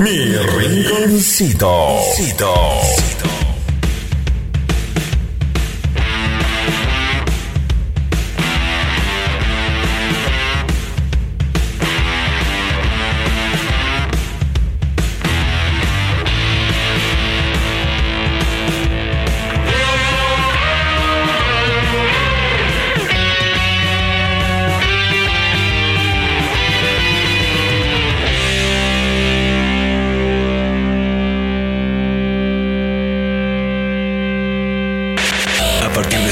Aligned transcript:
Mi 0.00 0.34
rinconcito. 0.34 2.00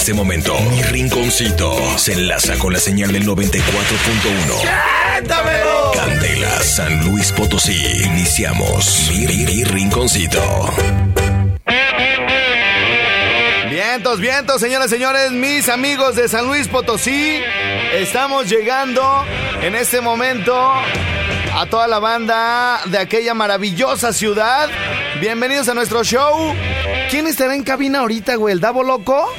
Este 0.08 0.16
momento, 0.16 0.58
mi 0.70 0.80
rinconcito 0.84 1.76
se 1.98 2.14
enlaza 2.14 2.56
con 2.56 2.72
la 2.72 2.78
señal 2.78 3.12
del 3.12 3.26
94.1. 3.26 5.92
Candela, 5.92 6.62
San 6.62 7.04
Luis 7.04 7.30
Potosí. 7.30 7.76
Iniciamos 8.06 9.10
mi, 9.10 9.26
mi- 9.26 9.44
mi 9.44 9.64
rinconcito. 9.64 10.40
Vientos, 13.68 14.18
vientos, 14.18 14.62
señoras 14.62 14.86
y 14.86 14.90
señores, 14.94 15.30
mis 15.32 15.68
amigos 15.68 16.16
de 16.16 16.26
San 16.26 16.46
Luis 16.46 16.68
Potosí. 16.68 17.42
Estamos 17.92 18.48
llegando 18.48 19.26
en 19.60 19.74
este 19.74 20.00
momento 20.00 20.56
a 21.54 21.66
toda 21.68 21.86
la 21.86 21.98
banda 21.98 22.80
de 22.86 22.96
aquella 22.96 23.34
maravillosa 23.34 24.14
ciudad. 24.14 24.70
Bienvenidos 25.20 25.68
a 25.68 25.74
nuestro 25.74 26.02
show. 26.02 26.54
¿Quién 27.10 27.26
estará 27.26 27.54
en 27.54 27.62
cabina 27.62 27.98
ahorita, 27.98 28.36
güey? 28.36 28.54
¿El 28.54 28.60
Davo 28.60 28.82
Loco? 28.82 29.30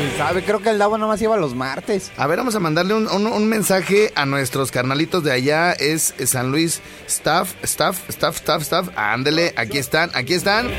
¿Quién 0.00 0.16
sabe? 0.16 0.42
Creo 0.42 0.60
que 0.62 0.70
el 0.70 0.78
Davo 0.78 0.96
nomás 0.96 1.20
iba 1.20 1.36
los 1.36 1.54
martes. 1.54 2.10
A 2.16 2.26
ver, 2.26 2.38
vamos 2.38 2.54
a 2.54 2.60
mandarle 2.60 2.94
un, 2.94 3.06
un- 3.06 3.26
un 3.26 3.46
mensaje 3.48 4.12
a 4.14 4.24
nuestros 4.24 4.70
carnalitos 4.70 5.22
de 5.22 5.32
allá. 5.32 5.72
Es 5.72 6.14
San 6.24 6.50
Luis 6.50 6.80
Staff, 7.06 7.52
Staff, 7.62 7.98
Staff, 8.08 8.36
Staff, 8.38 8.62
Staff. 8.62 8.88
Ándele, 8.96 9.52
aquí 9.56 9.76
están, 9.76 10.10
aquí 10.14 10.32
están. 10.34 10.70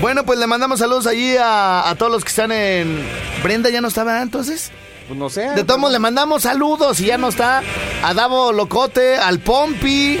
Bueno, 0.00 0.24
pues 0.24 0.38
le 0.38 0.46
mandamos 0.46 0.78
saludos 0.78 1.06
allí 1.08 1.36
a, 1.36 1.88
a 1.88 1.94
todos 1.96 2.12
los 2.12 2.22
que 2.24 2.28
están 2.30 2.52
en... 2.52 3.04
Brenda 3.42 3.70
ya 3.70 3.80
no 3.80 3.88
estaba 3.88 4.22
entonces. 4.22 4.70
Pues 5.08 5.18
no 5.18 5.28
sé. 5.28 5.48
De 5.50 5.64
todos 5.64 5.80
modos, 5.80 5.92
le 5.92 5.98
mandamos 5.98 6.42
saludos 6.42 7.00
y 7.00 7.06
ya 7.06 7.18
no 7.18 7.28
está. 7.28 7.60
A 8.04 8.14
Davo 8.14 8.52
Locote, 8.52 9.16
al 9.16 9.40
Pompi, 9.40 10.20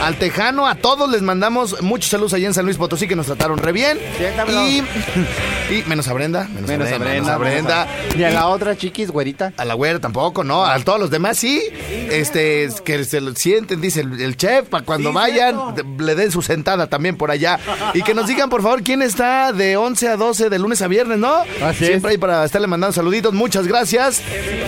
al 0.00 0.16
Tejano, 0.16 0.66
a 0.66 0.74
todos 0.74 1.10
les 1.10 1.22
mandamos 1.22 1.82
muchos 1.82 2.10
saludos 2.10 2.32
allá 2.32 2.46
en 2.46 2.54
San 2.54 2.64
Luis 2.64 2.76
Potosí 2.76 3.06
que 3.06 3.16
nos 3.16 3.26
trataron 3.26 3.58
re 3.58 3.72
bien. 3.72 3.98
Siéntamelo. 4.16 4.66
Y, 4.66 4.78
y 5.70 5.84
menos 5.86 6.08
a 6.08 6.12
Brenda, 6.12 6.48
menos, 6.48 6.68
Menos 6.68 6.88
a 6.88 6.98
Brenda, 6.98 7.08
menos 7.12 7.28
a 7.28 7.36
Brenda. 7.36 7.88
Ni 8.16 8.24
a 8.24 8.30
la 8.30 8.46
otra 8.46 8.76
chiquis, 8.76 9.10
güerita. 9.10 9.52
A 9.56 9.64
la 9.64 9.74
güera 9.74 9.98
tampoco, 9.98 10.42
¿no? 10.44 10.64
A 10.64 10.78
todos 10.80 10.98
los 10.98 11.10
demás 11.10 11.36
sí. 11.38 11.62
Este, 12.10 12.64
es 12.64 12.80
que 12.80 13.04
se 13.04 13.20
lo 13.20 13.34
sienten, 13.34 13.80
dice 13.80 14.00
el, 14.00 14.20
el 14.20 14.36
chef, 14.36 14.68
para 14.68 14.84
cuando 14.84 15.12
vayan, 15.12 15.56
le 15.98 16.14
den 16.14 16.30
su 16.30 16.42
sentada 16.42 16.86
también 16.86 17.16
por 17.16 17.30
allá. 17.30 17.58
Y 17.94 18.02
que 18.02 18.14
nos 18.14 18.26
digan, 18.26 18.48
por 18.48 18.62
favor, 18.62 18.82
quién 18.82 19.02
está 19.02 19.52
de 19.52 19.76
11 19.76 20.08
a 20.08 20.16
12 20.16 20.50
de 20.50 20.58
lunes 20.58 20.82
a 20.82 20.88
viernes, 20.88 21.18
¿no? 21.18 21.34
Así 21.62 21.86
Siempre 21.86 22.12
ahí 22.12 22.18
para 22.18 22.44
estarle 22.44 22.66
mandando 22.66 22.92
saluditos. 22.92 23.34
Muchas 23.34 23.66
gracias. 23.66 24.22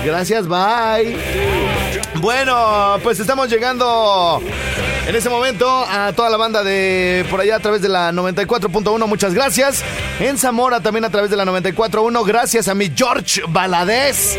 Gracias, 0.04 0.47
bye. 0.47 1.16
Bueno, 2.20 2.99
pues 3.03 3.19
estamos 3.19 3.49
llegando 3.49 4.41
en 5.06 5.16
este 5.16 5.28
momento 5.28 5.68
a 5.88 6.12
toda 6.12 6.30
la 6.30 6.36
banda 6.36 6.62
de 6.62 7.24
por 7.30 7.40
allá 7.40 7.56
a 7.56 7.60
través 7.60 7.82
de 7.82 7.88
la 7.88 8.12
94.1. 8.12 9.06
Muchas 9.06 9.34
gracias. 9.34 9.82
En 10.20 10.38
Zamora 10.38 10.80
también 10.80 11.04
a 11.04 11.10
través 11.10 11.30
de 11.30 11.36
la 11.36 11.44
94.1. 11.44 12.24
Gracias 12.24 12.68
a 12.68 12.74
mi 12.74 12.90
George 12.94 13.42
Baladés. 13.48 14.38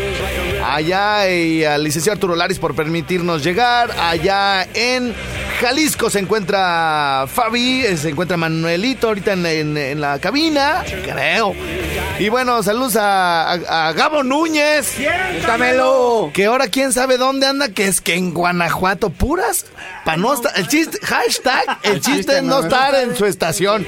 Allá 0.66 1.28
y 1.30 1.64
al 1.64 1.84
licenciado 1.84 2.14
Arturo 2.14 2.34
Laris 2.34 2.58
por 2.58 2.74
permitirnos 2.74 3.44
llegar. 3.44 3.90
Allá 4.00 4.66
en 4.74 5.14
Jalisco 5.60 6.08
se 6.10 6.18
encuentra 6.20 7.26
Fabi, 7.32 7.84
eh, 7.84 7.96
se 7.96 8.08
encuentra 8.08 8.36
Manuelito 8.36 9.08
ahorita 9.08 9.34
en, 9.34 9.44
en- 9.46 9.76
en 9.76 10.00
la 10.00 10.18
cabina, 10.18 10.82
creo. 11.04 11.54
Y 12.18 12.28
bueno, 12.28 12.62
saludos 12.62 12.96
a, 12.96 13.52
a- 13.52 13.88
a 13.88 13.92
Gabo 13.92 14.22
Núñez. 14.22 14.94
¡Dámelo! 15.46 16.30
Que 16.32 16.46
ahora 16.46 16.68
quién 16.68 16.92
sabe 16.92 17.18
dónde 17.18 17.46
anda, 17.46 17.68
que 17.68 17.86
es 17.86 18.00
que 18.00 18.14
en 18.14 18.32
Guanajuato, 18.32 19.10
puras, 19.10 19.66
el 20.54 20.68
chiste, 20.68 20.98
hashtag, 21.02 21.78
el 21.82 22.00
chiste 22.00 22.36
es 22.38 22.42
no 22.42 22.60
estar 22.60 22.94
en 22.94 23.16
su 23.16 23.26
estación. 23.26 23.86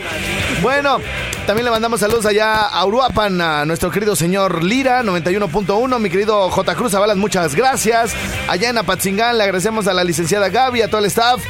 Bueno, 0.63 0.99
también 1.47 1.65
le 1.65 1.71
mandamos 1.71 2.01
saludos 2.01 2.27
allá 2.27 2.63
a 2.63 2.85
Uruapan, 2.85 3.41
a 3.41 3.65
nuestro 3.65 3.91
querido 3.91 4.17
señor 4.17 4.65
Lira, 4.65 5.03
91.1, 5.03 5.99
mi 5.99 6.11
querido 6.11 6.51
J. 6.51 6.75
Cruz 6.75 6.95
Avalas, 6.95 7.17
muchas 7.17 7.55
gracias. 7.55 8.13
Allá 8.49 8.71
en 8.71 8.79
Apatzingán 8.79 9.39
le 9.39 9.45
agradecemos 9.45 9.87
a 9.87 9.95
la 9.95 10.05
licenciada 10.05 10.49
Gaby, 10.49 10.83
a 10.83 10.89
todo 10.89 11.01
el 11.01 11.07
staff. 11.07 11.43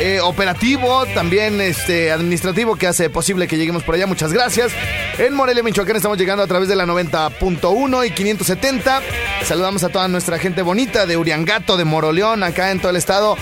eh, 0.00 0.20
operativo, 0.20 1.06
también 1.06 1.60
este 1.60 2.12
administrativo 2.12 2.76
que 2.76 2.86
hace 2.86 3.10
posible 3.10 3.48
que 3.48 3.56
lleguemos 3.56 3.82
por 3.82 3.96
allá. 3.96 4.06
Muchas 4.06 4.32
gracias. 4.32 4.70
En 5.18 5.34
Morelia, 5.34 5.62
Michoacán, 5.64 5.96
estamos 5.96 6.16
llegando 6.18 6.44
a 6.44 6.46
través 6.46 6.68
de 6.68 6.76
la 6.76 6.86
90.1 6.86 8.06
y 8.06 8.10
570. 8.12 9.02
Saludamos 9.44 9.82
a 9.82 9.88
toda 9.88 10.06
nuestra 10.06 10.38
gente 10.38 10.62
bonita 10.62 11.04
de 11.06 11.16
Uriangato, 11.16 11.76
de 11.76 11.84
Moroleón, 11.84 12.44
acá 12.44 12.70
en 12.70 12.78
todo 12.78 12.90
el 12.90 12.96
estado. 12.96 13.36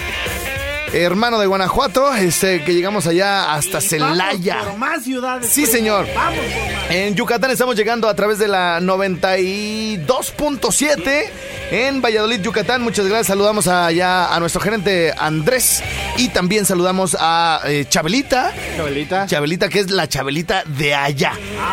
Hermano 0.92 1.38
de 1.38 1.46
Guanajuato, 1.46 2.12
este, 2.14 2.64
que 2.64 2.74
llegamos 2.74 3.06
allá 3.06 3.54
hasta 3.54 3.80
Celaya. 3.80 4.58
Por 4.64 4.78
más 4.78 5.04
ciudades. 5.04 5.48
Sí, 5.48 5.66
señor. 5.66 6.06
Vamos 6.14 6.38
por 6.38 6.74
más. 6.74 6.90
En 6.90 7.14
Yucatán 7.14 7.50
estamos 7.50 7.76
llegando 7.76 8.08
a 8.08 8.14
través 8.14 8.38
de 8.38 8.48
la 8.48 8.80
92.7 8.80 11.24
en 11.70 12.00
Valladolid, 12.00 12.40
Yucatán. 12.40 12.82
Muchas 12.82 13.06
gracias. 13.06 13.26
Saludamos 13.26 13.66
allá 13.66 14.34
a 14.34 14.40
nuestro 14.40 14.60
gerente 14.60 15.12
Andrés 15.18 15.82
y 16.16 16.28
también 16.28 16.64
saludamos 16.64 17.16
a 17.18 17.60
eh, 17.64 17.86
Chabelita. 17.88 18.52
Chabelita. 18.76 19.26
Chabelita, 19.26 19.68
que 19.68 19.80
es 19.80 19.90
la 19.90 20.08
Chabelita 20.08 20.62
de 20.64 20.94
allá. 20.94 21.32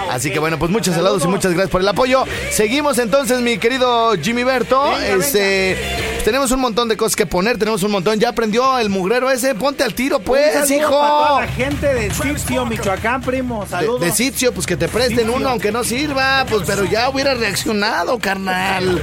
Así 0.09 0.31
que 0.31 0.39
bueno, 0.39 0.57
pues 0.57 0.71
muchos 0.71 0.95
saludos 0.95 1.23
y 1.23 1.27
muchas 1.27 1.53
gracias 1.53 1.69
por 1.69 1.81
el 1.81 1.87
apoyo. 1.87 2.25
Seguimos 2.51 2.97
entonces, 2.97 3.41
mi 3.41 3.57
querido 3.57 4.13
Jimmy 4.21 4.43
Berto. 4.43 4.97
este, 4.97 5.77
tenemos 6.25 6.51
un 6.51 6.61
montón 6.61 6.87
de 6.87 6.97
cosas 6.97 7.15
que 7.15 7.25
poner, 7.25 7.57
tenemos 7.57 7.83
un 7.83 7.91
montón. 7.91 8.19
Ya 8.19 8.29
aprendió 8.29 8.79
el 8.79 8.89
mugrero 9.03 9.29
ese. 9.29 9.53
Ponte 9.53 9.83
al 9.83 9.93
tiro, 9.93 10.19
pues, 10.19 10.71
hijo. 10.71 10.89
para 10.89 11.07
toda 11.11 11.41
la 11.41 11.47
gente 11.47 11.93
de 11.93 12.09
Sitio, 12.11 12.65
Michoacán, 12.65 13.21
primo. 13.21 13.63
De, 13.63 13.69
Saludos. 13.69 14.01
de 14.01 14.11
sitio, 14.11 14.53
pues 14.53 14.65
que 14.65 14.77
te 14.77 14.87
presten 14.87 15.17
Sitio. 15.19 15.33
uno, 15.33 15.49
aunque 15.49 15.71
no 15.73 15.83
sirva, 15.83 16.45
pues 16.49 16.63
pero 16.65 16.85
ya 16.85 17.09
hubiera 17.09 17.33
reaccionado, 17.33 18.17
carnal. 18.17 19.01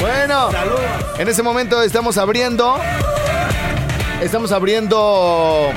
Bueno, 0.00 0.50
en 1.18 1.28
ese 1.28 1.42
momento 1.42 1.82
estamos 1.82 2.18
abriendo. 2.18 2.78
Estamos 4.20 4.52
abriendo. 4.52 5.72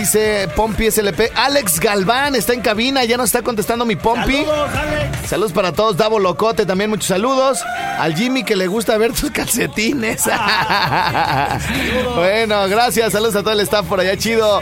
Dice 0.00 0.46
Pompi 0.54 0.90
SLP. 0.90 1.30
Alex 1.34 1.80
Galván 1.80 2.34
está 2.34 2.52
en 2.52 2.60
cabina, 2.60 3.02
ya 3.04 3.16
nos 3.16 3.30
está 3.30 3.40
contestando 3.40 3.86
mi 3.86 3.96
Pompi. 3.96 4.44
Saludos, 4.44 4.70
Alex. 4.74 5.28
Saludos 5.30 5.52
para 5.54 5.72
todos, 5.72 5.96
Davo 5.96 6.18
Locote, 6.18 6.66
también 6.66 6.90
muchos 6.90 7.06
saludos. 7.06 7.60
Al 7.98 8.14
Jimmy 8.14 8.44
que 8.44 8.56
le 8.56 8.66
gusta 8.66 8.98
ver 8.98 9.14
tus 9.14 9.30
calcetines. 9.30 10.24
bueno, 12.14 12.68
gracias, 12.68 13.10
saludos 13.14 13.36
a 13.36 13.42
todo 13.42 13.52
el 13.54 13.60
staff 13.60 13.86
por 13.86 13.98
allá 13.98 14.18
chido 14.18 14.60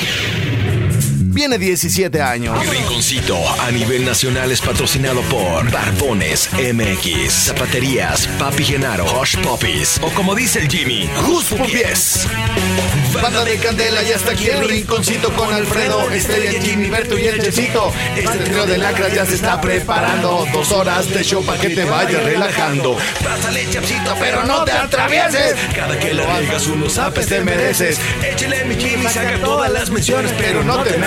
viene 1.39 1.57
17 1.57 2.21
años. 2.21 2.59
Mi 2.59 2.67
rinconcito 2.67 3.39
a 3.61 3.71
nivel 3.71 4.05
nacional 4.05 4.51
es 4.51 4.61
patrocinado 4.61 5.21
por 5.31 5.71
Barbones 5.71 6.51
MX, 6.53 7.33
Zapaterías, 7.33 8.27
Papi 8.41 8.65
Genaro, 8.65 9.05
Hush 9.21 9.37
Puppies 9.37 10.01
o 10.03 10.09
como 10.15 10.35
dice 10.35 10.59
el 10.59 10.69
Jimmy, 10.69 11.09
Hus 11.29 11.45
Puppies. 11.45 12.27
Banda 13.23 13.45
de 13.45 13.57
Candela, 13.57 14.03
ya 14.03 14.17
está 14.17 14.33
aquí 14.33 14.49
el 14.49 14.69
rinconcito 14.69 15.33
con 15.35 15.53
Alfredo, 15.53 16.11
Estrella, 16.11 16.61
Jimmy, 16.61 16.91
Berto 16.91 17.17
y 17.17 17.27
el. 17.27 17.39
Este 17.39 18.39
trío 18.45 18.67
de 18.67 18.79
lacras 18.79 19.15
ya 19.15 19.25
se 19.25 19.37
está 19.37 19.61
preparando. 19.61 20.45
Dos 20.53 20.73
horas 20.73 21.09
de 21.09 21.23
show 21.23 21.45
para 21.45 21.61
que 21.61 21.71
te 21.71 21.85
vayas 21.85 22.23
relajando. 22.23 22.97
Pásale 23.25 23.69
chapsito, 23.71 24.15
Pero 24.21 24.45
no 24.45 24.65
te 24.65 24.73
atravieses. 24.73 25.55
Cada 25.75 25.99
que 25.99 26.15
la 26.15 26.39
riegas 26.39 26.67
unos 26.67 26.95
zapes 26.95 27.27
te 27.27 27.41
mereces. 27.41 27.99
Échale 28.23 28.65
mi 28.65 28.75
Jimmy, 28.77 29.09
saca 29.09 29.39
todas 29.41 29.71
las 29.73 29.91
menciones, 29.91 30.33
pero 30.39 30.63
no 30.63 30.83
te 30.83 30.99
me 30.99 31.07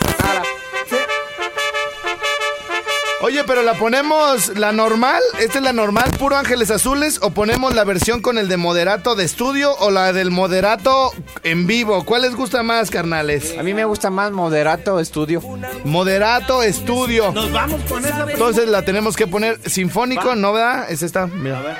Oye, 3.23 3.43
pero 3.43 3.61
la 3.61 3.75
ponemos 3.75 4.57
la 4.57 4.71
normal, 4.71 5.21
esta 5.39 5.59
es 5.59 5.63
la 5.63 5.73
normal, 5.73 6.09
puro 6.17 6.37
Ángeles 6.37 6.71
Azules, 6.71 7.19
o 7.21 7.29
ponemos 7.29 7.75
la 7.75 7.83
versión 7.83 8.21
con 8.23 8.39
el 8.39 8.47
de 8.47 8.57
moderato 8.57 9.13
de 9.13 9.25
estudio 9.25 9.75
o 9.77 9.91
la 9.91 10.11
del 10.11 10.31
moderato 10.31 11.11
en 11.43 11.67
vivo. 11.67 12.03
¿Cuál 12.03 12.23
les 12.23 12.35
gusta 12.35 12.63
más, 12.63 12.89
carnales? 12.89 13.55
A 13.59 13.63
mí 13.63 13.75
me 13.75 13.85
gusta 13.85 14.09
más 14.09 14.31
moderato 14.31 14.99
estudio. 14.99 15.41
Moderato 15.83 16.63
estudio. 16.63 17.31
Nos 17.31 17.51
vamos 17.51 17.81
con 17.87 18.03
esa. 18.03 18.25
Entonces 18.27 18.67
la 18.67 18.83
tenemos 18.83 19.15
que 19.15 19.27
poner 19.27 19.59
sinfónico, 19.69 20.35
¿no 20.35 20.53
verdad? 20.53 20.89
Es 20.89 21.03
esta, 21.03 21.27
mira. 21.27 21.59
A 21.59 21.61
ver. 21.61 21.77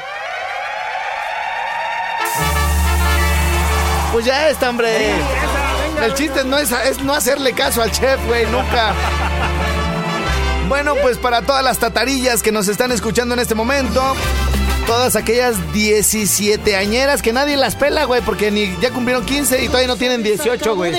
Pues 4.13 4.25
ya 4.25 4.49
está, 4.49 4.69
hombre. 4.69 4.89
El 6.03 6.13
chiste 6.13 6.43
no 6.43 6.59
es, 6.59 6.71
es 6.71 7.01
no 7.01 7.13
hacerle 7.13 7.53
caso 7.53 7.81
al 7.81 7.91
chef, 7.91 8.23
güey, 8.27 8.45
nunca. 8.45 8.93
Bueno, 10.71 10.95
pues 11.01 11.17
para 11.17 11.41
todas 11.41 11.65
las 11.65 11.79
tatarillas 11.79 12.41
que 12.41 12.53
nos 12.53 12.69
están 12.69 12.93
escuchando 12.93 13.33
en 13.33 13.41
este 13.41 13.55
momento, 13.55 14.01
todas 14.87 15.17
aquellas 15.17 15.73
17 15.73 16.77
añeras 16.77 17.21
que 17.21 17.33
nadie 17.33 17.57
las 17.57 17.75
pela, 17.75 18.05
güey, 18.05 18.21
porque 18.21 18.51
ni 18.51 18.73
ya 18.79 18.89
cumplieron 18.89 19.25
15 19.25 19.65
y 19.65 19.67
todavía 19.67 19.89
no 19.89 19.97
tienen 19.97 20.23
18, 20.23 20.53
Acabo 20.53 20.77
güey. 20.77 20.93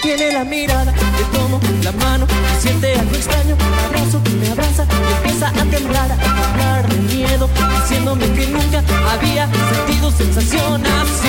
Tiene 0.00 0.32
la 0.32 0.44
mirada. 0.44 0.92
Le 0.92 1.24
tomo 1.38 1.60
la 1.82 1.92
mano, 1.92 2.26
siente 2.58 2.94
algo 2.98 3.14
extraño. 3.14 3.54
Me 3.56 3.84
abrazo, 3.84 4.22
me 4.40 4.48
abraza 4.48 4.86
y 4.88 5.12
empieza 5.16 5.48
a 5.48 5.64
temblar, 5.64 6.10
a 6.10 6.16
temblar 6.16 6.88
de 6.88 7.14
miedo, 7.14 7.50
diciéndome 7.82 8.24
que 8.32 8.46
nunca 8.46 8.82
había 9.12 9.46
sentido 9.46 10.10
sensación 10.10 10.86
así 10.86 11.28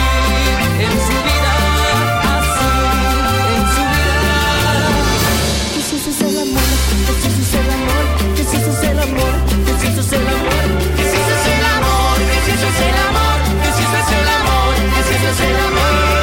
en 0.80 0.95
su 1.06 1.18
vida. 1.27 1.51
Así 2.31 2.65
en 3.57 3.65
su 3.75 3.83
vida. 3.92 4.24
Que 5.75 5.81
si 5.83 5.95
eso 5.98 6.09
es 6.09 6.21
el 6.21 6.38
amor, 6.39 6.63
que 7.07 7.13
si 7.19 7.27
eso 7.27 7.42
es 7.44 7.54
el 7.59 7.69
amor, 7.75 8.06
que 8.36 8.44
si 8.45 8.56
eso 8.56 8.71
es 8.71 8.83
el 8.83 9.00
amor, 9.00 9.36
que 9.68 9.74
si 9.80 9.88
eso 9.88 10.01
es 10.01 10.13
el 10.13 10.27
amor, 10.27 10.63
que 10.95 11.04
si 11.04 11.18
eso 11.18 11.27
es 11.27 11.48
el 11.51 11.65
amor, 11.75 12.18
que 12.24 12.39
si 12.39 12.51
eso 12.56 12.68
es 12.68 12.80
el 12.88 12.98
amor, 13.04 13.39
que 13.63 13.69
si 13.75 13.83
eso 13.83 13.98
es 14.00 14.12
el 14.15 14.27
amor, 14.38 14.75
que 14.95 15.04
si 15.04 15.13
eso 15.13 15.27
es 15.27 15.39
el 15.42 15.56
amor. 15.57 16.17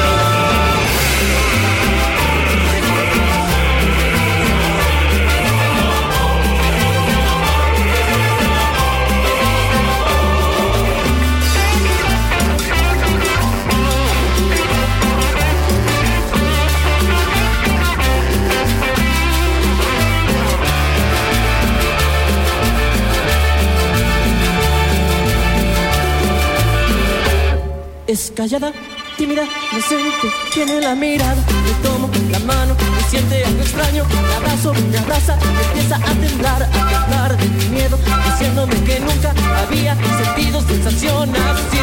Es 28.15 28.31
callada, 28.33 28.71
tímida, 29.17 29.43
inocente, 29.73 30.31
tiene 30.53 30.79
la 30.79 30.95
mirada. 30.95 31.35
Le 31.35 31.73
tomo 31.85 32.09
la 32.31 32.39
mano 32.39 32.73
y 32.97 33.03
siente 33.09 33.43
algo 33.43 33.59
extraño. 33.59 34.05
Me 34.05 34.33
abrazo, 34.35 34.73
me 34.89 34.97
abraza 34.97 35.37
empieza 35.67 35.97
a 35.97 36.13
temblar, 36.23 36.63
a 36.63 36.67
temblar 36.69 37.35
de 37.35 37.45
mi 37.45 37.65
miedo, 37.75 37.99
diciéndome 38.25 38.75
que 38.85 39.01
nunca 39.01 39.33
había 39.59 39.97
sentido 40.23 40.61
sensación 40.61 41.35
así 41.35 41.77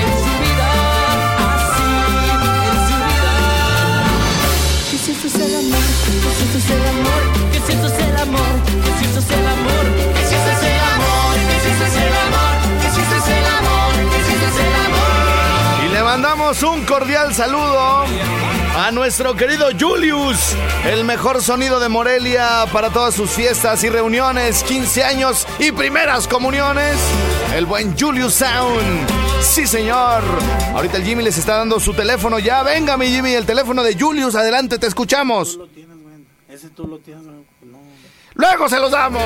en 0.00 0.10
su 0.24 0.32
vida. 0.40 0.68
Así 1.44 1.84
en 2.72 2.78
su 2.88 2.96
vida. 3.04 3.32
Que 4.90 4.96
si 4.96 5.10
eso 5.12 5.26
es 5.26 5.34
el 5.36 5.54
amor, 5.54 5.84
que 5.92 6.32
si 6.32 6.48
eso 6.48 6.56
es 6.56 6.70
el 6.70 6.86
amor, 6.96 7.22
que 7.52 7.60
si 7.60 7.72
eso 7.74 7.88
es 7.88 8.00
el 8.00 8.16
amor, 8.16 8.54
que 8.84 8.92
si 8.96 9.04
eso 9.04 9.20
es 9.20 9.30
el 9.36 9.46
amor, 9.52 9.84
que 10.16 10.24
si 10.24 10.34
eso 10.34 10.48
es 10.48 10.62
el 10.64 10.80
amor, 10.80 11.36
que 11.36 11.56
si 11.60 11.68
eso 11.68 11.84
es 11.84 11.96
el 11.96 12.14
amor, 12.24 12.51
le 16.02 16.08
mandamos 16.08 16.60
un 16.64 16.84
cordial 16.84 17.32
saludo 17.32 18.04
a 18.76 18.90
nuestro 18.90 19.36
querido 19.36 19.68
Julius, 19.78 20.56
el 20.84 21.04
mejor 21.04 21.40
sonido 21.40 21.78
de 21.78 21.88
Morelia 21.88 22.64
para 22.72 22.90
todas 22.90 23.14
sus 23.14 23.30
fiestas 23.30 23.84
y 23.84 23.88
reuniones, 23.88 24.64
15 24.64 25.04
años 25.04 25.46
y 25.60 25.70
primeras 25.70 26.26
comuniones. 26.26 26.96
El 27.54 27.66
buen 27.66 27.96
Julius 27.96 28.34
Sound. 28.34 28.82
Sí, 29.42 29.64
señor. 29.64 30.24
Ahorita 30.74 30.96
el 30.96 31.04
Jimmy 31.04 31.22
les 31.22 31.38
está 31.38 31.58
dando 31.58 31.78
su 31.78 31.94
teléfono. 31.94 32.40
Ya, 32.40 32.64
venga, 32.64 32.96
mi 32.96 33.06
Jimmy, 33.06 33.34
el 33.34 33.46
teléfono 33.46 33.84
de 33.84 33.96
Julius. 33.96 34.34
Adelante, 34.34 34.78
te 34.78 34.88
escuchamos. 34.88 35.54
Lo 35.54 35.68
tienes, 35.68 35.96
güey. 36.02 36.14
Ese 36.48 36.68
tú 36.70 36.88
lo 36.88 36.98
tienes. 36.98 37.22
No. 37.24 37.78
Luego 38.34 38.68
se 38.68 38.80
los 38.80 38.90
damos. 38.90 39.22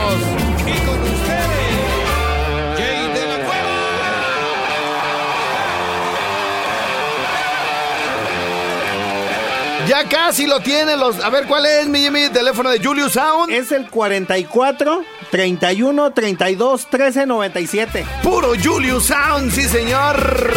Ya 9.87 10.05
casi 10.09 10.47
lo 10.47 10.61
tiene 10.61 10.97
los. 10.97 11.23
A 11.23 11.31
ver, 11.31 11.47
¿cuál 11.47 11.65
es 11.67 11.87
mi 11.87 12.01
Jimmy? 12.01 12.29
Teléfono 12.29 12.71
de 12.71 12.83
Julius 12.83 13.13
Sound. 13.13 13.53
Es 13.53 13.71
el 13.71 13.89
44 13.89 15.03
31 15.31 16.11
32 16.13 16.87
13 16.91 17.27
97. 17.27 18.05
Puro 18.23 18.53
Julius 18.63 19.05
Sound, 19.05 19.53
sí, 19.53 19.63
señor. 19.63 20.53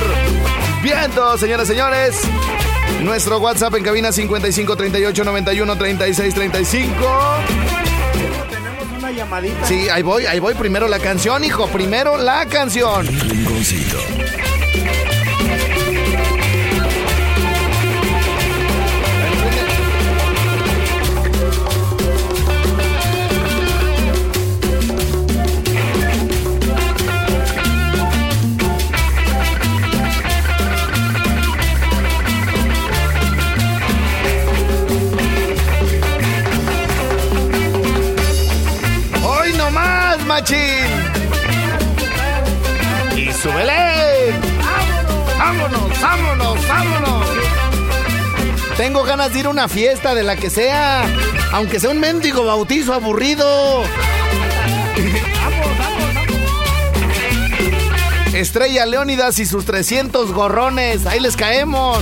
Viento, 0.82 1.38
señoras 1.38 1.68
y 1.68 1.72
señores. 1.74 2.22
Nuestro 3.04 3.38
WhatsApp 3.38 3.76
en 3.76 3.84
cabina 3.84 4.12
55 4.12 4.76
38 4.76 5.24
91 5.24 5.78
36 5.78 6.34
35. 6.34 6.92
Tenemos 8.50 8.84
una 8.98 9.12
llamadita. 9.12 9.66
Sí, 9.66 9.90
ahí 9.90 10.02
voy, 10.02 10.26
ahí 10.26 10.40
voy. 10.40 10.56
Primero 10.56 10.88
la 10.88 10.98
canción, 10.98 11.44
hijo. 11.44 11.68
Primero 11.68 12.18
la 12.18 12.48
canción. 12.48 13.06
Rinconcito. 13.06 14.00
Machín! 40.40 40.88
¡Y 43.16 43.32
súbele! 43.34 44.34
¡Vámonos, 45.38 46.02
vámonos, 46.02 46.68
vámonos! 46.68 47.26
Tengo 48.78 49.04
ganas 49.04 49.34
de 49.34 49.40
ir 49.40 49.46
a 49.48 49.50
una 49.50 49.68
fiesta 49.68 50.16
de 50.16 50.24
la 50.24 50.38
que 50.38 50.50
sea, 50.50 51.04
aunque 51.52 51.80
sea 51.80 51.90
un 51.90 52.00
mendigo 52.00 52.46
bautizo 52.46 52.94
aburrido. 52.94 53.84
Estrella 58.34 58.86
Leónidas 58.86 59.40
y 59.40 59.46
sus 59.46 59.66
300 59.66 60.32
gorrones, 60.32 61.06
ahí 61.06 61.20
les 61.20 61.36
caemos. 61.36 62.00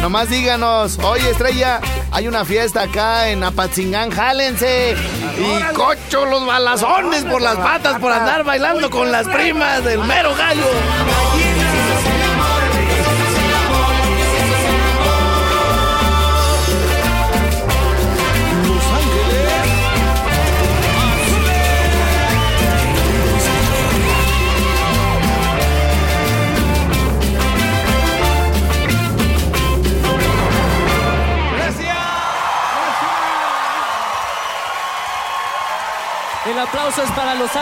Nomás 0.00 0.30
díganos, 0.30 0.98
oye 1.00 1.28
Estrella, 1.28 1.80
hay 2.10 2.26
una 2.26 2.44
fiesta 2.44 2.82
acá 2.82 3.28
en 3.28 3.44
Apatzingán, 3.44 4.10
jálense. 4.10 4.96
Y 5.38 5.74
cocho 5.74 6.24
los 6.26 6.44
balazones 6.46 7.24
por 7.24 7.42
las 7.42 7.56
patas 7.56 7.98
por 8.00 8.12
andar 8.12 8.44
bailando 8.44 8.90
con 8.90 9.12
las 9.12 9.26
primas 9.28 9.84
del 9.84 10.00
mero 10.04 10.34
gallo. 10.36 11.17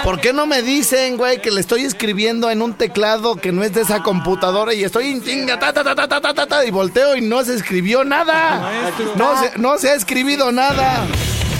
¿Por 0.04 0.21
qué 0.21 0.33
no 0.33 0.47
me 0.47 0.62
dicen, 0.62 1.16
güey, 1.16 1.40
que 1.40 1.50
le 1.50 1.61
estoy 1.61 1.85
escribiendo 1.85 2.50
en 2.50 2.62
un 2.62 2.75
teclado 2.75 3.37
que 3.37 3.52
no 3.52 3.62
es 3.62 3.73
de 3.75 3.83
esa 3.83 4.02
computadora 4.02 4.73
y 4.75 4.85
estoy 4.85 5.09
en 5.09 5.23
chinga, 5.23 5.59
ta, 5.59 5.73
ta, 5.73 5.83
ta, 5.83 5.95
ta, 5.95 6.09
ta, 6.09 6.35
ta, 6.35 6.47
ta, 6.47 6.64
y 6.64 6.71
volteo 6.71 7.16
y 7.16 7.21
no 7.21 7.45
se 7.45 7.54
escribió 7.54 8.04
nada? 8.04 8.92
No 9.16 9.38
se, 9.38 9.59
no 9.59 9.78
se 9.78 9.90
ha 9.90 9.95
escribido 9.95 10.52
nada. 10.52 11.06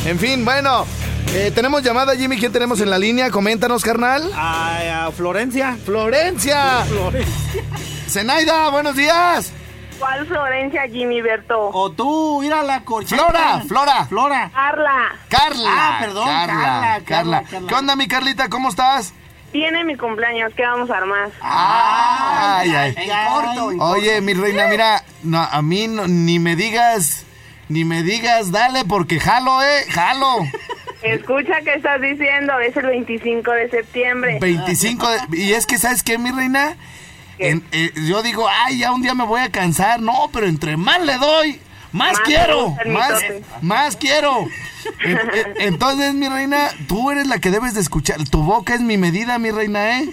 En 0.05 0.19
fin, 0.19 0.45
bueno. 0.45 0.87
Eh, 1.35 1.51
tenemos 1.55 1.83
llamada, 1.83 2.15
Jimmy. 2.15 2.39
¿Quién 2.39 2.53
tenemos 2.53 2.81
en 2.81 2.89
la 2.89 2.99
línea? 2.99 3.31
Coméntanos, 3.31 3.83
carnal. 3.83 4.31
Ah, 4.35 5.07
a, 5.07 5.13
Florencia. 5.13 5.77
Florencia. 5.85 6.85
Florencia. 6.85 7.63
Zenaida, 8.09 8.71
buenos 8.71 8.95
días. 8.95 9.53
¿Cuál 9.99 10.27
Florencia, 10.27 10.83
Jimmy 10.89 11.21
Berto? 11.23 11.71
O 11.73 11.91
tú, 11.91 12.43
ir 12.43 12.53
a 12.53 12.63
la 12.63 12.81
corcheta. 12.83 13.23
Flora, 13.25 13.61
Flora. 13.67 14.07
Flora. 14.07 14.51
Carla, 14.53 15.13
Carla. 15.29 15.71
Ah, 15.73 15.97
perdón, 16.01 16.27
Carla, 16.29 17.01
Carla, 17.05 17.43
Carla. 17.43 17.67
¿Qué 17.69 17.75
onda, 17.75 17.97
mi 17.97 18.07
Carlita? 18.09 18.49
¿Cómo 18.49 18.69
estás? 18.69 19.13
tiene 19.53 19.85
mi 19.85 19.97
cumpleaños, 19.97 20.53
¿qué 20.55 20.63
vamos 20.67 20.91
a 20.91 20.99
armar? 20.99 21.31
Ay, 21.41 22.71
ay. 22.75 22.95
En 22.99 23.11
corto, 23.33 23.71
en 23.73 23.81
Oye, 23.81 24.21
mi 24.21 24.35
reina, 24.35 24.67
mira, 24.67 25.03
no, 25.23 25.41
a 25.41 25.63
mí 25.63 25.89
no- 25.89 26.07
ni 26.07 26.39
me 26.39 26.57
digas, 26.57 27.25
ni 27.71 27.85
me 27.87 28.03
digas, 28.03 28.53
dale, 28.53 28.85
porque 28.85 29.19
jalo, 29.19 29.63
eh, 29.63 29.87
jalo. 29.89 30.27
Escucha 31.03 31.61
qué 31.65 31.73
estás 31.75 32.03
diciendo, 32.03 32.59
es 32.61 32.77
el 32.77 32.85
25 32.87 33.51
de 33.53 33.71
septiembre. 33.71 34.39
25, 34.43 35.09
de- 35.09 35.39
y 35.39 35.53
es 35.55 35.65
que, 35.65 35.79
¿sabes 35.79 36.03
qué, 36.03 36.19
mi 36.19 36.33
reina? 36.33 36.77
Eh, 37.39 37.93
yo 38.07 38.23
digo, 38.23 38.47
ay, 38.49 38.79
ya 38.79 38.93
un 38.93 39.03
día 39.03 39.15
me 39.15 39.25
voy 39.25 39.41
a 39.41 39.51
cansar. 39.51 40.01
No, 40.01 40.31
pero 40.33 40.47
entre 40.47 40.77
más 40.77 41.01
le 41.03 41.19
doy, 41.19 41.61
más, 41.93 42.13
Más 42.15 42.21
quiero, 42.21 42.75
más, 42.87 43.23
más 43.63 43.97
quiero. 43.97 44.47
En- 45.01 45.19
en- 45.19 45.55
Entonces, 45.61 46.15
mi 46.15 46.29
reina, 46.29 46.71
tú 46.89 47.11
eres 47.11 47.27
la 47.27 47.39
que 47.39 47.51
debes 47.51 47.75
de 47.75 47.81
escuchar. 47.81 48.23
Tu 48.29 48.43
boca 48.43 48.75
es 48.75 48.81
mi 48.81 48.97
medida, 48.97 49.39
mi 49.39 49.51
reina, 49.51 49.99
¿eh? 50.01 50.09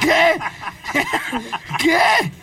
¿Qué? 0.00 0.34
¿Qué? 1.78 1.98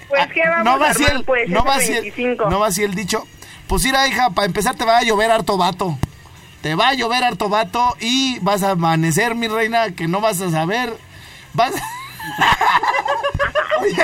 Pues, 0.08 0.28
¿qué 0.34 0.42
vamos 0.48 0.66
no 0.66 0.80
va 0.80 0.88
a 0.88 0.90
armar, 0.92 1.12
el, 1.14 1.24
pues, 1.24 1.50
no 1.50 1.64
va 1.64 1.76
así 1.76 1.92
el- 1.94 2.02
25? 2.02 2.50
no 2.50 2.60
va 2.60 2.68
así 2.68 2.84
el 2.84 2.94
dicho. 2.96 3.26
Pues 3.68 3.84
mira, 3.84 4.08
hija, 4.08 4.30
para 4.32 4.46
empezar 4.46 4.76
te 4.76 4.84
va 4.86 4.98
a 4.98 5.04
llover 5.04 5.32
harto 5.32 5.58
vato. 5.58 5.98
Te 6.62 6.76
va 6.76 6.90
a 6.90 6.94
llover 6.94 7.24
harto 7.24 7.50
vato 7.50 7.96
y 8.00 8.38
vas 8.40 8.62
a 8.64 8.72
amanecer, 8.72 9.34
mi 9.36 9.48
reina, 9.48 9.92
que 9.92 10.08
no 10.08 10.20
vas 10.22 10.42
a 10.42 10.52
saber. 10.52 10.96
Vas 11.54 11.72
Oye, 13.82 14.04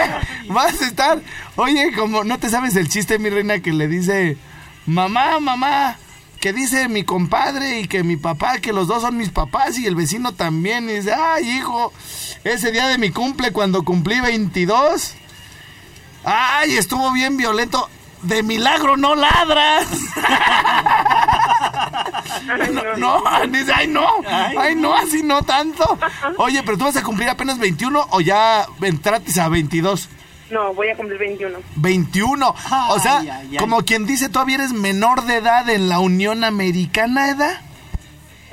vas 0.50 0.82
a 0.82 0.86
estar. 0.86 1.22
Oye, 1.56 1.92
como 1.94 2.24
no 2.24 2.40
te 2.40 2.50
sabes 2.50 2.76
el 2.76 2.90
chiste, 2.90 3.20
mi 3.20 3.30
reina, 3.30 3.60
que 3.60 3.74
le 3.74 3.88
dice: 3.88 4.38
Mamá, 4.86 5.40
mamá, 5.40 5.98
que 6.40 6.54
dice 6.54 6.88
mi 6.88 7.04
compadre 7.04 7.80
y 7.82 7.88
que 7.88 8.04
mi 8.04 8.18
papá, 8.18 8.60
que 8.60 8.74
los 8.74 8.88
dos 8.88 9.02
son 9.02 9.18
mis 9.18 9.30
papás 9.30 9.78
y 9.78 9.86
el 9.86 9.96
vecino 9.96 10.34
también. 10.34 10.90
Y 10.90 10.94
dice: 10.94 11.14
Ay, 11.14 11.50
hijo, 11.50 11.94
ese 12.44 12.72
día 12.72 12.88
de 12.88 12.98
mi 12.98 13.12
cumple, 13.12 13.52
cuando 13.52 13.84
cumplí 13.84 14.20
22. 14.20 15.14
Ay, 16.24 16.76
estuvo 16.76 17.12
bien 17.12 17.38
violento. 17.38 17.90
De 18.24 18.44
milagro 18.44 18.98
no 18.98 19.16
ladras. 19.16 19.88
No, 22.98 22.98
no, 22.98 23.48
dice, 23.48 23.72
ay 23.74 23.88
no, 23.88 24.08
ay 24.28 24.76
no, 24.76 24.96
así 24.96 25.24
no 25.24 25.42
tanto. 25.44 25.98
Oye, 26.38 26.64
pero 26.64 26.78
tú 26.78 26.86
vas 26.86 26.96
a 26.98 27.04
cumplir 27.04 27.30
apenas 27.30 27.58
21 27.60 28.08
o 28.12 28.22
ya 28.22 28.66
entraste 28.82 29.40
a 29.40 29.50
22. 29.50 30.10
No, 30.50 30.74
voy 30.74 30.90
a 30.90 30.96
cumplir 30.96 31.20
21. 31.20 31.60
21. 31.76 32.56
O 32.90 33.00
sea, 33.00 33.20
Ay, 33.20 33.30
ay, 33.30 33.48
ay. 33.52 33.58
como 33.58 33.84
quien 33.84 34.06
dice, 34.06 34.30
todavía 34.30 34.56
eres 34.56 34.72
menor 34.72 35.24
de 35.26 35.36
edad 35.38 35.70
en 35.70 35.90
la 35.90 36.00
Unión 36.00 36.44
Americana, 36.44 37.30
¿edad? 37.30 37.62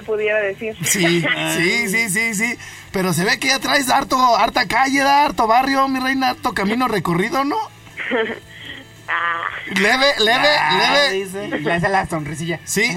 Pudiera 0.04 0.40
decir. 0.40 0.76
Sí, 0.85 1.25
sí, 1.56 1.88
sí, 1.88 2.09
sí, 2.11 2.35
sí. 2.35 2.59
Pero 2.92 3.12
se 3.12 3.25
ve 3.25 3.38
que 3.38 3.49
ya 3.49 3.59
traes 3.61 3.90
harto, 3.90 4.18
harta 4.37 4.66
calle, 4.66 5.00
¿da? 5.00 5.25
harto 5.25 5.47
barrio, 5.47 5.87
mi 5.88 6.00
reina, 6.00 6.30
harto 6.30 6.52
camino 6.52 6.88
recorrido, 6.88 7.44
¿no? 7.44 7.56
Ah, 9.08 9.42
Leve, 9.75 10.14
leve, 10.18 10.49
leve. 10.78 11.12
dice. 11.12 11.49
Le 11.61 11.73
hace 11.73 11.88
la 11.88 12.06
sonrisilla. 12.06 12.58
Sí, 12.64 12.88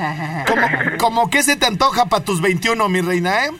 como, 0.47 0.67
como 0.97 1.29
que 1.29 1.43
se 1.43 1.55
te 1.57 1.65
antoja 1.65 2.05
para 2.05 2.23
tus 2.23 2.39
21, 2.41 2.87
mi 2.89 3.01
reina, 3.01 3.45
¿eh? 3.45 3.51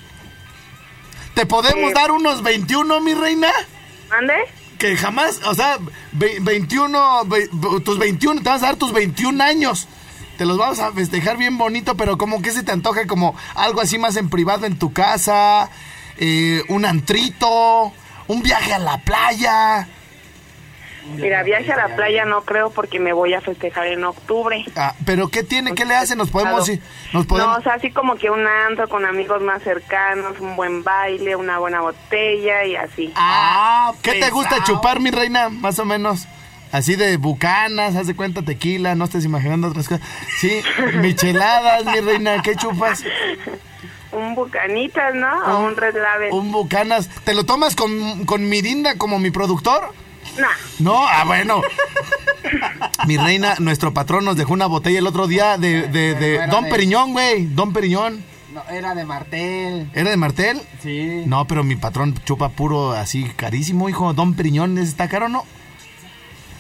¿Te 1.34 1.46
podemos 1.46 1.92
Eh. 1.92 1.94
dar 1.94 2.12
unos 2.12 2.42
21, 2.44 3.02
mi 3.02 3.14
reina? 3.14 3.50
¿Mande? 4.10 4.34
Que 4.80 4.96
jamás, 4.96 5.42
o 5.46 5.54
sea, 5.56 5.78
ve- 6.14 6.38
21, 6.42 7.26
ve- 7.26 7.50
tus 7.84 7.98
21, 8.00 8.42
te 8.42 8.50
vas 8.50 8.64
a 8.64 8.68
dar 8.68 8.76
tus 8.78 8.94
21 8.94 9.42
años. 9.42 9.88
Te 10.38 10.46
los 10.46 10.58
vamos 10.58 10.80
a 10.80 10.92
festejar 10.94 11.36
bien 11.38 11.58
bonito, 11.58 11.96
pero 11.98 12.18
como 12.18 12.42
que 12.42 12.52
se 12.52 12.64
te 12.64 12.72
antoja 12.72 13.08
como 13.08 13.36
algo 13.56 13.82
así 13.82 13.98
más 13.98 14.16
en 14.18 14.30
privado 14.30 14.66
en 14.68 14.78
tu 14.80 14.94
casa, 14.94 15.70
eh, 16.18 16.64
un 16.70 16.86
antrito, 16.86 17.92
un 18.28 18.42
viaje 18.44 18.74
a 18.74 18.80
la 18.80 19.00
playa. 19.00 19.88
Mira, 21.16 21.44
viaje 21.44 21.72
a 21.72 21.78
la 21.78 21.96
playa 21.96 22.26
no 22.26 22.42
creo 22.42 22.70
porque 22.70 23.00
me 23.00 23.14
voy 23.14 23.34
a 23.34 23.42
festejar 23.42 23.88
en 23.88 24.04
octubre. 24.04 24.64
Ah, 24.76 24.94
pero 25.06 25.30
¿qué 25.30 25.44
tiene? 25.44 25.74
¿Qué 25.74 25.86
le 25.86 25.96
hace? 25.96 26.16
Nos 26.16 26.30
podemos, 26.30 26.66
sí, 26.66 26.82
nos 27.14 27.26
podemos. 27.26 27.54
No, 27.54 27.60
o 27.60 27.64
sea, 27.64 27.74
así 27.74 27.92
como 27.92 28.16
que 28.16 28.30
un 28.30 28.46
antro 28.46 28.88
con 28.90 29.06
amigos 29.06 29.42
más 29.42 29.64
cercanos, 29.64 30.40
un 30.40 30.56
buen 30.56 30.84
baile, 30.84 31.36
una 31.36 31.60
buena 31.60 31.82
botella 31.82 32.66
y 32.66 32.76
así. 32.76 33.14
Ah, 33.16 33.94
¿Qué 34.02 34.14
te 34.14 34.30
gusta 34.30 34.58
pesado. 34.58 34.76
chupar, 34.76 35.00
mi 35.00 35.12
reina? 35.12 35.50
Más 35.50 35.80
o 35.80 35.86
menos. 35.86 36.28
Así 36.72 36.96
de 36.96 37.16
bucanas, 37.18 37.96
haz 37.96 38.08
de 38.08 38.16
cuenta 38.16 38.42
tequila, 38.42 38.94
no 38.96 39.06
estés 39.06 39.24
imaginando 39.24 39.70
otras 39.70 39.88
cosas. 39.88 40.06
Sí, 40.40 40.62
micheladas, 41.02 41.86
mi 41.86 42.02
reina, 42.02 42.42
¿qué 42.42 42.56
chupas? 42.56 43.04
Un 44.12 44.36
bucanitas, 44.36 45.16
¿no? 45.16 45.30
O 45.46 45.60
un 45.68 45.76
red 45.78 45.96
label. 45.96 46.32
Un 46.34 46.52
bucanas. 46.52 47.10
¿Te 47.24 47.34
lo 47.34 47.46
tomas 47.46 47.76
con, 47.76 48.26
con 48.26 48.50
mirinda 48.50 48.96
como 48.98 49.20
mi 49.20 49.32
productor? 49.32 49.94
Nah, 50.38 50.48
No, 50.80 51.08
ah, 51.08 51.24
bueno. 51.26 51.62
Mi 53.08 53.18
reina, 53.18 53.56
nuestro 53.60 53.94
patrón 53.94 54.26
nos 54.26 54.36
dejó 54.38 54.54
una 54.54 54.68
botella 54.68 55.00
el 55.00 55.08
otro 55.08 55.28
día 55.28 55.58
de, 55.58 55.88
de, 55.88 56.14
de 56.16 56.48
Don 56.48 56.64
de- 56.66 56.70
Periñón, 56.70 57.12
güey. 57.14 57.46
Don 57.48 57.74
Periñón. 57.74 58.24
No, 58.54 58.64
era 58.72 58.96
de 58.96 59.06
Martel. 59.06 59.90
¿Era 59.94 60.10
de 60.10 60.18
Martel? 60.18 60.62
Sí. 60.82 61.24
No, 61.26 61.46
pero 61.46 61.64
mi 61.64 61.76
patrón 61.76 62.16
chupa 62.26 62.50
puro 62.50 62.92
así 62.94 63.24
carísimo, 63.36 63.90
hijo. 63.90 64.14
Don 64.14 64.34
Periñón, 64.34 64.78
¿está 64.78 65.08
caro 65.08 65.26
o 65.26 65.30
no? 65.30 65.44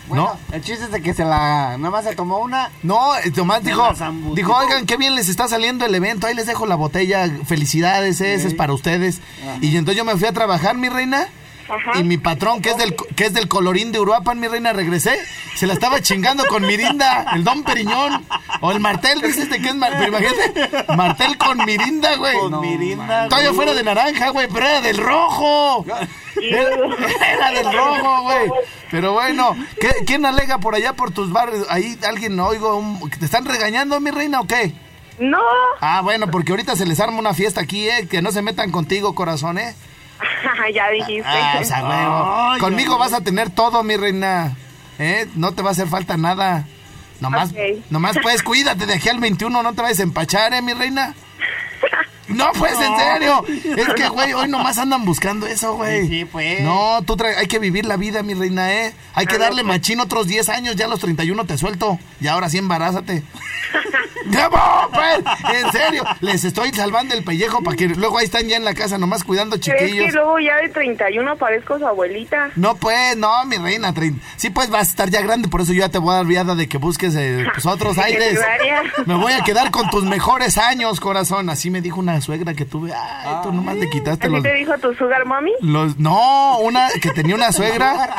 Bueno, 0.07 0.37
el 0.53 0.61
chiste 0.61 0.85
es 0.85 0.91
de 0.91 1.01
que 1.01 1.13
se 1.13 1.25
la... 1.25 1.75
Nada 1.77 1.89
más 1.89 2.05
se 2.05 2.15
tomó 2.15 2.39
una... 2.39 2.71
No, 2.81 3.13
eh, 3.17 3.29
Tomás 3.31 3.61
dijo, 3.61 3.83
la 3.83 3.93
zambutió. 3.93 4.35
dijo, 4.35 4.55
oigan, 4.55 4.85
qué 4.85 4.95
bien 4.95 5.15
les 5.15 5.27
está 5.27 5.49
saliendo 5.49 5.85
el 5.85 5.93
evento, 5.93 6.27
ahí 6.27 6.33
les 6.33 6.45
dejo 6.45 6.65
la 6.65 6.75
botella, 6.75 7.29
felicidades, 7.45 8.21
eh, 8.21 8.35
ese 8.35 8.47
es 8.47 8.53
para 8.53 8.71
ustedes. 8.73 9.19
Y 9.59 9.75
entonces 9.75 9.97
yo 9.97 10.05
me 10.05 10.15
fui 10.15 10.25
a 10.25 10.31
trabajar, 10.31 10.77
mi 10.77 10.87
reina, 10.87 11.27
Ajá. 11.69 11.99
y 11.99 12.03
mi 12.03 12.17
patrón, 12.17 12.61
que 12.61 12.69
es 12.69 12.77
del 12.77 12.95
que 13.15 13.25
es 13.25 13.33
del 13.33 13.47
colorín 13.47 13.91
de 13.91 13.99
Uruapan, 13.99 14.39
mi 14.39 14.47
reina, 14.47 14.71
regresé, 14.73 15.17
se 15.55 15.67
la 15.67 15.73
estaba 15.73 16.01
chingando 16.01 16.45
con 16.47 16.65
Mirinda, 16.65 17.25
el 17.35 17.43
Don 17.43 17.63
Periñón, 17.63 18.25
o 18.61 18.71
el 18.71 18.79
Martel, 18.79 19.21
dices 19.21 19.49
de 19.49 19.61
qué 19.61 19.69
es 19.69 19.75
Martel, 19.75 20.07
imagínate, 20.07 20.85
Martel 20.95 21.37
con 21.37 21.57
Mirinda, 21.65 22.15
güey. 22.15 22.37
Con 22.39 22.59
Mirinda. 22.61 23.27
Todavía 23.27 23.53
fuera 23.53 23.73
de 23.73 23.83
naranja, 23.83 24.29
güey, 24.29 24.47
pero 24.51 24.65
era 24.65 24.81
del 24.81 24.97
rojo. 24.97 25.85
Era, 26.41 27.33
era 27.33 27.51
del 27.51 27.73
rojo, 27.73 28.21
güey. 28.23 28.51
Pero 28.91 29.13
bueno, 29.13 29.55
¿qué- 29.81 30.05
¿quién 30.05 30.25
alega 30.25 30.59
por 30.59 30.75
allá 30.75 30.93
por 30.93 31.11
tus 31.11 31.31
barrios? 31.31 31.65
Ahí 31.69 31.97
alguien 32.07 32.39
oigo, 32.39 32.75
un- 32.77 33.09
¿te 33.09 33.25
están 33.25 33.45
regañando, 33.45 33.99
mi 33.99 34.11
reina, 34.11 34.39
o 34.39 34.47
qué? 34.47 34.73
No, 35.19 35.39
Ah, 35.81 36.01
bueno, 36.01 36.27
porque 36.29 36.51
ahorita 36.51 36.75
se 36.75 36.85
les 36.85 36.99
arma 36.99 37.17
una 37.19 37.33
fiesta 37.33 37.59
aquí, 37.61 37.89
¿eh? 37.89 38.07
Que 38.07 38.21
no 38.21 38.31
se 38.31 38.43
metan 38.43 38.71
contigo, 38.71 39.15
corazón, 39.15 39.57
¿eh? 39.57 39.75
ya 40.73 40.89
dijiste. 40.89 41.23
Ah, 41.25 41.59
o 41.61 41.63
sea, 41.63 42.57
Conmigo 42.59 42.97
vas 42.97 43.13
a 43.13 43.21
tener 43.21 43.49
todo, 43.49 43.83
mi 43.83 43.97
reina. 43.97 44.55
¿Eh? 44.99 45.27
No 45.35 45.51
te 45.53 45.61
va 45.61 45.69
a 45.69 45.71
hacer 45.73 45.87
falta 45.87 46.17
nada. 46.17 46.65
Nomás, 47.19 47.51
Ok. 47.51 47.57
nomás 47.89 48.17
pues 48.21 48.43
cuídate 48.43 48.85
de 48.85 48.93
aquí 48.95 49.09
al 49.09 49.19
21, 49.19 49.63
no 49.63 49.73
te 49.73 49.81
vayas 49.81 49.99
a 49.99 50.03
empachar, 50.03 50.53
¿eh, 50.53 50.61
mi 50.61 50.73
reina? 50.73 51.15
No, 52.37 52.51
pues, 52.57 52.73
en 52.73 52.97
serio. 52.97 53.43
Es 53.75 53.93
que, 53.95 54.07
güey, 54.09 54.33
hoy 54.33 54.47
nomás 54.47 54.77
andan 54.77 55.03
buscando 55.05 55.47
eso, 55.47 55.75
güey. 55.75 56.07
Sí, 56.07 56.25
pues. 56.25 56.61
No, 56.61 57.01
tú 57.05 57.15
tra- 57.17 57.35
hay 57.37 57.47
que 57.47 57.59
vivir 57.59 57.85
la 57.85 57.97
vida, 57.97 58.23
mi 58.23 58.33
reina, 58.33 58.71
¿eh? 58.73 58.93
Hay 59.13 59.25
que 59.25 59.37
darle 59.37 59.63
machín 59.63 59.99
otros 59.99 60.27
10 60.27 60.49
años, 60.49 60.75
ya 60.75 60.85
a 60.85 60.87
los 60.89 60.99
31 60.99 61.45
te 61.45 61.57
suelto. 61.57 61.99
Y 62.21 62.27
ahora 62.27 62.49
sí 62.49 62.57
embarázate. 62.57 63.23
¡Cómo, 64.25 64.89
pues! 64.93 65.23
En 65.55 65.71
serio, 65.71 66.03
les 66.19 66.43
estoy 66.43 66.71
salvando 66.73 67.13
el 67.15 67.23
pellejo 67.23 67.61
para 67.63 67.77
que 67.77 67.87
luego 67.87 68.17
ahí 68.17 68.25
están 68.25 68.47
ya 68.47 68.57
en 68.57 68.65
la 68.65 68.73
casa 68.73 68.97
nomás 68.97 69.23
cuidando 69.23 69.57
¿Crees 69.57 69.79
que 69.79 69.87
chiquillos. 69.87 70.13
luego 70.13 70.39
ya 70.39 70.57
de 70.57 70.67
31 70.69 71.37
parezco 71.37 71.79
su 71.79 71.87
abuelita? 71.87 72.49
No, 72.57 72.75
pues, 72.75 73.15
no, 73.15 73.45
mi 73.45 73.55
reina. 73.57 73.93
Sí, 74.35 74.49
pues 74.49 74.69
vas 74.69 74.87
a 74.87 74.91
estar 74.91 75.09
ya 75.09 75.21
grande, 75.21 75.47
por 75.47 75.61
eso 75.61 75.71
yo 75.71 75.79
ya 75.79 75.89
te 75.89 75.97
voy 75.99 76.11
a 76.11 76.17
dar 76.17 76.25
viada 76.25 76.55
de 76.55 76.67
que 76.67 76.77
busques 76.77 77.15
eh, 77.15 77.45
pues, 77.53 77.65
otros 77.65 77.97
aires. 77.99 78.37
Me 79.05 79.15
voy 79.15 79.31
a 79.31 79.43
quedar 79.43 79.71
con 79.71 79.89
tus 79.89 80.03
mejores 80.03 80.57
años, 80.57 80.99
corazón. 80.99 81.49
Así 81.49 81.69
me 81.69 81.79
dijo 81.81 81.99
una 82.01 82.19
suegra 82.27 82.53
que 82.53 82.65
tuve. 82.65 82.91
Ay, 82.93 83.35
tú 83.41 83.53
nomás 83.53 83.77
le 83.77 83.89
quitaste 83.89 84.25
¿Así 84.27 84.35
los, 84.35 84.43
te 84.43 84.53
dijo 84.53 84.77
tu 84.79 84.93
sugar 84.95 85.25
mommy? 85.25 85.53
los. 85.61 85.97
No, 85.97 86.59
una 86.59 86.89
que 87.01 87.11
tenía 87.11 87.35
una 87.35 87.51
suegra. 87.53 87.93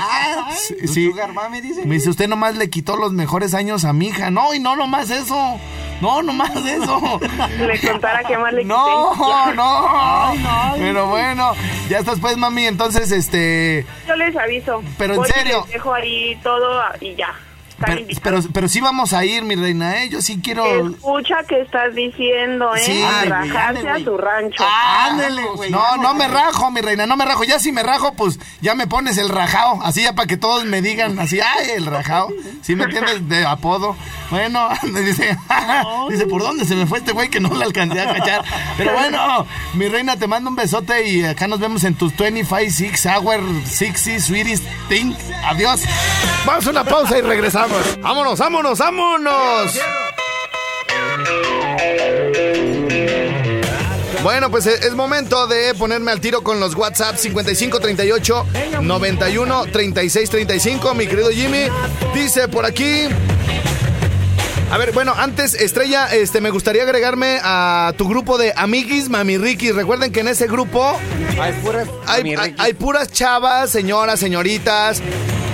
Sí, 0.58 0.74
¿Tu 0.80 0.88
sí. 0.88 1.06
sugar 1.10 1.32
mami 1.34 1.60
dice? 1.60 1.84
Me 1.84 1.96
dice, 1.96 2.08
usted 2.08 2.26
nomás 2.26 2.56
le 2.56 2.70
quitó 2.70 2.96
los 2.96 3.12
mejores 3.12 3.52
años 3.52 3.84
a 3.84 3.92
mi 3.92 4.08
hija. 4.08 4.30
No, 4.30 4.54
y 4.54 4.60
no 4.60 4.76
nomás 4.76 5.10
eso. 5.10 5.58
No, 6.00 6.22
nomás 6.22 6.56
eso. 6.56 7.20
Le 7.58 7.78
contara 7.80 8.24
que 8.24 8.38
más 8.38 8.52
le 8.52 8.62
quité. 8.62 8.74
No, 8.74 9.52
no. 9.54 10.74
Pero 10.76 11.08
bueno, 11.08 11.52
ya 11.90 11.98
estás 11.98 12.18
pues, 12.18 12.36
mami. 12.36 12.66
Entonces, 12.66 13.12
este. 13.12 13.84
Yo 14.06 14.16
les 14.16 14.34
aviso. 14.36 14.82
Pero 14.96 15.14
en 15.14 15.20
y 15.22 15.24
serio. 15.26 15.62
Les 15.66 15.74
dejo 15.74 15.92
ahí 15.92 16.38
todo 16.42 16.80
y 17.00 17.14
ya. 17.14 17.34
Están 17.78 17.90
Pero, 17.94 18.00
invitados. 18.00 18.44
pero, 18.44 18.52
pero 18.54 18.68
sí 18.68 18.80
vamos 18.80 19.12
a 19.12 19.24
ir, 19.24 19.44
mi 19.44 19.54
reina, 19.54 20.02
¿eh? 20.02 20.08
Yo 20.08 20.20
sí 20.20 20.40
quiero... 20.42 20.88
Escucha 20.88 21.44
que 21.48 21.60
estás 21.60 21.94
diciendo, 21.94 22.74
¿eh? 22.74 22.80
Sí. 22.82 23.00
A 23.02 23.20
Ay, 23.20 23.28
rajarse 23.28 23.88
a 23.88 24.04
tu 24.04 24.16
rancho. 24.18 24.64
Ah, 24.66 25.10
Ándele, 25.10 25.42
güey, 25.54 25.70
No, 25.70 25.96
no 25.98 26.12
me 26.14 26.26
rajo, 26.26 26.72
mi 26.72 26.80
reina, 26.80 27.06
no 27.06 27.16
me 27.16 27.24
rajo. 27.24 27.44
Ya 27.44 27.60
si 27.60 27.70
me 27.70 27.84
rajo, 27.84 28.14
pues 28.14 28.40
ya 28.60 28.74
me 28.74 28.88
pones 28.88 29.16
el 29.18 29.28
rajao. 29.28 29.80
Así 29.84 30.02
ya 30.02 30.12
para 30.14 30.26
que 30.26 30.36
todos 30.36 30.64
me 30.64 30.82
digan 30.82 31.20
así, 31.20 31.38
ay, 31.40 31.70
el 31.76 31.86
rajao. 31.86 32.28
¿Sí 32.62 32.74
me 32.74 32.84
entiendes? 32.84 33.28
De 33.28 33.46
apodo. 33.46 33.94
Bueno, 34.30 34.68
dice, 34.82 35.38
dice, 36.10 36.26
¿por 36.26 36.42
dónde 36.42 36.64
se 36.64 36.74
me 36.74 36.84
fue 36.86 36.98
este 36.98 37.12
güey 37.12 37.28
que 37.28 37.38
no 37.38 37.54
le 37.54 37.64
alcancé 37.64 38.00
a 38.00 38.12
cachar? 38.12 38.44
Pero 38.76 38.92
bueno, 38.92 39.46
mi 39.74 39.86
reina, 39.88 40.16
te 40.16 40.26
mando 40.26 40.50
un 40.50 40.56
besote 40.56 41.06
y 41.08 41.24
acá 41.24 41.46
nos 41.46 41.60
vemos 41.60 41.84
en 41.84 41.94
tus 41.94 42.14
25, 42.16 42.74
6 42.96 43.06
hour, 43.06 43.40
60, 43.64 44.20
sweetest 44.20 44.64
thing. 44.88 45.14
Adiós. 45.44 45.82
Vamos 46.44 46.66
a 46.66 46.70
una 46.70 46.82
pausa 46.84 47.16
y 47.18 47.20
regresamos. 47.20 47.67
Vámonos, 48.00 48.38
vámonos, 48.38 48.78
vámonos. 48.78 49.72
Bueno, 54.22 54.50
pues 54.50 54.66
eh, 54.66 54.74
es 54.82 54.94
momento 54.94 55.46
de 55.46 55.74
ponerme 55.74 56.10
al 56.10 56.20
tiro 56.20 56.42
con 56.42 56.58
los 56.60 56.74
WhatsApp 56.74 57.16
5538 57.16 58.46
91 58.82 59.66
36 59.72 60.30
35. 60.30 60.94
Mi 60.94 61.06
querido 61.06 61.30
Jimmy 61.30 61.66
dice 62.14 62.48
por 62.48 62.64
aquí. 62.66 63.04
A 64.70 64.76
ver, 64.76 64.92
bueno, 64.92 65.14
antes, 65.16 65.54
Estrella, 65.54 66.08
este, 66.12 66.42
me 66.42 66.50
gustaría 66.50 66.82
agregarme 66.82 67.38
a 67.42 67.94
tu 67.96 68.06
grupo 68.06 68.36
de 68.36 68.52
amiguis 68.54 69.08
Mamirriquis. 69.08 69.74
Recuerden 69.74 70.12
que 70.12 70.20
en 70.20 70.28
ese 70.28 70.46
grupo 70.46 70.98
Hay 71.40 71.52
puras... 71.54 71.88
hay, 72.06 72.22
mi 72.22 72.30
hay- 72.34 72.50
Ricky. 72.50 72.56
hay 72.62 72.72
puras 72.74 73.10
chavas, 73.10 73.70
señoras, 73.70 74.20
señoritas. 74.20 75.00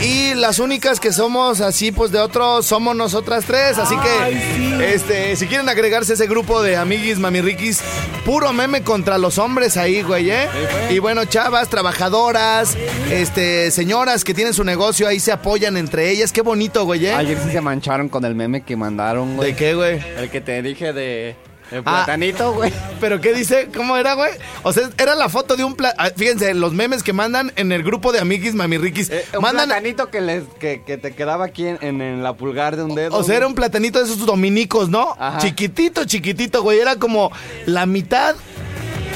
Y 0.02 0.34
las 0.34 0.58
únicas 0.58 1.00
que 1.00 1.12
somos 1.12 1.60
así, 1.60 1.92
pues 1.92 2.10
de 2.10 2.18
otros, 2.18 2.66
somos 2.66 2.94
nosotras 2.94 3.44
tres. 3.46 3.78
Así 3.78 3.94
que, 3.96 4.92
este, 4.94 5.36
si 5.36 5.46
quieren 5.46 5.68
agregarse 5.68 6.12
a 6.12 6.14
ese 6.14 6.26
grupo 6.26 6.62
de 6.62 6.76
amiguis, 6.76 7.18
mamirriquis, 7.18 7.80
puro 8.24 8.52
meme 8.52 8.82
contra 8.82 9.16
los 9.18 9.38
hombres 9.38 9.76
ahí, 9.76 10.02
güey, 10.02 10.30
¿eh? 10.30 10.48
Y 10.90 10.98
bueno, 10.98 11.24
chavas, 11.24 11.68
trabajadoras, 11.68 12.76
este, 13.10 13.70
señoras 13.70 14.24
que 14.24 14.34
tienen 14.34 14.52
su 14.52 14.64
negocio, 14.64 15.08
ahí 15.08 15.20
se 15.20 15.32
apoyan 15.32 15.76
entre 15.76 16.10
ellas. 16.10 16.32
Qué 16.32 16.42
bonito, 16.42 16.84
güey, 16.84 17.06
¿eh? 17.06 17.14
Ayer 17.14 17.38
sí 17.42 17.50
se 17.50 17.60
mancharon 17.60 18.08
con 18.08 18.24
el 18.24 18.34
meme 18.34 18.62
que 18.62 18.76
mandaron, 18.76 19.36
güey. 19.36 19.52
¿De 19.52 19.56
qué, 19.56 19.74
güey? 19.74 20.00
El 20.18 20.30
que 20.30 20.40
te 20.40 20.60
dije 20.62 20.92
de... 20.92 21.36
El 21.70 21.78
Ah. 21.78 22.04
platanito, 22.04 22.52
güey. 22.52 22.72
¿Pero 23.00 23.20
qué 23.20 23.32
dice? 23.32 23.68
¿Cómo 23.74 23.96
era, 23.96 24.14
güey? 24.14 24.30
O 24.62 24.72
sea, 24.72 24.90
era 24.98 25.14
la 25.14 25.28
foto 25.28 25.56
de 25.56 25.64
un... 25.64 25.74
pla- 25.74 25.94
ah, 25.98 26.10
Fíjense, 26.16 26.52
los 26.54 26.72
memes 26.72 27.02
que 27.02 27.12
mandan 27.12 27.52
en 27.56 27.72
el 27.72 27.82
grupo 27.82 28.12
de 28.12 28.20
amiguis, 28.20 28.54
mamirriquis. 28.54 29.10
Eh, 29.10 29.24
un 29.34 29.42
mandan... 29.42 29.66
platanito 29.68 30.10
que, 30.10 30.20
les, 30.20 30.44
que, 30.60 30.82
que 30.86 30.98
te 30.98 31.14
quedaba 31.14 31.46
aquí 31.46 31.66
en, 31.66 31.78
en- 31.80 32.00
en 32.02 32.22
la 32.22 32.34
pulgar 32.34 32.76
de 32.76 32.84
un 32.84 32.94
dedo. 32.94 33.16
O 33.16 33.24
sea, 33.24 33.36
era 33.36 33.46
un 33.46 33.54
platanito 33.54 33.98
de 33.98 34.04
esos 34.04 34.24
dominicos, 34.26 34.88
¿no? 34.90 35.16
Ajá. 35.18 35.38
Chiquitito, 35.38 36.04
chiquitito, 36.04 36.62
güey. 36.62 36.78
Era 36.78 36.96
como 36.96 37.32
la 37.66 37.86
mitad. 37.86 38.36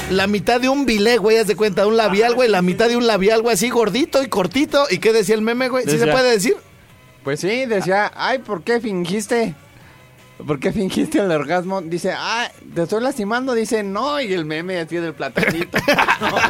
La 0.09 0.25
mitad 0.25 0.59
de 0.59 0.69
un 0.69 0.87
bilé, 0.87 1.17
güey, 1.17 1.37
haz 1.37 1.45
de 1.45 1.55
cuenta, 1.55 1.85
un 1.85 1.95
labial, 1.95 2.33
güey, 2.33 2.49
la 2.49 2.63
mitad 2.63 2.87
de 2.89 2.97
un 2.97 3.05
labial, 3.05 3.43
güey, 3.43 3.53
así 3.53 3.69
gordito 3.69 4.23
y 4.23 4.27
cortito. 4.27 4.87
¿Y 4.89 4.97
qué 4.97 5.13
decía 5.13 5.35
el 5.35 5.41
meme, 5.43 5.69
güey? 5.69 5.85
¿Sí 5.85 5.99
se 5.99 6.07
puede 6.07 6.31
decir? 6.31 6.55
Pues 7.23 7.41
sí, 7.41 7.67
decía, 7.67 8.11
ay, 8.15 8.39
¿por 8.39 8.63
qué 8.63 8.79
fingiste? 8.81 9.53
¿Por 10.45 10.59
qué 10.59 10.71
fingiste 10.71 11.19
el 11.19 11.31
orgasmo? 11.31 11.81
Dice, 11.81 12.13
ah, 12.15 12.49
te 12.73 12.83
estoy 12.83 13.01
lastimando. 13.01 13.53
Dice, 13.53 13.83
no, 13.83 14.21
y 14.21 14.33
el 14.33 14.45
meme 14.45 14.79
así 14.79 14.95
del 14.95 15.13
platanito. 15.13 15.77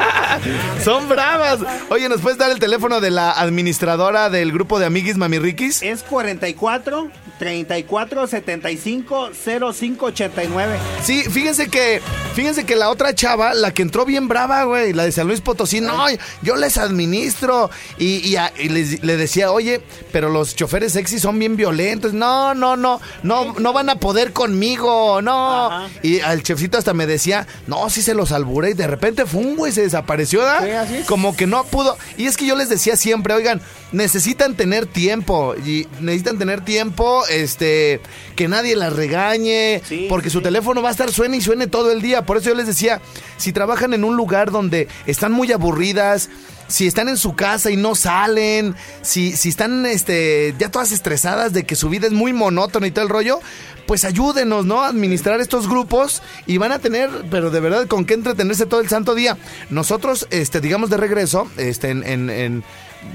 Son 0.84 1.10
bravas. 1.10 1.60
Oye, 1.90 2.08
¿nos 2.08 2.22
puedes 2.22 2.38
dar 2.38 2.52
el 2.52 2.60
teléfono 2.60 3.02
de 3.02 3.10
la 3.10 3.32
administradora 3.32 4.30
del 4.30 4.52
grupo 4.52 4.80
de 4.80 4.86
amiguis 4.86 5.18
Mamirriquis? 5.18 5.82
Es 5.82 6.04
44 6.04 7.10
34 7.40 8.28
75 8.28 9.30
05 9.74 10.06
89. 10.06 10.78
Sí, 11.04 11.24
fíjense 11.24 11.70
que, 11.70 12.02
fíjense 12.36 12.66
que 12.66 12.76
la 12.76 12.90
otra 12.90 13.16
chava, 13.16 13.54
la 13.54 13.74
que 13.74 13.82
entró 13.82 14.06
bien 14.06 14.28
brava, 14.28 14.64
güey, 14.66 14.94
la 14.94 15.06
de 15.06 15.12
San 15.12 15.28
Luis 15.28 15.42
Potosí, 15.42 15.82
no, 15.82 16.06
yo 16.42 16.56
les 16.58 16.78
administro. 16.78 17.70
Y, 17.98 18.18
y 18.28 18.36
a- 18.36 18.52
y 18.60 18.70
les- 18.70 19.02
le 19.04 19.18
decía, 19.18 19.52
oye, 19.52 19.82
pero 20.12 20.30
los 20.30 20.56
choferes 20.56 20.94
sexy 20.94 21.20
son 21.20 21.40
bien 21.40 21.56
violentos. 21.56 22.14
No, 22.14 22.54
no, 22.54 22.76
no, 22.76 23.00
no, 23.24 23.54
no 23.58 23.74
van 23.74 23.90
a 23.90 23.96
poder 23.96 24.34
conmigo, 24.34 25.22
no. 25.22 25.66
Ajá. 25.72 25.90
Y 26.04 26.20
al 26.20 26.44
chefcito 26.44 26.78
hasta 26.78 26.94
me 26.94 27.08
decía, 27.08 27.48
no, 27.68 27.90
sí 27.90 28.02
se 28.02 28.14
los 28.14 28.32
alburé. 28.32 28.72
Y 28.72 28.74
de 28.74 28.88
repente 28.88 29.26
fue 29.26 29.42
un 29.42 29.56
güey, 29.56 29.72
se 29.72 29.82
desapareció, 29.82 30.40
¿verdad? 30.42 30.88
Sí. 30.90 31.04
Como 31.08 31.36
que 31.36 31.48
no 31.48 31.64
pudo. 31.64 31.98
Y 32.18 32.26
es 32.28 32.36
que 32.38 32.46
yo 32.46 32.56
les 32.56 32.68
decía 32.70 32.98
siempre, 32.98 33.34
oigan, 33.34 33.62
necesitan 33.92 34.56
tener 34.56 34.86
tiempo. 34.86 35.56
Y 35.56 35.88
necesitan 36.02 36.38
tener 36.38 36.62
tiempo, 36.66 37.24
este, 37.30 38.02
que 38.36 38.48
nadie 38.48 38.76
las 38.76 38.94
regañe. 38.94 39.82
Sí, 39.86 40.08
porque 40.10 40.30
sí, 40.30 40.34
su 40.34 40.42
teléfono 40.42 40.82
va 40.82 40.90
a 40.90 40.92
estar 40.92 41.12
suene 41.12 41.38
y 41.38 41.42
suene 41.42 41.68
todo 41.68 41.92
el 41.92 42.02
día. 42.02 42.26
Por 42.26 42.38
eso 42.38 42.50
yo 42.50 42.56
les 42.56 42.68
decía, 42.68 43.02
si 43.38 43.54
trabajan 43.54 43.94
en 43.94 44.04
un 44.04 44.16
lugar 44.16 44.52
donde 44.52 44.88
están 45.06 45.32
muy 45.32 45.52
aburridas, 45.52 46.30
si 46.70 46.88
están 46.88 47.10
en 47.10 47.18
su 47.18 47.36
casa 47.36 47.70
y 47.72 47.76
no 47.76 47.94
salen, 47.96 48.76
si, 49.02 49.36
si 49.36 49.50
están 49.50 49.86
este, 49.86 50.56
ya 50.58 50.72
todas 50.72 50.94
estresadas 50.94 51.52
de 51.52 51.66
que 51.66 51.76
su 51.76 51.90
vida 51.90 52.08
es 52.08 52.14
muy 52.14 52.32
monótona 52.32 52.88
y 52.88 52.92
todo 52.92 53.04
el 53.04 53.10
rollo, 53.10 53.40
pues 53.88 54.06
ayúdenos, 54.06 54.66
¿no? 54.66 54.82
A 54.84 54.88
administrar 54.88 55.42
estos 55.42 55.68
grupos 55.68 56.22
y 56.46 56.58
van 56.58 56.72
a 56.72 56.80
tener, 56.80 57.10
pero 57.32 57.50
de 57.50 57.60
verdad, 57.60 57.88
con 57.88 58.06
qué 58.06 58.14
entretenerse 58.14 58.66
todo 58.68 58.80
el 58.82 58.88
santo 58.88 59.16
día. 59.16 59.38
Nosotros, 59.72 60.28
este, 60.30 60.62
digamos 60.62 60.90
de 60.92 60.98
regreso, 60.98 61.48
este, 61.58 61.90
en, 61.90 62.04
en- 62.04 62.30
en, 62.30 62.64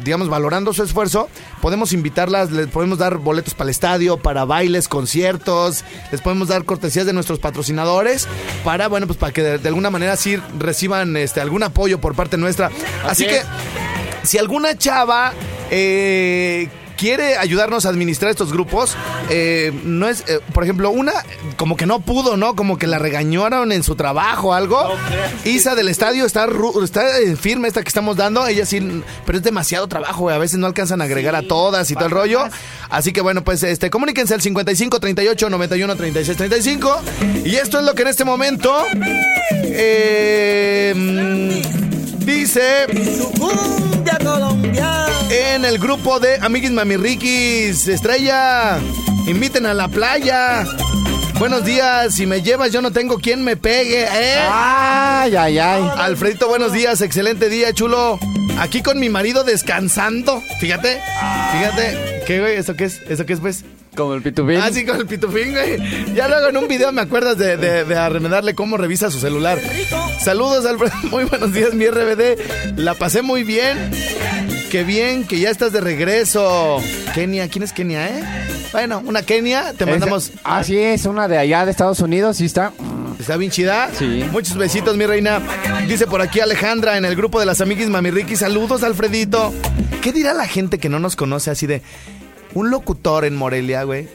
digamos, 0.03 0.29
valorando 0.31 0.73
su 0.73 0.83
esfuerzo, 0.83 1.29
podemos 1.61 1.93
invitarlas, 1.93 2.51
les 2.51 2.69
podemos 2.69 2.99
dar 2.99 3.19
boletos 3.19 3.53
para 3.55 3.65
el 3.67 3.71
estadio, 3.71 4.17
para 4.17 4.45
bailes, 4.47 4.89
conciertos, 4.89 5.85
les 6.11 6.21
podemos 6.23 6.49
dar 6.49 6.65
cortesías 6.65 7.05
de 7.07 7.13
nuestros 7.13 7.39
patrocinadores 7.39 8.27
para, 8.65 8.89
bueno, 8.89 9.07
pues 9.07 9.19
para 9.19 9.33
que 9.33 9.43
de, 9.43 9.59
de 9.59 9.69
alguna 9.69 9.91
manera 9.91 10.17
sí 10.17 10.37
reciban 10.59 11.17
este, 11.19 11.41
algún 11.41 11.63
apoyo 11.63 12.01
por 12.01 12.15
parte 12.17 12.37
nuestra. 12.39 12.69
Así, 13.07 13.25
Así 13.25 13.27
que. 13.27 13.43
Si 14.23 14.39
alguna 14.39 14.77
chava 14.77 15.33
eh, 15.71 16.69
quiere 16.97 17.37
ayudarnos 17.37 17.87
a 17.87 17.89
administrar 17.91 18.31
estos 18.31 18.53
grupos. 18.53 18.97
Eh, 19.31 19.73
no 19.85 20.09
es, 20.09 20.25
eh, 20.27 20.41
por 20.53 20.65
ejemplo, 20.65 20.91
una 20.91 21.13
como 21.57 21.77
que 21.77 21.87
no 21.87 22.01
pudo, 22.01 22.37
¿no? 22.37 22.55
Como 22.57 22.79
que 22.79 22.87
la 22.87 22.99
regañaron 22.99 23.73
en 23.73 23.83
su 23.83 23.95
trabajo 23.97 24.49
o 24.49 24.53
algo. 24.53 24.95
Isa 25.45 25.75
del 25.75 25.89
estadio 25.89 26.25
está, 26.25 26.47
está 26.83 27.19
eh, 27.19 27.37
firme 27.37 27.69
esta 27.69 27.83
que 27.83 27.89
estamos 27.89 28.17
dando. 28.17 28.47
Ella 28.47 28.67
sí, 28.67 29.03
pero 29.27 29.39
es 29.39 29.45
demasiado 29.45 29.87
trabajo, 29.89 30.23
güey. 30.23 30.35
A 30.35 30.39
veces 30.39 30.59
no 30.59 30.67
alcanzan 30.67 31.01
a 31.01 31.05
agregar 31.05 31.35
a 31.37 31.43
todas 31.43 31.91
y 31.91 31.95
todo 31.95 32.07
el 32.07 32.11
rollo. 32.11 32.45
Así 32.91 33.13
que 33.13 33.21
bueno, 33.21 33.45
pues 33.45 33.63
este, 33.63 33.91
comuníquense 33.91 34.35
al 34.35 34.41
55 34.41 35.01
38 35.01 35.51
91 35.51 35.97
36 35.97 36.37
35. 36.37 37.03
Y 37.45 37.57
esto 37.57 37.79
es 37.79 37.85
lo 37.85 37.95
que 37.95 38.03
en 38.03 38.09
este 38.09 38.25
momento 38.25 38.85
eh, 39.65 40.95
dice 42.25 42.87
Cumbia 43.39 44.19
colombiana. 44.23 45.07
en 45.31 45.65
el 45.65 45.79
grupo 45.79 46.21
de 46.21 46.37
Amiguis 46.41 46.71
Mamirriquis, 46.71 47.89
Estrella, 47.89 48.79
inviten 49.27 49.67
a 49.67 49.75
la 49.75 49.89
playa. 49.89 50.65
Buenos 51.39 51.65
días, 51.65 52.15
si 52.15 52.27
me 52.27 52.43
llevas 52.43 52.71
yo 52.73 52.81
no 52.81 52.93
tengo 52.93 53.19
quien 53.19 53.43
me 53.43 53.57
pegue, 53.57 54.05
¿eh? 54.05 54.39
Ay, 54.51 55.35
ay, 55.37 55.59
ay. 55.59 55.91
Alfredito, 55.97 56.49
buenos 56.49 56.73
días, 56.73 57.01
excelente 57.01 57.49
día, 57.49 57.73
chulo. 57.73 58.19
Aquí 58.59 58.83
con 58.83 59.01
mi 59.01 59.09
marido 59.09 59.43
descansando, 59.43 60.43
fíjate, 60.61 61.01
fíjate. 61.53 62.23
¿Qué, 62.27 62.41
güey? 62.41 62.57
¿Eso 62.57 62.75
qué 62.75 62.85
es? 62.85 63.01
¿Eso 63.09 63.27
qué 63.27 63.33
es, 63.33 63.41
pues? 63.41 63.65
Como 63.97 64.15
el 64.15 64.23
pitubín. 64.23 64.59
Ah, 64.61 64.71
sí, 64.73 64.85
con 64.85 64.97
el 64.99 65.07
pitufín, 65.07 65.53
güey. 65.53 66.15
Ya 66.15 66.27
luego 66.29 66.49
en 66.49 66.57
un 66.57 66.67
video 66.69 66.91
me 66.93 67.03
acuerdas 67.03 67.39
de, 67.39 67.57
de, 67.57 67.85
de 67.85 67.97
arremedarle 67.97 68.55
cómo 68.55 68.77
revisa 68.77 69.11
su 69.11 69.21
celular. 69.21 69.59
Saludos, 70.21 70.67
Alfredo. 70.67 70.93
Muy 71.11 71.25
buenos 71.25 71.53
días, 71.53 71.75
mi 71.75 71.87
RBD. 71.87 72.77
La 72.79 72.95
pasé 72.95 73.23
muy 73.23 73.45
bien. 73.45 73.91
Qué 74.71 74.83
bien 74.83 75.25
que 75.25 75.39
ya 75.39 75.51
estás 75.51 75.73
de 75.73 75.81
regreso. 75.81 76.79
Kenia, 77.15 77.49
¿quién 77.49 77.63
es 77.63 77.73
Kenia, 77.73 78.09
eh? 78.09 78.23
Bueno, 78.73 79.01
una 79.07 79.23
Kenia, 79.23 79.73
te 79.75 79.87
mandamos. 79.87 80.31
Esa- 80.31 80.41
Ah, 80.43 80.65
sí, 80.65 80.77
es 80.77 81.05
una 81.07 81.29
de 81.29 81.39
allá 81.39 81.65
de 81.65 81.71
Estados 81.71 82.01
Unidos, 82.01 82.39
sí 82.39 82.47
está. 82.47 82.73
¿Está 83.21 83.37
bien 83.37 83.53
chida? 83.53 83.91
Sí. 83.97 84.25
Muchos 84.33 84.57
besitos, 84.57 84.97
mi 84.97 85.07
reina. 85.07 85.41
Dice 85.87 86.07
por 86.09 86.21
aquí 86.21 86.41
Alejandra 86.41 86.99
en 86.99 87.05
el 87.05 87.15
grupo 87.15 87.39
de 87.39 87.47
las 87.47 87.61
amiguis 87.61 87.89
Mamirriqui. 87.89 88.35
Saludos, 88.35 88.83
Alfredito. 88.83 89.55
¿Qué 90.03 90.13
dirá 90.13 90.35
la 90.35 90.47
gente 90.49 90.79
que 90.79 90.89
no 90.89 90.99
nos 90.99 91.15
conoce 91.15 91.51
así 91.53 91.67
de 91.69 91.81
un 92.55 92.71
locutor 92.71 93.25
en 93.25 93.37
Morelia, 93.37 93.83
güey? 93.85 94.09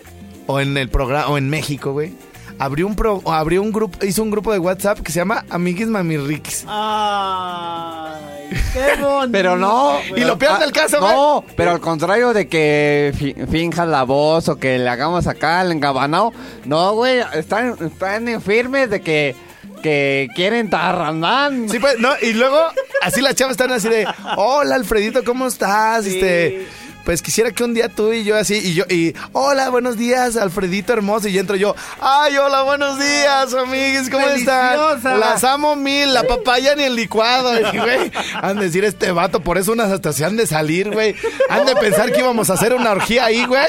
O 0.47 0.60
en 0.60 0.75
el 0.78 0.89
programa, 0.89 1.28
o 1.28 1.38
en 1.38 1.49
México, 1.49 1.91
güey. 1.91 2.13
Abrió 2.58 2.88
un 2.88 2.95
pro, 2.95 3.21
abrió 3.32 3.62
un 3.62 3.71
grupo, 3.71 4.04
hizo 4.06 4.21
un 4.21 4.32
grupo 4.32 4.52
de 4.52 4.60
WhatsApp 4.60 4.99
que 4.99 5.12
se 5.13 5.19
llama 5.19 5.45
Amiguis 5.49 5.88
Mamirriquis. 5.88 6.65
Ay, 6.67 8.49
qué 8.73 8.95
bonito. 9.02 9.32
Pero 9.32 9.58
no. 9.58 9.99
Y 10.15 10.21
lo 10.21 10.38
peor 10.38 10.60
del 10.60 10.71
caso, 10.71 10.99
güey. 10.99 11.12
No, 11.13 11.45
pero 11.56 11.71
al 11.71 11.80
contrario 11.80 12.34
de 12.34 12.47
que 12.47 13.13
fi- 13.17 13.36
finjas 13.49 13.88
la 13.88 14.04
voz 14.04 14.49
o 14.49 14.58
que 14.58 14.78
le 14.78 14.89
hagamos 14.89 15.28
acá 15.28 15.62
el 15.62 15.71
engabanao. 15.71 16.34
No, 16.65 16.93
güey, 16.95 17.21
están, 17.34 17.75
están 17.80 18.28
en 18.28 18.41
firmes 18.41 18.89
de 18.89 19.02
que, 19.02 19.36
que 19.82 20.28
quieren 20.36 20.69
tarrandán. 20.69 21.69
Sí, 21.69 21.80
pues, 21.80 21.97
no, 21.99 22.10
y 22.21 22.34
luego, 22.34 22.58
así 23.02 23.21
las 23.21 23.36
chavas 23.36 23.52
están 23.52 23.71
así 23.71 23.88
de, 23.88 24.06
hola 24.36 24.75
Alfredito, 24.75 25.23
¿cómo 25.23 25.47
estás? 25.47 26.06
Este, 26.06 26.67
pues 27.10 27.24
quisiera 27.24 27.50
que 27.50 27.63
un 27.63 27.74
día 27.74 27.89
tú 27.89 28.13
y 28.13 28.24
yo 28.24 28.38
así, 28.38 28.62
y 28.63 28.76
yo, 28.76 28.84
y, 28.88 29.15
hola, 29.32 29.72
buenos 29.72 29.98
días, 29.98 30.38
Alfredito 30.38 30.93
hermoso, 30.93 31.28
y 31.28 31.39
entro 31.39 31.56
yo, 31.56 31.76
ay, 32.00 32.38
hola, 32.38 32.62
buenos 32.62 33.00
días, 33.00 33.52
amigues, 33.56 34.12
¿cómo 34.12 34.28
están? 34.28 34.78
Las 35.19 35.43
amo 35.43 35.76
mil, 35.76 36.13
la 36.13 36.22
papaya 36.22 36.76
ni 36.76 36.84
el 36.84 36.95
licuado, 36.95 37.60
y, 37.74 37.80
güey, 37.80 38.12
han 38.36 38.58
de 38.58 38.65
decir 38.65 38.86
este 38.86 39.12
vato, 39.12 39.39
por 39.39 39.58
eso 39.58 39.72
unas 39.72 39.91
hasta 39.91 40.13
se 40.13 40.24
han 40.24 40.36
de 40.36 40.45
salir, 40.45 40.91
güey, 40.91 41.15
han 41.50 41.65
de 41.65 41.76
pensar 41.78 42.12
que 42.12 42.19
íbamos 42.19 42.52
a 42.52 42.54
hacer 42.54 42.76
una 42.76 42.91
orgía 42.91 43.26
ahí, 43.26 43.43
güey, 43.43 43.65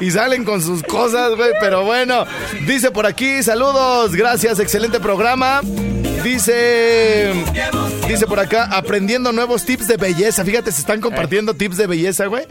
y 0.00 0.12
salen 0.12 0.44
con 0.44 0.62
sus 0.62 0.84
cosas, 0.84 1.34
güey, 1.34 1.50
pero 1.58 1.84
bueno, 1.84 2.24
dice 2.68 2.92
por 2.92 3.04
aquí, 3.04 3.42
saludos, 3.42 4.14
gracias, 4.14 4.60
excelente 4.60 5.00
programa. 5.00 5.60
Dice, 6.26 7.32
dice 8.08 8.26
por 8.26 8.40
acá, 8.40 8.64
aprendiendo 8.64 9.30
nuevos 9.30 9.64
tips 9.64 9.86
de 9.86 9.96
belleza. 9.96 10.44
Fíjate, 10.44 10.72
se 10.72 10.80
están 10.80 11.00
compartiendo 11.00 11.54
tips 11.54 11.76
de 11.76 11.86
belleza, 11.86 12.26
güey. 12.26 12.44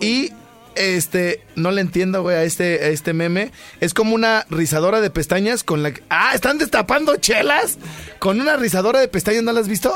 Y 0.00 0.32
este, 0.76 1.42
no 1.56 1.70
le 1.70 1.80
entiendo, 1.80 2.22
güey, 2.22 2.36
a 2.36 2.44
este, 2.44 2.84
a 2.84 2.88
este 2.88 3.12
meme. 3.12 3.50
Es 3.80 3.94
como 3.94 4.14
una 4.14 4.46
rizadora 4.50 5.00
de 5.00 5.10
pestañas 5.10 5.64
con 5.64 5.82
la 5.82 5.92
que. 5.92 6.02
¡Ah! 6.10 6.32
¿Están 6.34 6.58
destapando 6.58 7.16
chelas? 7.16 7.78
Con 8.18 8.40
una 8.40 8.56
rizadora 8.56 9.00
de 9.00 9.08
pestañas, 9.08 9.42
¿no 9.42 9.52
la 9.52 9.60
has 9.60 9.68
visto? 9.68 9.92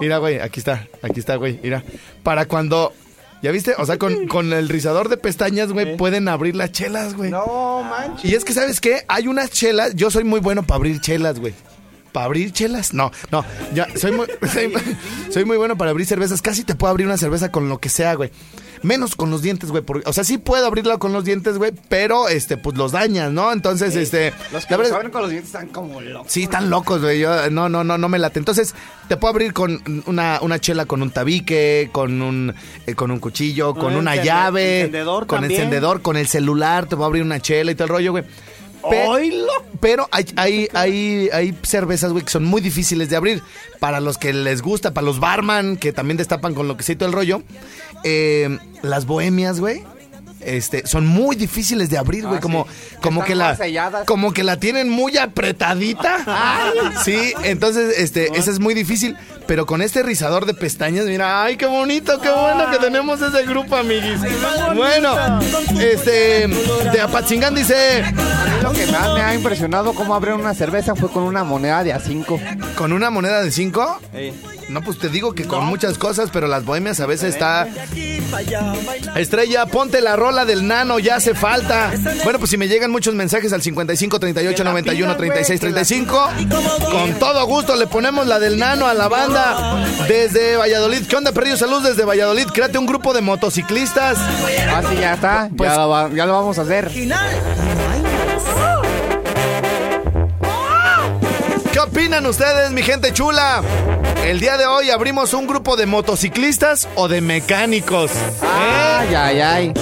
Mira, 0.00 0.18
güey, 0.18 0.40
aquí 0.40 0.60
está, 0.60 0.86
aquí 1.02 1.20
está, 1.20 1.36
güey, 1.36 1.60
mira. 1.62 1.82
Para 2.22 2.46
cuando. 2.46 2.92
¿Ya 3.42 3.50
viste? 3.50 3.74
O 3.76 3.84
sea, 3.84 3.98
con, 3.98 4.26
con 4.26 4.52
el 4.54 4.70
rizador 4.70 5.10
de 5.10 5.18
pestañas, 5.18 5.70
güey, 5.70 5.98
pueden 5.98 6.28
abrir 6.28 6.56
las 6.56 6.72
chelas, 6.72 7.14
güey. 7.14 7.30
No 7.30 7.82
manches. 7.82 8.30
Y 8.30 8.34
es 8.34 8.44
que, 8.44 8.54
¿sabes 8.54 8.80
qué? 8.80 9.04
Hay 9.06 9.28
unas 9.28 9.50
chelas. 9.50 9.94
Yo 9.94 10.10
soy 10.10 10.24
muy 10.24 10.40
bueno 10.40 10.62
para 10.62 10.76
abrir 10.76 10.98
chelas, 11.00 11.38
güey. 11.38 11.52
¿Para 12.10 12.24
abrir 12.26 12.52
chelas? 12.52 12.94
No, 12.94 13.12
no. 13.30 13.44
Ya, 13.74 13.86
soy 13.98 14.12
muy, 14.12 14.26
soy, 14.50 14.72
soy 15.30 15.44
muy 15.44 15.58
bueno 15.58 15.76
para 15.76 15.90
abrir 15.90 16.06
cervezas. 16.06 16.40
Casi 16.40 16.64
te 16.64 16.74
puedo 16.74 16.90
abrir 16.90 17.06
una 17.06 17.18
cerveza 17.18 17.52
con 17.52 17.68
lo 17.68 17.78
que 17.78 17.90
sea, 17.90 18.14
güey. 18.14 18.30
Menos 18.84 19.16
con 19.16 19.30
los 19.30 19.42
dientes, 19.42 19.70
güey. 19.70 19.82
porque- 19.82 20.08
O 20.08 20.12
sea, 20.12 20.22
sí 20.24 20.38
puedo 20.38 20.66
abrirla 20.66 20.98
con 20.98 21.12
los 21.12 21.24
dientes, 21.24 21.58
güey. 21.58 21.72
Pero, 21.88 22.28
este, 22.28 22.56
pues 22.56 22.76
los 22.76 22.92
dañas, 22.92 23.32
¿no? 23.32 23.50
Entonces, 23.52 23.96
este. 23.96 24.32
Los 24.52 24.66
que 24.66 24.74
saben 24.86 25.10
con 25.10 25.22
los 25.22 25.30
dientes 25.30 25.48
están 25.52 25.68
como 25.68 26.00
locos. 26.00 26.30
Sí, 26.30 26.44
están 26.44 26.70
locos, 26.70 27.00
güey. 27.00 27.18
Yo, 27.18 27.50
no, 27.50 27.68
no, 27.68 27.82
no, 27.82 27.98
no 27.98 28.08
me 28.08 28.18
late. 28.18 28.38
Entonces, 28.38 28.74
te 29.08 29.16
puedo 29.16 29.32
abrir 29.32 29.52
con 29.52 29.82
una, 30.06 30.38
una 30.42 30.60
chela 30.60 30.86
con 30.86 31.02
un 31.02 31.10
tabique, 31.10 31.88
con 31.92 32.22
un, 32.22 32.54
eh, 32.86 32.94
con 32.94 33.10
un 33.10 33.18
cuchillo, 33.18 33.74
con 33.74 33.94
Un 33.94 34.00
una 34.00 34.16
llave, 34.16 34.80
encendedor 34.82 35.26
con 35.26 35.40
también. 35.40 35.60
encendedor, 35.62 36.02
con 36.02 36.16
el 36.16 36.28
celular, 36.28 36.84
te 36.86 36.96
puedo 36.96 37.06
abrir 37.06 37.22
una 37.22 37.40
chela 37.40 37.70
y 37.72 37.74
todo 37.74 37.84
el 37.86 37.90
rollo, 37.90 38.12
güey. 38.12 38.24
Pe- 38.90 39.06
¡Oilo! 39.06 39.50
pero 39.80 40.06
hay, 40.10 40.26
hay, 40.36 40.68
hay, 40.74 41.30
hay 41.32 41.58
cervezas, 41.62 42.12
güey, 42.12 42.22
que 42.22 42.30
son 42.30 42.44
muy 42.44 42.60
difíciles 42.60 43.08
de 43.08 43.16
abrir. 43.16 43.42
Para 43.80 43.98
los 44.00 44.18
que 44.18 44.32
les 44.34 44.60
gusta, 44.60 44.92
para 44.92 45.06
los 45.06 45.20
barman, 45.20 45.76
que 45.78 45.92
también 45.92 46.18
destapan 46.18 46.52
con 46.54 46.68
lo 46.68 46.76
que 46.76 46.92
y 46.92 46.96
todo 46.96 47.08
el 47.08 47.14
rollo. 47.14 47.42
Eh, 48.04 48.58
las 48.82 49.06
bohemias, 49.06 49.60
güey. 49.60 49.82
Este, 50.40 50.86
son 50.86 51.06
muy 51.06 51.36
difíciles 51.36 51.88
de 51.88 51.96
abrir, 51.96 52.26
güey. 52.26 52.36
Ah, 52.36 52.40
como, 52.40 52.66
sí. 52.66 52.96
como 53.00 53.24
que 53.24 53.34
la. 53.34 53.56
selladas. 53.56 54.04
Como 54.04 54.32
que 54.32 54.44
la 54.44 54.58
tienen 54.58 54.90
muy 54.90 55.16
apretadita. 55.16 56.18
Sí, 57.02 57.32
entonces, 57.44 57.98
este, 57.98 58.38
esa 58.38 58.50
es 58.50 58.60
muy 58.60 58.74
difícil. 58.74 59.16
Pero 59.46 59.66
con 59.66 59.82
este 59.82 60.02
rizador 60.02 60.46
de 60.46 60.54
pestañas, 60.54 61.04
mira, 61.06 61.42
ay, 61.42 61.56
qué 61.56 61.66
bonito, 61.66 62.18
qué 62.20 62.30
bueno 62.30 62.70
que 62.70 62.78
tenemos 62.78 63.20
ese 63.20 63.44
grupo, 63.44 63.76
amiguis. 63.76 64.20
Bueno, 64.74 65.40
este, 65.80 66.46
de 66.48 67.00
Apatzingán 67.00 67.54
dice. 67.54 68.04
Lo 68.62 68.72
que 68.72 68.86
más 68.86 69.12
me 69.12 69.20
ha 69.20 69.34
impresionado 69.34 69.92
cómo 69.92 70.14
abrir 70.14 70.34
una 70.34 70.54
cerveza 70.54 70.94
fue 70.94 71.10
con 71.10 71.24
una 71.24 71.44
moneda 71.44 71.84
de 71.84 71.92
a 71.92 72.00
5. 72.00 72.40
¿Con 72.76 72.92
una 72.92 73.10
moneda 73.10 73.42
de 73.42 73.50
5? 73.50 74.00
Sí. 74.14 74.32
No, 74.68 74.80
pues 74.82 74.98
te 74.98 75.08
digo 75.08 75.34
que 75.34 75.44
con 75.44 75.64
muchas 75.66 75.98
cosas, 75.98 76.30
pero 76.32 76.46
las 76.46 76.64
bohemias 76.64 76.98
a 77.00 77.06
veces 77.06 77.34
está. 77.34 77.68
Estrella, 79.14 79.66
ponte 79.66 80.00
la 80.00 80.16
rola 80.16 80.44
del 80.44 80.66
nano, 80.66 80.98
ya 80.98 81.16
hace 81.16 81.34
falta. 81.34 81.92
Bueno, 82.24 82.38
pues 82.38 82.50
si 82.50 82.56
me 82.56 82.66
llegan 82.68 82.90
muchos 82.90 83.14
mensajes 83.14 83.52
al 83.52 83.62
55 83.62 84.18
38 84.18 84.64
91 84.64 85.16
36 85.16 85.60
35, 85.60 86.28
con 86.90 87.14
todo 87.18 87.46
gusto 87.46 87.76
le 87.76 87.86
ponemos 87.86 88.26
la 88.26 88.38
del 88.38 88.58
nano 88.58 88.86
a 88.86 88.94
la 88.94 89.08
banda 89.08 89.84
desde 90.08 90.56
Valladolid. 90.56 91.06
¿Qué 91.06 91.16
onda, 91.16 91.32
perrillo? 91.32 91.56
Salud 91.56 91.82
desde 91.82 92.04
Valladolid. 92.04 92.46
Créate 92.46 92.78
un 92.78 92.86
grupo 92.86 93.12
de 93.12 93.20
motociclistas. 93.20 94.18
Ah, 94.18 94.82
sí, 94.88 94.96
ya 95.00 95.14
está. 95.14 95.48
Pues- 95.56 95.70
ya, 95.70 95.76
lo 95.76 95.88
va- 95.88 96.10
ya 96.10 96.26
lo 96.26 96.32
vamos 96.32 96.58
a 96.58 96.62
hacer. 96.62 96.90
Opinan 102.14 102.30
ustedes, 102.30 102.70
mi 102.70 102.82
gente 102.82 103.12
chula? 103.12 103.60
El 104.24 104.38
día 104.38 104.56
de 104.56 104.66
hoy 104.66 104.90
abrimos 104.90 105.34
un 105.34 105.48
grupo 105.48 105.76
de 105.76 105.86
motociclistas 105.86 106.88
o 106.94 107.08
de 107.08 107.20
mecánicos. 107.20 108.12
¿Eh? 108.12 108.40
Ay, 108.42 109.14
ay, 109.14 109.40
ay. 109.40 109.72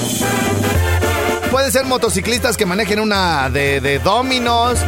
Pueden 1.50 1.70
ser 1.70 1.84
motociclistas 1.84 2.56
que 2.56 2.64
manejen 2.64 3.00
una 3.00 3.50
de, 3.50 3.82
de 3.82 3.98
Dominos, 3.98 4.78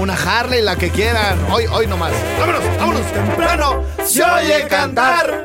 una 0.00 0.14
Harley, 0.14 0.62
la 0.62 0.76
que 0.76 0.90
quieran. 0.90 1.38
Hoy, 1.50 1.64
hoy 1.66 1.88
nomás. 1.88 2.12
Vámonos, 2.38 2.62
vámonos. 2.78 3.12
Temprano 3.12 3.84
se 4.04 4.22
oye 4.22 4.68
cantar 4.68 5.44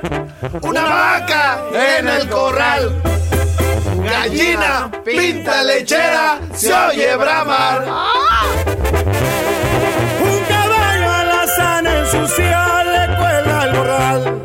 una 0.62 0.84
vaca 0.84 1.62
en 1.74 2.08
el 2.08 2.30
corral. 2.30 3.02
Gallina, 4.04 4.92
pinta 5.04 5.64
lechera, 5.64 6.40
se 6.54 6.72
oye 6.72 7.16
bramar. 7.16 7.86
Alazán 12.08 12.22
en 12.22 12.28
su 12.28 12.36
silla 12.36 12.84
le 12.84 13.16
cuelga 13.18 13.64
el 13.64 13.74
morral. 13.74 14.42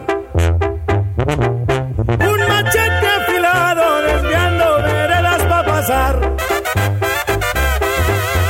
Un 2.31 2.48
machete 2.48 3.07
afilado 3.07 4.03
desviando 4.03 4.77
veredas 4.83 5.42
para 5.44 5.64
pasar. 5.66 6.20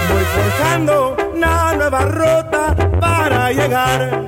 Voy 0.09 0.25
forjando 0.37 1.16
una 1.35 1.72
nueva 1.75 2.01
ruta 2.01 2.77
para 3.01 3.53
llegar. 3.53 4.21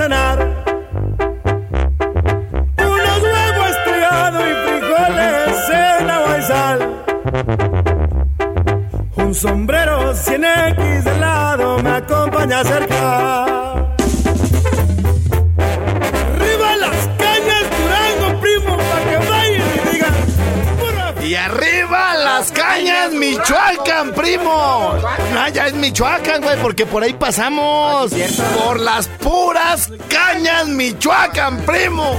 sanar. 0.00 0.49
Michoacán, 23.50 24.12
primo. 24.12 24.94
Ah, 25.36 25.48
ya 25.52 25.66
es 25.66 25.74
Michoacán, 25.74 26.40
güey, 26.40 26.56
porque 26.62 26.86
por 26.86 27.02
ahí 27.02 27.14
pasamos. 27.14 28.12
Por 28.64 28.78
las 28.78 29.08
puras 29.08 29.90
cañas, 30.08 30.68
Michoacán, 30.68 31.56
primo. 31.66 32.16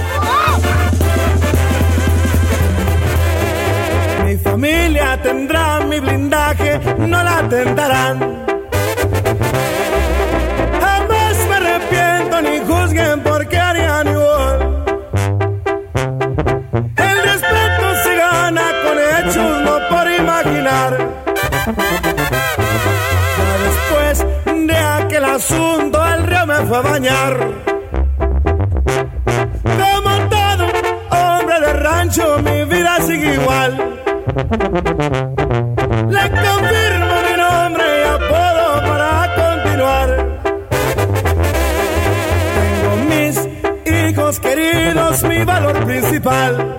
Mi 4.26 4.36
familia 4.36 5.22
tendrá 5.22 5.80
mi 5.80 6.00
blindaje, 6.00 6.78
no 6.98 7.22
la 7.22 7.48
tentarán. 7.48 8.44
Jamás 10.82 11.36
me 11.48 11.54
arrepiento 11.54 12.42
ni 12.42 12.58
juzguen 12.58 13.22
porque 13.22 13.61
fue 26.72 26.78
a 26.78 26.80
bañar. 26.80 27.36
Como 29.62 30.28
todo 30.30 30.64
hombre 31.10 31.60
de 31.60 31.72
rancho, 31.74 32.38
mi 32.38 32.64
vida 32.64 32.96
sigue 33.02 33.34
igual. 33.34 33.76
Le 36.08 36.30
confirmo 36.30 37.14
mi 37.28 37.34
nombre 37.36 37.84
y 38.00 38.08
apodo 38.08 38.64
para 38.88 39.10
continuar. 39.34 40.08
Tengo 42.56 42.96
mis 43.10 43.36
hijos 43.84 44.40
queridos, 44.40 45.22
mi 45.24 45.44
valor 45.44 45.84
principal. 45.84 46.71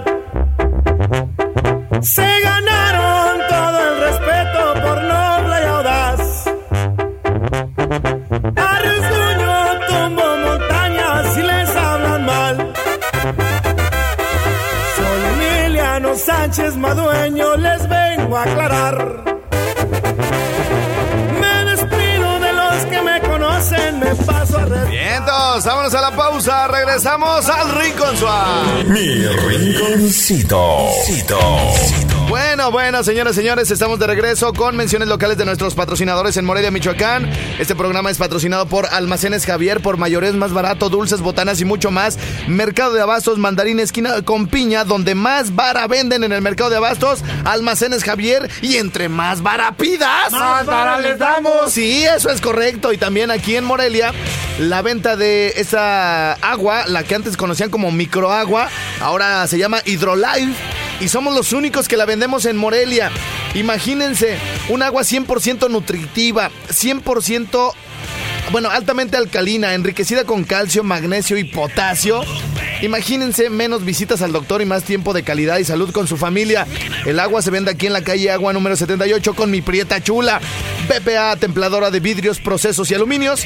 Aclarar. 18.37 19.23
Me 21.39 21.65
despido 21.71 22.39
de 22.39 22.53
los 22.53 22.85
que 22.85 23.01
me 23.01 23.21
conocen, 23.21 23.99
me 23.99 24.15
paso 24.15 24.57
a 24.57 24.65
re- 24.65 24.85
Vientos, 24.89 25.65
vámonos 25.65 25.93
a 25.93 26.01
la 26.01 26.11
pausa. 26.15 26.67
Regresamos 26.67 27.47
al 27.49 27.75
Rincón 27.81 28.17
Suave. 28.17 28.83
Mi 28.85 29.25
rinconcito. 29.25 30.89
Cito. 31.05 31.39
Bueno, 32.33 32.71
bueno, 32.71 33.03
señoras 33.03 33.33
y 33.33 33.41
señores, 33.41 33.69
estamos 33.69 33.99
de 33.99 34.07
regreso 34.07 34.53
con 34.53 34.75
menciones 34.75 35.07
locales 35.07 35.37
de 35.37 35.45
nuestros 35.45 35.75
patrocinadores 35.75 36.35
en 36.35 36.45
Morelia, 36.45 36.71
Michoacán. 36.71 37.29
Este 37.59 37.75
programa 37.75 38.09
es 38.09 38.17
patrocinado 38.17 38.65
por 38.65 38.87
Almacenes 38.87 39.45
Javier, 39.45 39.81
por 39.81 39.97
mayores 39.97 40.33
más 40.33 40.51
barato, 40.51 40.89
dulces, 40.89 41.21
botanas 41.21 41.61
y 41.61 41.65
mucho 41.65 41.91
más. 41.91 42.17
Mercado 42.47 42.93
de 42.93 43.01
Abastos, 43.01 43.37
Mandarín, 43.37 43.79
esquina 43.79 44.23
con 44.23 44.47
piña, 44.47 44.83
donde 44.83 45.13
más 45.13 45.53
vara 45.53 45.85
venden 45.85 46.23
en 46.23 46.31
el 46.31 46.41
Mercado 46.41 46.71
de 46.71 46.77
Abastos. 46.77 47.23
Almacenes 47.45 48.03
Javier 48.03 48.49
y 48.63 48.77
entre 48.77 49.09
más 49.09 49.43
vara 49.43 49.77
pidas, 49.77 50.31
Más 50.31 50.65
vara 50.65 50.99
les 50.99 51.19
damos. 51.19 51.71
Sí, 51.71 52.03
eso 52.03 52.31
es 52.31 52.41
correcto. 52.41 52.91
Y 52.93 52.97
también 52.97 53.29
aquí 53.29 53.55
en 53.57 53.63
Morelia, 53.63 54.11
la 54.57 54.81
venta 54.81 55.15
de 55.15 55.53
esa 55.57 56.33
agua, 56.33 56.87
la 56.87 57.03
que 57.03 57.13
antes 57.13 57.37
conocían 57.37 57.69
como 57.69 57.91
microagua, 57.91 58.69
ahora 59.01 59.45
se 59.45 59.59
llama 59.59 59.83
Hydrolife. 59.85 60.82
Y 60.99 61.07
somos 61.09 61.35
los 61.35 61.53
únicos 61.53 61.87
que 61.87 61.97
la 61.97 62.05
vendemos 62.05 62.45
en 62.45 62.57
Morelia. 62.57 63.11
Imagínense, 63.55 64.37
un 64.69 64.81
agua 64.81 65.03
100% 65.03 65.69
nutritiva, 65.69 66.49
100% 66.69 67.73
bueno, 68.51 68.69
altamente 68.69 69.17
alcalina, 69.17 69.73
enriquecida 69.73 70.25
con 70.25 70.43
calcio, 70.43 70.83
magnesio 70.83 71.37
y 71.37 71.43
potasio. 71.43 72.21
Imagínense 72.81 73.49
menos 73.49 73.85
visitas 73.85 74.21
al 74.21 74.33
doctor 74.33 74.61
y 74.61 74.65
más 74.65 74.83
tiempo 74.83 75.13
de 75.13 75.23
calidad 75.23 75.57
y 75.57 75.63
salud 75.63 75.91
con 75.91 76.07
su 76.07 76.17
familia. 76.17 76.67
El 77.05 77.19
agua 77.19 77.41
se 77.41 77.49
vende 77.49 77.71
aquí 77.71 77.87
en 77.87 77.93
la 77.93 78.01
calle 78.01 78.29
Agua 78.29 78.51
número 78.53 78.75
78 78.75 79.33
con 79.35 79.49
mi 79.49 79.61
prieta 79.61 80.01
chula. 80.01 80.41
BPA, 80.87 81.37
templadora 81.37 81.91
de 81.91 82.01
vidrios, 82.01 82.39
procesos 82.39 82.91
y 82.91 82.93
aluminios. 82.93 83.45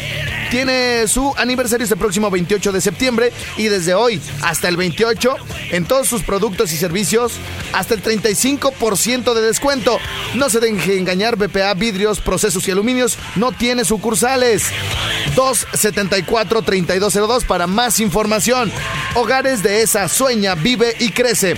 Tiene 0.49 1.07
su 1.07 1.33
aniversario 1.37 1.83
este 1.83 1.95
próximo 1.95 2.31
28 2.31 2.71
de 2.71 2.81
septiembre 2.81 3.31
y 3.57 3.65
desde 3.65 3.93
hoy 3.93 4.19
hasta 4.41 4.69
el 4.69 4.77
28 4.77 5.35
en 5.71 5.85
todos 5.85 6.07
sus 6.07 6.23
productos 6.23 6.73
y 6.73 6.77
servicios 6.77 7.33
hasta 7.73 7.93
el 7.93 8.01
35% 8.01 9.33
de 9.33 9.41
descuento. 9.41 9.99
No 10.33 10.49
se 10.49 10.59
deje 10.59 10.97
engañar, 10.97 11.35
BPA, 11.35 11.73
vidrios, 11.75 12.21
procesos 12.21 12.67
y 12.67 12.71
aluminios 12.71 13.17
no 13.35 13.51
tiene 13.51 13.85
sucursales. 13.85 14.63
274-3202 15.35 17.45
para 17.45 17.67
más 17.67 17.99
información. 17.99 18.71
Hogares 19.15 19.63
de 19.63 19.81
esa, 19.81 20.07
sueña, 20.07 20.55
vive 20.55 20.95
y 20.99 21.11
crece. 21.11 21.55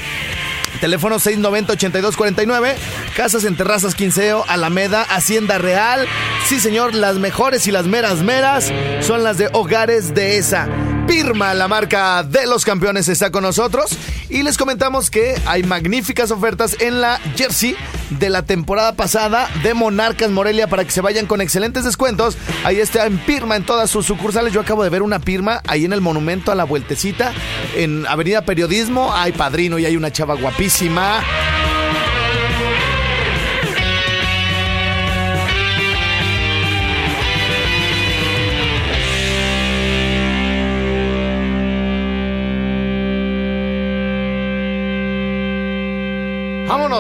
Teléfono 0.82 1.18
690-8249. 1.18 2.76
Casas 3.16 3.44
en 3.44 3.56
Terrazas 3.56 3.96
Quinceo, 3.96 4.46
Alameda, 4.48 5.04
Hacienda 5.04 5.58
Real. 5.58 6.08
Sí, 6.48 6.60
señor, 6.60 6.96
las 6.96 7.18
mejores 7.18 7.68
y 7.68 7.72
las 7.72 7.86
meras 7.86 8.24
meras 8.24 8.72
son 9.02 9.24
las 9.24 9.38
de 9.38 9.50
Hogares 9.52 10.14
de 10.14 10.38
esa. 10.38 10.68
Pirma, 11.10 11.56
la 11.56 11.68
marca 11.68 12.22
de 12.22 12.46
los 12.46 12.64
campeones, 12.64 13.08
está 13.08 13.32
con 13.32 13.42
nosotros. 13.42 13.98
Y 14.30 14.44
les 14.44 14.60
comentamos 14.60 15.10
que 15.10 15.42
hay 15.48 15.64
magníficas 15.64 16.30
ofertas 16.30 16.78
en 16.80 17.02
la 17.02 17.20
jersey 17.36 17.76
de 18.12 18.30
la 18.30 18.44
temporada 18.44 18.94
pasada 18.94 19.50
de 19.64 19.74
Monarcas 19.74 20.30
Morelia 20.30 20.68
para 20.68 20.86
que 20.86 20.92
se 20.92 21.02
vayan 21.02 21.26
con 21.26 21.42
excelentes 21.42 21.84
descuentos. 21.84 22.38
Ahí 22.64 22.80
está 22.80 23.08
en 23.08 23.18
Pirma 23.18 23.56
en 23.56 23.66
todas 23.66 23.90
sus 23.90 24.06
sucursales. 24.06 24.54
Yo 24.54 24.62
acabo 24.62 24.84
de 24.84 24.92
ver 24.92 25.02
una 25.02 25.18
Pirma 25.18 25.64
ahí 25.66 25.84
en 25.84 25.94
el 25.94 26.02
monumento 26.02 26.52
a 26.52 26.56
la 26.56 26.64
vueltecita 26.64 27.34
en 27.76 28.06
Avenida 28.06 28.44
Periodismo. 28.44 29.12
Hay 29.12 29.32
padrino 29.32 29.80
y 29.80 29.86
hay 29.88 29.98
una 29.98 30.12
chava 30.12 30.36
guapísima. 30.36 31.24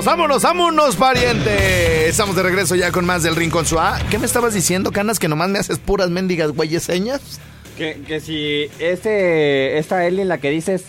Vámonos, 0.05 0.41
vámonos, 0.41 0.41
vámonos, 0.41 0.95
pariente. 0.95 2.07
Estamos 2.07 2.33
de 2.33 2.41
regreso 2.41 2.73
ya 2.73 2.89
con 2.89 3.03
más 3.05 3.21
del 3.21 3.35
Rincón 3.35 3.65
Suá. 3.65 3.99
¿Qué 4.09 4.17
me 4.17 4.25
estabas 4.25 4.53
diciendo, 4.53 4.93
Canas? 4.93 5.19
Que 5.19 5.27
nomás 5.27 5.49
me 5.49 5.59
haces 5.59 5.77
puras 5.77 6.09
mendigas 6.09 6.51
güeyes 6.51 6.83
señas. 6.83 7.19
Que, 7.77 7.99
que 8.07 8.21
si 8.21 8.69
este, 8.79 9.77
esta 9.77 10.05
Eli, 10.07 10.23
la 10.23 10.37
que 10.37 10.51
dices, 10.51 10.83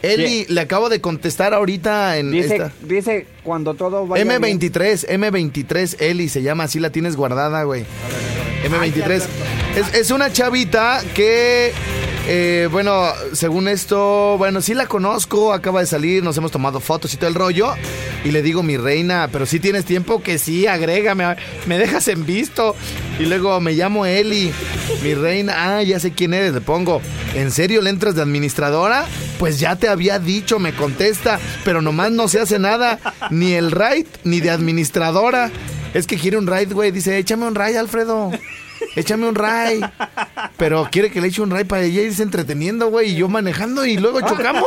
Eli, 0.00 0.46
le 0.48 0.60
acabo 0.62 0.88
de 0.88 1.02
contestar 1.02 1.52
ahorita 1.52 2.16
en 2.16 2.30
dice, 2.30 2.56
esta. 2.56 2.72
dice 2.80 3.26
cuando 3.42 3.74
todo 3.74 4.06
vaya 4.06 4.24
bien. 4.24 4.42
M23, 4.42 5.06
M23, 5.06 6.00
Eli 6.00 6.30
se 6.30 6.40
llama, 6.40 6.64
así 6.64 6.80
la 6.80 6.88
tienes 6.88 7.14
guardada, 7.14 7.62
güey. 7.64 7.84
M23. 8.64 9.22
Es, 9.76 9.94
es 9.94 10.10
una 10.10 10.32
chavita 10.32 11.02
que, 11.14 11.74
eh, 12.28 12.68
bueno, 12.72 13.12
según 13.32 13.68
esto, 13.68 14.36
bueno, 14.36 14.60
sí 14.60 14.74
la 14.74 14.86
conozco, 14.86 15.52
acaba 15.52 15.80
de 15.80 15.86
salir, 15.86 16.24
nos 16.24 16.36
hemos 16.36 16.50
tomado 16.50 16.80
fotos 16.80 17.14
y 17.14 17.16
todo 17.16 17.28
el 17.28 17.34
rollo. 17.34 17.74
Y 18.24 18.32
le 18.32 18.42
digo, 18.42 18.64
mi 18.64 18.76
reina, 18.76 19.28
pero 19.30 19.46
si 19.46 19.60
tienes 19.60 19.84
tiempo 19.84 20.22
que 20.22 20.38
sí, 20.38 20.66
agrégame, 20.66 21.36
me 21.66 21.78
dejas 21.78 22.08
en 22.08 22.26
visto. 22.26 22.74
Y 23.20 23.26
luego 23.26 23.60
me 23.60 23.72
llamo 23.74 24.06
Eli, 24.06 24.52
mi 25.02 25.14
reina, 25.14 25.76
ah, 25.78 25.82
ya 25.82 26.00
sé 26.00 26.12
quién 26.12 26.34
eres, 26.34 26.52
le 26.52 26.60
pongo, 26.60 27.00
¿en 27.34 27.50
serio 27.50 27.80
le 27.80 27.90
entras 27.90 28.14
de 28.16 28.22
administradora? 28.22 29.06
Pues 29.38 29.60
ya 29.60 29.76
te 29.76 29.88
había 29.88 30.18
dicho, 30.18 30.58
me 30.58 30.74
contesta, 30.74 31.38
pero 31.64 31.80
nomás 31.80 32.10
no 32.10 32.26
se 32.26 32.40
hace 32.40 32.58
nada, 32.58 32.98
ni 33.30 33.52
el 33.52 33.70
raid, 33.70 34.06
ni 34.24 34.40
de 34.40 34.50
administradora. 34.50 35.50
Es 35.94 36.06
que 36.06 36.16
quiere 36.16 36.36
un 36.36 36.46
raid, 36.46 36.72
güey, 36.72 36.90
dice, 36.90 37.16
échame 37.16 37.46
un 37.46 37.54
raid, 37.54 37.76
Alfredo. 37.76 38.32
Échame 38.96 39.28
un 39.28 39.34
ray. 39.34 39.80
Pero 40.56 40.88
quiere 40.90 41.10
que 41.10 41.20
le 41.20 41.28
eche 41.28 41.42
un 41.42 41.50
ray 41.50 41.64
para 41.64 41.82
ella 41.82 42.02
irse 42.02 42.22
entreteniendo, 42.22 42.88
güey, 42.88 43.10
y 43.12 43.14
yo 43.16 43.28
manejando 43.28 43.84
y 43.84 43.96
luego 43.98 44.20
chocamos. 44.22 44.64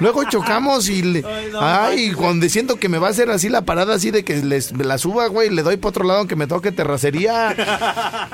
Luego 0.00 0.24
chocamos 0.24 0.88
y 0.88 1.02
le... 1.02 1.24
Ay, 1.60 2.12
cuando 2.12 2.48
siento 2.48 2.76
que 2.76 2.88
me 2.88 2.98
va 2.98 3.08
a 3.08 3.10
hacer 3.10 3.30
así 3.30 3.48
la 3.48 3.62
parada 3.62 3.94
así 3.94 4.10
de 4.10 4.24
que 4.24 4.36
les, 4.42 4.72
me 4.72 4.84
la 4.84 4.98
suba, 4.98 5.28
güey, 5.28 5.48
le 5.50 5.62
doy 5.62 5.76
para 5.76 5.90
otro 5.90 6.04
lado 6.04 6.26
que 6.26 6.36
me 6.36 6.46
toque 6.46 6.72
terracería. 6.72 7.54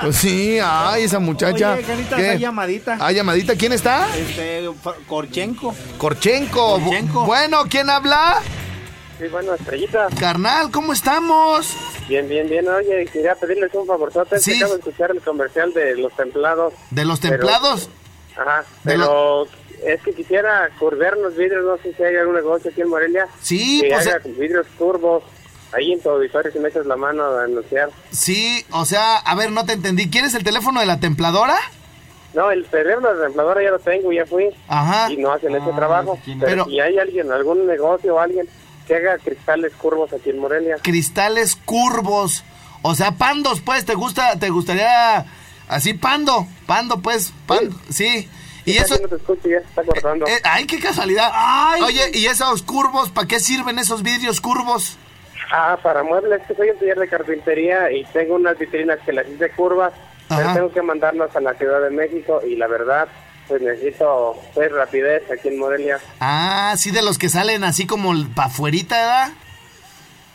Pues 0.01 0.17
sí, 0.17 0.59
ay, 0.63 1.05
esa 1.05 1.19
muchacha. 1.19 1.75
Oye, 1.75 2.25
hay 2.33 2.39
llamadita. 2.39 2.97
Ah, 3.01 3.13
llamadita, 3.13 3.55
¿quién 3.55 3.73
está? 3.73 4.07
Este, 4.17 4.69
Korchenko. 5.07 5.75
Corchenco. 5.99 6.79
Bu- 6.79 6.85
Corchenco. 6.85 7.25
Bueno, 7.27 7.65
¿quién 7.69 7.91
habla? 7.91 8.41
Sí, 9.19 9.29
bueno, 9.29 9.55
estrellita. 9.55 10.09
Carnal, 10.19 10.71
¿cómo 10.71 10.93
estamos? 10.93 11.77
Bien, 12.09 12.29
bien, 12.29 12.49
bien. 12.49 12.67
Oye, 12.69 13.07
quería 13.13 13.35
pedirles 13.37 13.73
un 13.75 13.87
favorzote. 13.87 14.39
Sí. 14.41 14.57
Acabo 14.57 14.73
de 14.75 14.79
escuchar 14.81 15.11
el 15.13 15.21
comercial 15.21 15.73
de 15.73 15.97
los 15.97 16.13
templados. 16.17 16.75
¿De 16.91 17.05
los 17.05 17.21
Pero- 17.21 17.37
templados? 17.39 17.89
Ajá. 18.37 18.61
De 18.83 18.93
Pero 18.93 19.47
es 19.85 20.01
que 20.03 20.13
quisiera 20.13 20.71
curvear 20.79 21.17
los 21.19 21.37
vidrios. 21.37 21.65
No 21.65 21.77
sé 21.79 21.95
si 21.95 22.03
hay 22.03 22.17
algún 22.17 22.35
negocio 22.35 22.71
aquí 22.71 22.81
en 22.81 22.89
Morelia. 22.89 23.29
Sí, 23.41 23.83
que 23.83 23.91
pues, 23.91 24.07
haga 24.09 24.17
eh. 24.25 24.35
vidrios 24.39 24.67
turbos. 24.79 25.23
Ahí 25.73 25.93
en 25.93 26.03
tu 26.03 26.11
auditorio, 26.11 26.53
si 26.53 26.59
me 26.59 26.69
echas 26.69 26.85
la 26.85 26.97
mano 26.97 27.23
a 27.25 27.45
anunciar. 27.45 27.89
Sí, 28.11 28.63
o 28.73 28.85
sea, 28.85 29.17
a 29.19 29.35
ver, 29.35 29.51
no 29.53 29.65
te 29.65 29.73
entendí. 29.73 30.11
¿Quieres 30.11 30.35
el 30.35 30.45
teléfono 30.45 30.81
de 30.81 30.87
la 30.87 31.01
templadora? 31.01 31.57
No, 32.35 32.51
el 32.51 32.67
teléfono 32.67 33.15
de 33.15 33.25
templadora 33.25 33.63
ya 33.63 33.71
lo 33.71 33.79
tengo, 33.79 34.13
ya 34.13 34.27
fui. 34.27 34.49
Ajá. 34.69 35.11
Y 35.11 35.17
no 35.17 35.33
hacen 35.33 35.55
ese 35.55 35.71
trabajo. 35.73 36.19
Pero, 36.27 36.41
Pero- 36.41 36.65
si 36.67 36.79
hay 36.81 36.99
alguien, 36.99 37.31
algún 37.33 37.67
negocio 37.67 38.17
o 38.17 38.19
alguien 38.19 38.47
que 38.87 38.97
haga 38.97 39.19
cristales 39.19 39.73
curvos 39.75 40.13
aquí 40.13 40.31
en 40.31 40.39
Morelia. 40.39 40.77
Cristales 40.83 41.57
curvos. 41.57 42.45
O 42.83 42.95
sea, 42.95 43.13
pandos, 43.13 43.61
pues, 43.61 43.85
¿te 43.85 43.95
gusta, 43.95 44.39
te 44.39 44.51
gustaría 44.51 45.25
así 45.69 45.95
pando? 45.95 46.47
Pando, 46.67 47.01
pues, 47.01 47.33
pando, 47.47 47.77
sí. 47.89 48.29
Y 48.65 48.77
eso... 48.77 48.97
no 49.01 49.09
te 49.09 49.17
escucho, 49.17 49.49
ya 49.49 49.61
se 49.61 49.67
está 49.67 49.83
cortando. 49.83 50.27
eh, 50.27 50.41
ay, 50.45 50.67
qué 50.67 50.79
casualidad. 50.79 51.31
Oye, 51.83 52.11
¿y 52.15 52.27
esos 52.27 52.63
curvos, 52.63 53.11
para 53.11 53.27
qué 53.27 53.41
sirven 53.41 53.79
esos 53.79 54.03
vidrios 54.03 54.41
curvos? 54.41 54.97
Ah, 55.53 55.79
para 55.83 56.03
muebles, 56.03 56.43
que 56.47 56.55
soy 56.55 56.71
un 56.71 56.79
taller 56.79 56.99
de 56.99 57.09
carpintería 57.09 57.91
y 57.93 58.05
tengo 58.07 58.37
unas 58.37 58.59
vitrinas 58.59 58.99
que 59.05 59.13
las 59.13 59.29
hice 59.29 59.51
curvas, 59.51 59.93
pero 60.29 60.55
tengo 60.55 60.73
que 60.73 60.81
mandarlas 60.81 61.35
a 61.37 61.41
la 61.41 61.55
Ciudad 61.55 61.83
de 61.83 61.91
México 61.91 62.41
y 62.47 62.57
la 62.57 62.69
verdad, 62.69 63.09
pues 63.59 63.61
necesito 63.63 64.35
pues, 64.55 64.73
rapidez 64.73 65.23
aquí 65.31 65.49
en 65.49 65.59
Morelia. 65.59 65.99
Ah, 66.21 66.75
sí, 66.79 66.91
de 66.91 67.03
los 67.03 67.19
que 67.19 67.29
salen 67.29 67.65
así 67.65 67.87
como 67.87 68.13
para 68.35 68.49
afuerita, 68.49 68.97
¿verdad? 68.97 69.33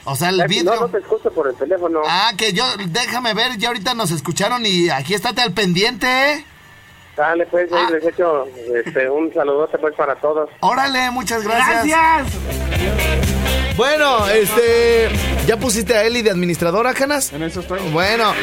O 0.06 0.16
sea, 0.16 0.30
el 0.30 0.40
Eh, 0.42 0.46
vidrio. 0.48 0.76
No, 0.76 0.82
no 0.82 0.88
te 0.90 1.00
escucho 1.00 1.32
por 1.32 1.48
el 1.48 1.56
teléfono. 1.56 2.02
Ah, 2.08 2.32
que 2.38 2.54
yo, 2.54 2.64
déjame 2.90 3.34
ver, 3.34 3.58
ya 3.58 3.70
ahorita 3.70 3.96
nos 3.96 4.12
escucharon 4.12 4.66
y 4.68 4.90
aquí 4.90 5.16
estate 5.16 5.42
al 5.42 5.54
pendiente, 5.54 6.08
¿eh? 6.08 6.46
Dale, 7.18 7.46
pues, 7.48 7.70
Ah. 7.74 7.90
les 7.92 8.06
echo 8.06 8.46
este, 8.86 9.10
un 9.10 9.34
saludote 9.34 9.78
pues 9.80 9.96
para 9.96 10.16
todos. 10.16 10.50
Órale, 10.62 11.10
muchas 11.12 11.44
gracias. 11.44 11.86
Gracias. 11.88 12.28
Bueno, 13.76 14.28
este. 14.30 15.08
¿Ya 15.46 15.56
pusiste 15.58 15.96
a 15.96 16.04
Eli 16.04 16.24
de 16.24 16.32
administradora, 16.32 16.94
Canas? 16.94 17.32
En 17.32 17.42
eso 17.44 17.60
estoy. 17.62 17.80
Bueno, 17.94 18.34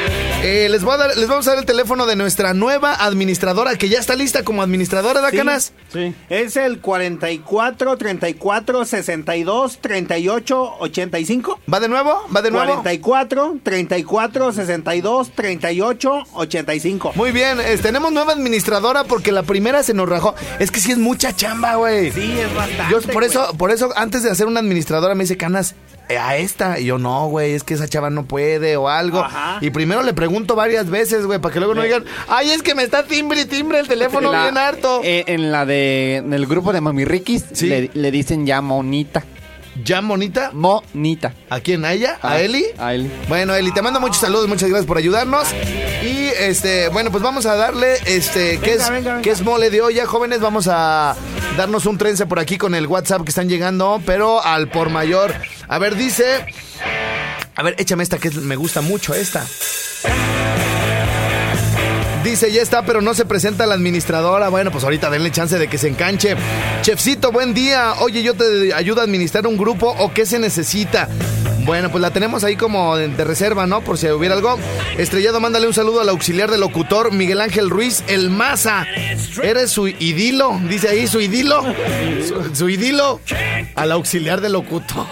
eh, 0.42 0.68
les, 0.70 0.82
voy 0.84 0.94
a 0.94 0.96
dar, 0.96 1.16
les 1.16 1.28
vamos 1.28 1.46
a 1.48 1.50
dar 1.50 1.58
el 1.58 1.66
teléfono 1.66 2.06
de 2.06 2.14
nuestra 2.16 2.54
nueva 2.54 2.94
administradora 2.94 3.76
que 3.76 3.88
ya 3.90 3.98
está 3.98 4.14
lista 4.14 4.42
como 4.44 4.62
administradora, 4.62 5.20
¿da, 5.20 5.30
Sí. 5.30 5.36
Canas? 5.36 5.72
Sí. 5.92 6.14
Es 6.30 6.56
el 6.56 6.80
44 6.80 7.96
34 7.98 8.84
62 8.86 9.78
38 9.78 10.76
85. 10.78 11.60
¿Va 11.72 11.80
de 11.80 11.88
nuevo? 11.88 12.22
¿Va 12.34 12.40
de 12.40 12.50
nuevo? 12.52 12.66
44 12.82 13.56
34 13.62 14.52
62 14.52 15.30
38 15.32 16.22
85. 16.32 17.12
Muy 17.16 17.32
bien, 17.32 17.60
eh, 17.60 17.76
tenemos 17.82 18.12
nueva 18.12 18.32
administradora 18.32 18.63
porque 19.04 19.32
la 19.32 19.42
primera 19.42 19.82
se 19.82 19.94
nos 19.94 20.08
rajó. 20.08 20.34
Es 20.58 20.70
que 20.70 20.80
sí 20.80 20.92
es 20.92 20.98
mucha 20.98 21.34
chamba, 21.34 21.76
güey. 21.76 22.10
Sí, 22.12 22.38
es 22.38 22.54
bastante. 22.54 22.84
Yo 22.90 23.00
por 23.02 23.14
güey. 23.14 23.26
eso, 23.28 23.54
por 23.56 23.70
eso 23.70 23.90
antes 23.96 24.22
de 24.22 24.30
hacer 24.30 24.46
una 24.46 24.60
administradora 24.60 25.14
me 25.14 25.24
dice 25.24 25.36
Canas 25.36 25.74
eh, 26.08 26.18
a 26.18 26.36
esta 26.36 26.78
y 26.80 26.84
yo 26.86 26.98
no, 26.98 27.28
güey, 27.28 27.52
es 27.54 27.64
que 27.64 27.74
esa 27.74 27.88
chava 27.88 28.10
no 28.10 28.26
puede 28.26 28.76
o 28.76 28.88
algo. 28.88 29.20
Ajá. 29.20 29.58
Y 29.60 29.70
primero 29.70 30.02
le 30.02 30.12
pregunto 30.12 30.54
varias 30.54 30.90
veces, 30.90 31.24
güey, 31.26 31.38
para 31.38 31.52
que 31.52 31.60
luego 31.60 31.74
no 31.74 31.82
digan, 31.82 32.04
ay, 32.28 32.50
es 32.50 32.62
que 32.62 32.74
me 32.74 32.82
está 32.82 33.04
timbre 33.04 33.40
y 33.42 33.44
timbre 33.46 33.78
el 33.80 33.88
teléfono 33.88 34.30
La- 34.32 34.42
bien 34.42 34.58
harto. 34.58 35.00
eh, 35.02 35.24
en 35.28 35.50
la 35.50 35.64
de 35.64 36.16
en 36.16 36.32
el 36.34 36.46
grupo 36.46 36.72
de 36.72 36.80
Mami 36.80 37.04
Sí. 37.52 37.66
le, 37.66 37.90
le 37.94 38.10
dicen 38.10 38.44
ya 38.46 38.60
monita. 38.60 39.24
¿Ya, 39.82 40.00
monita? 40.00 40.50
Monita. 40.52 41.34
¿A 41.50 41.60
quién? 41.60 41.84
¿A 41.84 41.92
ella? 41.92 42.18
¿A 42.22 42.32
Ah, 42.34 42.40
Eli? 42.40 42.64
A 42.78 42.94
Eli. 42.94 43.10
Bueno, 43.28 43.54
Eli, 43.54 43.72
te 43.72 43.82
mando 43.82 44.00
muchos 44.00 44.18
saludos, 44.18 44.46
muchas 44.48 44.68
gracias 44.68 44.86
por 44.86 44.98
ayudarnos. 44.98 45.48
Y 46.02 46.28
este, 46.38 46.88
bueno, 46.90 47.10
pues 47.10 47.22
vamos 47.22 47.44
a 47.46 47.56
darle 47.56 47.94
este, 48.06 48.58
¿qué 48.60 48.72
Venga, 48.72 48.84
es, 48.84 48.90
venga, 48.90 49.10
venga. 49.12 49.22
qué 49.22 49.30
es 49.30 49.42
mole 49.42 49.70
de 49.70 49.80
olla, 49.82 50.06
jóvenes? 50.06 50.40
Vamos 50.40 50.68
a 50.70 51.16
darnos 51.56 51.86
un 51.86 51.98
trence 51.98 52.26
por 52.26 52.38
aquí 52.38 52.56
con 52.58 52.74
el 52.74 52.86
WhatsApp 52.86 53.22
que 53.24 53.30
están 53.30 53.48
llegando, 53.48 54.00
pero 54.06 54.44
al 54.44 54.68
por 54.68 54.90
mayor. 54.90 55.34
A 55.68 55.78
ver, 55.78 55.96
dice. 55.96 56.46
A 57.56 57.62
ver, 57.62 57.74
échame 57.78 58.02
esta 58.02 58.18
que 58.18 58.28
es- 58.28 58.36
me 58.36 58.56
gusta 58.56 58.80
mucho 58.80 59.14
esta. 59.14 59.44
Dice, 62.34 62.50
ya 62.50 62.62
está, 62.62 62.84
pero 62.84 63.00
no 63.00 63.14
se 63.14 63.24
presenta 63.26 63.64
la 63.64 63.74
administradora. 63.74 64.48
Bueno, 64.48 64.72
pues 64.72 64.82
ahorita 64.82 65.08
denle 65.08 65.30
chance 65.30 65.56
de 65.56 65.68
que 65.68 65.78
se 65.78 65.86
enganche. 65.86 66.34
Chefcito, 66.82 67.30
buen 67.30 67.54
día. 67.54 67.92
Oye, 68.00 68.24
yo 68.24 68.34
te 68.34 68.74
ayudo 68.74 69.02
a 69.02 69.04
administrar 69.04 69.46
un 69.46 69.56
grupo 69.56 69.94
o 70.00 70.12
qué 70.12 70.26
se 70.26 70.40
necesita. 70.40 71.08
Bueno, 71.64 71.90
pues 71.90 72.02
la 72.02 72.10
tenemos 72.10 72.44
ahí 72.44 72.56
como 72.56 72.96
de, 72.96 73.08
reserva, 73.24 73.66
¿no? 73.66 73.80
Por 73.80 73.96
si 73.96 74.06
hubiera 74.08 74.34
algo. 74.34 74.58
Estrellado, 74.98 75.40
mándale 75.40 75.66
un 75.66 75.72
saludo 75.72 76.00
al 76.00 76.08
auxiliar 76.10 76.50
del 76.50 76.60
locutor, 76.60 77.10
Miguel 77.12 77.40
Ángel 77.40 77.70
Ruiz, 77.70 78.04
el 78.06 78.28
Maza. 78.28 78.86
Eres 79.42 79.70
su 79.70 79.88
idilo, 79.88 80.60
dice 80.68 80.88
ahí, 80.90 81.06
su 81.06 81.20
idilo. 81.20 81.64
Su, 82.28 82.54
su 82.54 82.68
idilo. 82.68 83.20
Al 83.76 83.92
auxiliar 83.92 84.40
del 84.42 84.52
locutor. 84.52 85.06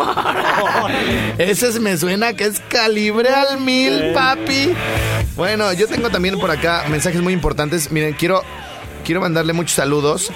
Ese 1.38 1.69
es- 1.69 1.81
me 1.81 1.97
suena 1.97 2.35
que 2.35 2.45
es 2.45 2.61
calibre 2.69 3.31
al 3.31 3.59
mil, 3.61 4.12
papi. 4.12 4.73
Bueno, 5.37 5.73
yo 5.73 5.88
tengo 5.88 6.11
también 6.11 6.38
por 6.38 6.51
acá 6.51 6.85
mensajes 6.91 7.23
muy 7.23 7.33
importantes. 7.33 7.91
Miren, 7.91 8.12
quiero, 8.12 8.43
quiero 9.05 9.21
mandarle 9.23 9.55
muchos 9.55 9.73
saludos 9.73 10.31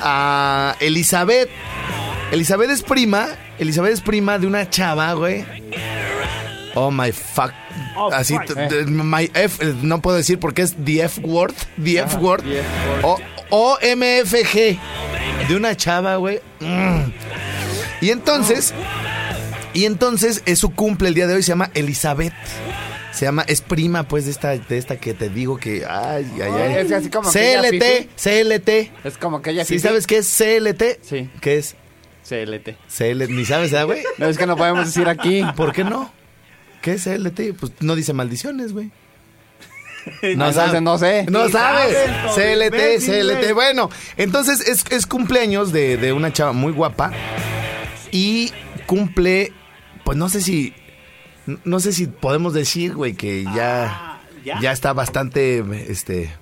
a 0.00 0.74
Elizabeth. 0.80 1.48
Elizabeth 2.32 2.70
es 2.70 2.82
prima. 2.82 3.28
Elizabeth 3.58 3.92
es 3.92 4.00
prima 4.00 4.38
de 4.38 4.46
una 4.46 4.68
chava, 4.68 5.12
güey. 5.12 5.44
Oh 6.74 6.90
my 6.90 7.12
fuck. 7.12 7.52
Oh, 7.94 8.10
Así, 8.10 8.34
my 8.86 9.30
F, 9.34 9.62
eh, 9.62 9.74
no 9.82 10.00
puedo 10.00 10.16
decir 10.16 10.38
porque 10.40 10.62
es 10.62 10.74
the 10.82 11.02
F 11.02 11.20
word. 11.20 11.52
The 11.82 11.98
F 11.98 12.16
word. 12.16 12.42
O, 13.02 13.18
o 13.50 13.78
MFG. 13.82 14.78
De 15.46 15.56
una 15.56 15.76
chava, 15.76 16.16
güey. 16.16 16.40
Mm. 16.60 17.12
Y 18.00 18.10
entonces, 18.10 18.72
y 19.74 19.84
entonces 19.84 20.42
es 20.46 20.58
su 20.58 20.74
cumple 20.74 21.08
el 21.08 21.14
día 21.14 21.26
de 21.26 21.34
hoy, 21.34 21.42
se 21.42 21.48
llama 21.48 21.70
Elizabeth. 21.74 22.32
Se 23.12 23.26
llama, 23.26 23.44
es 23.46 23.60
prima 23.60 24.08
pues 24.08 24.24
de 24.24 24.30
esta, 24.30 24.56
de 24.56 24.78
esta 24.78 24.96
que 24.96 25.12
te 25.12 25.28
digo 25.28 25.58
que, 25.58 25.84
ay, 25.86 26.26
ay, 26.36 26.50
ay. 26.50 26.74
Es 26.78 26.92
así 26.92 27.10
como 27.10 27.30
CLT, 27.30 28.08
CLT. 28.16 28.68
Es 29.04 29.18
como 29.18 29.42
que 29.42 29.50
ella 29.50 29.66
¿Sí 29.66 29.78
sabes 29.78 30.06
qué 30.06 30.18
es 30.18 30.34
CLT? 30.34 30.82
Sí. 31.02 31.28
¿Qué 31.42 31.58
es? 31.58 31.76
CLT. 32.28 32.76
CLT, 32.88 33.30
ni 33.30 33.44
sabes, 33.44 33.70
¿verdad, 33.72 33.86
güey? 33.86 34.02
No 34.18 34.26
es 34.26 34.38
que 34.38 34.46
no 34.46 34.56
podemos 34.56 34.86
decir 34.86 35.08
aquí. 35.08 35.42
¿Por 35.56 35.72
qué 35.72 35.84
no? 35.84 36.10
¿Qué 36.80 36.92
es 36.94 37.04
CLT? 37.04 37.56
Pues 37.58 37.72
no 37.80 37.94
dice 37.94 38.12
maldiciones, 38.12 38.72
güey. 38.72 38.90
No, 40.36 40.48
entonces 40.48 40.82
no 40.82 40.98
sé. 40.98 41.26
No 41.30 41.48
sabes. 41.48 41.96
sabes, 42.34 42.34
CLT, 42.34 43.04
CLT. 43.06 43.52
Bueno, 43.54 43.88
entonces 44.16 44.60
es, 44.66 44.84
es 44.90 45.06
cumpleaños 45.06 45.72
de, 45.72 45.96
de 45.96 46.12
una 46.12 46.32
chava 46.32 46.52
muy 46.52 46.72
guapa. 46.72 47.12
Y 48.10 48.50
cumple, 48.86 49.52
pues 50.04 50.18
no 50.18 50.28
sé 50.28 50.40
si. 50.40 50.74
No 51.64 51.78
sé 51.78 51.92
si 51.92 52.08
podemos 52.08 52.52
decir, 52.52 52.94
güey, 52.94 53.14
que 53.14 53.44
ya, 53.44 53.84
Ah, 53.86 54.20
¿ya? 54.44 54.60
ya 54.60 54.72
está 54.72 54.92
bastante. 54.92 55.62
Este. 55.88 56.32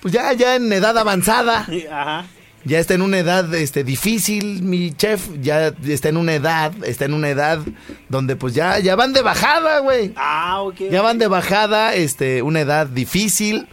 Pues 0.00 0.14
ya, 0.14 0.32
ya 0.32 0.54
en 0.54 0.72
edad 0.72 0.96
avanzada. 0.96 1.66
Ajá. 1.90 2.26
Ya 2.66 2.80
está 2.80 2.94
en 2.94 3.02
una 3.02 3.18
edad 3.18 3.54
este, 3.54 3.84
difícil, 3.84 4.62
mi 4.62 4.92
chef. 4.92 5.28
Ya 5.40 5.68
está 5.86 6.08
en 6.08 6.16
una 6.16 6.34
edad, 6.34 6.72
está 6.84 7.04
en 7.04 7.14
una 7.14 7.28
edad 7.28 7.60
donde 8.08 8.34
pues 8.34 8.54
ya, 8.54 8.80
ya 8.80 8.96
van 8.96 9.12
de 9.12 9.22
bajada, 9.22 9.78
güey. 9.78 10.12
Ah, 10.16 10.62
ok. 10.62 10.90
Ya 10.90 11.00
van 11.00 11.18
de 11.18 11.28
bajada, 11.28 11.94
este, 11.94 12.42
una 12.42 12.60
edad 12.60 12.88
difícil. 12.88 13.68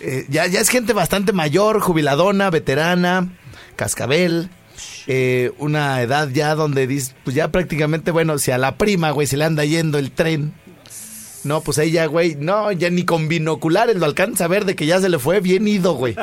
Eh, 0.00 0.24
ya, 0.30 0.46
ya 0.46 0.60
es 0.60 0.70
gente 0.70 0.94
bastante 0.94 1.32
mayor, 1.34 1.80
jubiladona, 1.80 2.48
veterana, 2.48 3.28
cascabel. 3.76 4.48
eh, 5.06 5.52
una 5.58 6.00
edad 6.00 6.28
ya 6.28 6.54
donde 6.54 6.86
dices, 6.86 7.14
pues 7.24 7.36
ya 7.36 7.50
prácticamente, 7.50 8.10
bueno, 8.10 8.38
si 8.38 8.50
a 8.52 8.58
la 8.58 8.76
prima, 8.78 9.10
güey, 9.10 9.26
se 9.26 9.36
le 9.36 9.44
anda 9.44 9.64
yendo 9.66 9.98
el 9.98 10.12
tren. 10.12 10.54
No, 11.44 11.60
pues 11.60 11.78
ella, 11.78 12.06
güey, 12.06 12.36
no, 12.36 12.72
ya 12.72 12.90
ni 12.90 13.04
con 13.04 13.28
binoculares 13.28 13.96
lo 13.96 14.06
alcanza 14.06 14.44
a 14.46 14.48
ver 14.48 14.64
de 14.64 14.74
que 14.74 14.86
ya 14.86 15.00
se 15.00 15.08
le 15.08 15.18
fue 15.18 15.40
bien 15.40 15.66
ido, 15.68 15.94
güey. 15.94 16.16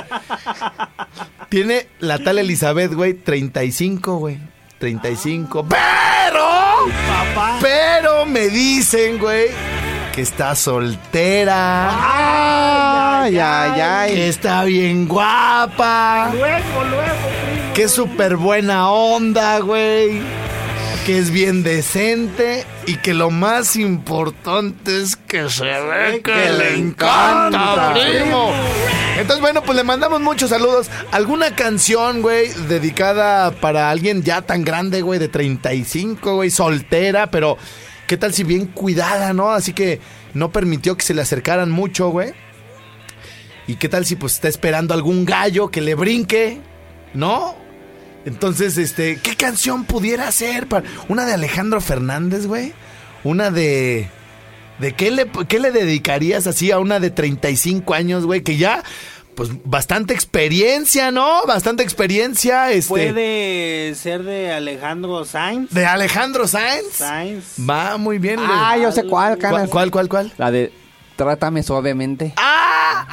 Tiene 1.49 1.87
la 1.99 2.19
tal 2.19 2.39
Elizabeth, 2.39 2.93
güey, 2.93 3.13
35, 3.13 4.17
güey. 4.17 4.37
35. 4.79 5.67
¡Pero! 5.69 6.45
Papá. 7.33 7.57
Pero 7.61 8.25
me 8.25 8.49
dicen, 8.49 9.17
güey, 9.17 9.47
que 10.13 10.21
está 10.21 10.55
soltera, 10.55 11.89
Ay, 13.23 13.37
ay, 13.39 13.81
ay. 13.81 14.13
que 14.15 14.29
está 14.29 14.63
bien 14.63 15.07
guapa, 15.07 16.29
Luego, 16.33 16.83
luego, 16.89 17.29
primo. 17.53 17.73
que 17.73 17.83
es 17.83 17.91
súper 17.91 18.35
buena 18.37 18.89
onda, 18.91 19.59
güey, 19.59 20.21
que 21.05 21.17
es 21.17 21.31
bien 21.31 21.63
decente 21.63 22.65
y 22.85 22.97
que 22.97 23.13
lo 23.13 23.31
más 23.31 23.75
importante 23.75 25.01
es 25.01 25.15
que 25.15 25.49
se 25.49 25.65
ve 25.65 26.21
que 26.23 26.49
le 26.51 26.75
encanta, 26.77 27.93
primo. 27.93 28.51
Entonces, 29.17 29.39
bueno, 29.39 29.63
pues 29.63 29.77
le 29.77 29.83
mandamos 29.83 30.19
muchos 30.19 30.49
saludos. 30.49 30.89
¿Alguna 31.11 31.55
canción, 31.55 32.21
güey, 32.21 32.49
dedicada 32.67 33.51
para 33.51 33.89
alguien 33.89 34.23
ya 34.23 34.41
tan 34.41 34.63
grande, 34.65 35.01
güey, 35.01 35.19
de 35.19 35.29
35, 35.29 36.35
güey, 36.35 36.49
soltera, 36.49 37.31
pero 37.31 37.57
qué 38.07 38.17
tal 38.17 38.33
si 38.33 38.43
bien 38.43 38.65
cuidada, 38.65 39.33
¿no? 39.33 39.51
Así 39.51 39.71
que 39.73 40.01
no 40.33 40.51
permitió 40.51 40.97
que 40.97 41.03
se 41.05 41.13
le 41.13 41.21
acercaran 41.21 41.71
mucho, 41.71 42.09
güey. 42.09 42.33
¿Y 43.67 43.75
qué 43.75 43.87
tal 43.89 44.05
si 44.05 44.15
pues 44.17 44.33
está 44.33 44.49
esperando 44.49 44.93
algún 44.93 45.23
gallo 45.25 45.69
que 45.69 45.81
le 45.81 45.95
brinque, 45.95 46.59
¿no? 47.13 47.55
Entonces, 48.25 48.77
este, 48.77 49.17
¿qué 49.21 49.35
canción 49.37 49.85
pudiera 49.85 50.29
ser? 50.31 50.67
para- 50.67 50.85
Una 51.07 51.25
de 51.25 51.33
Alejandro 51.33 51.79
Fernández, 51.79 52.47
güey. 52.47 52.73
Una 53.23 53.49
de... 53.49 54.09
¿De 54.79 54.91
qué 54.93 55.11
le, 55.11 55.27
qué 55.47 55.59
le 55.59 55.71
dedicarías 55.71 56.47
así 56.47 56.71
a 56.71 56.79
una 56.79 56.99
de 56.99 57.09
35 57.09 57.93
años, 57.93 58.25
güey? 58.25 58.41
Que 58.41 58.57
ya, 58.57 58.83
pues, 59.35 59.49
bastante 59.63 60.13
experiencia, 60.13 61.11
¿no? 61.11 61.43
Bastante 61.45 61.83
experiencia, 61.83 62.71
este... 62.71 62.89
Puede 62.89 63.95
ser 63.95 64.23
de 64.23 64.51
Alejandro 64.51 65.23
Sainz. 65.25 65.69
De 65.71 65.85
Alejandro 65.85 66.47
Sainz. 66.47 66.87
Sainz. 66.93 67.43
Va 67.69 67.97
muy 67.97 68.17
bien. 68.17 68.39
Ah, 68.41 68.73
le- 68.75 68.83
yo 68.83 68.91
sé 68.91 69.03
cuál, 69.03 69.37
¿Cuál, 69.37 69.51
canas. 69.53 69.69
cuál, 69.69 69.91
cuál, 69.91 70.09
cuál? 70.09 70.33
La 70.37 70.51
de 70.51 70.71
Trátame 71.15 71.63
suavemente. 71.63 72.33
¡Ah! 72.37 73.07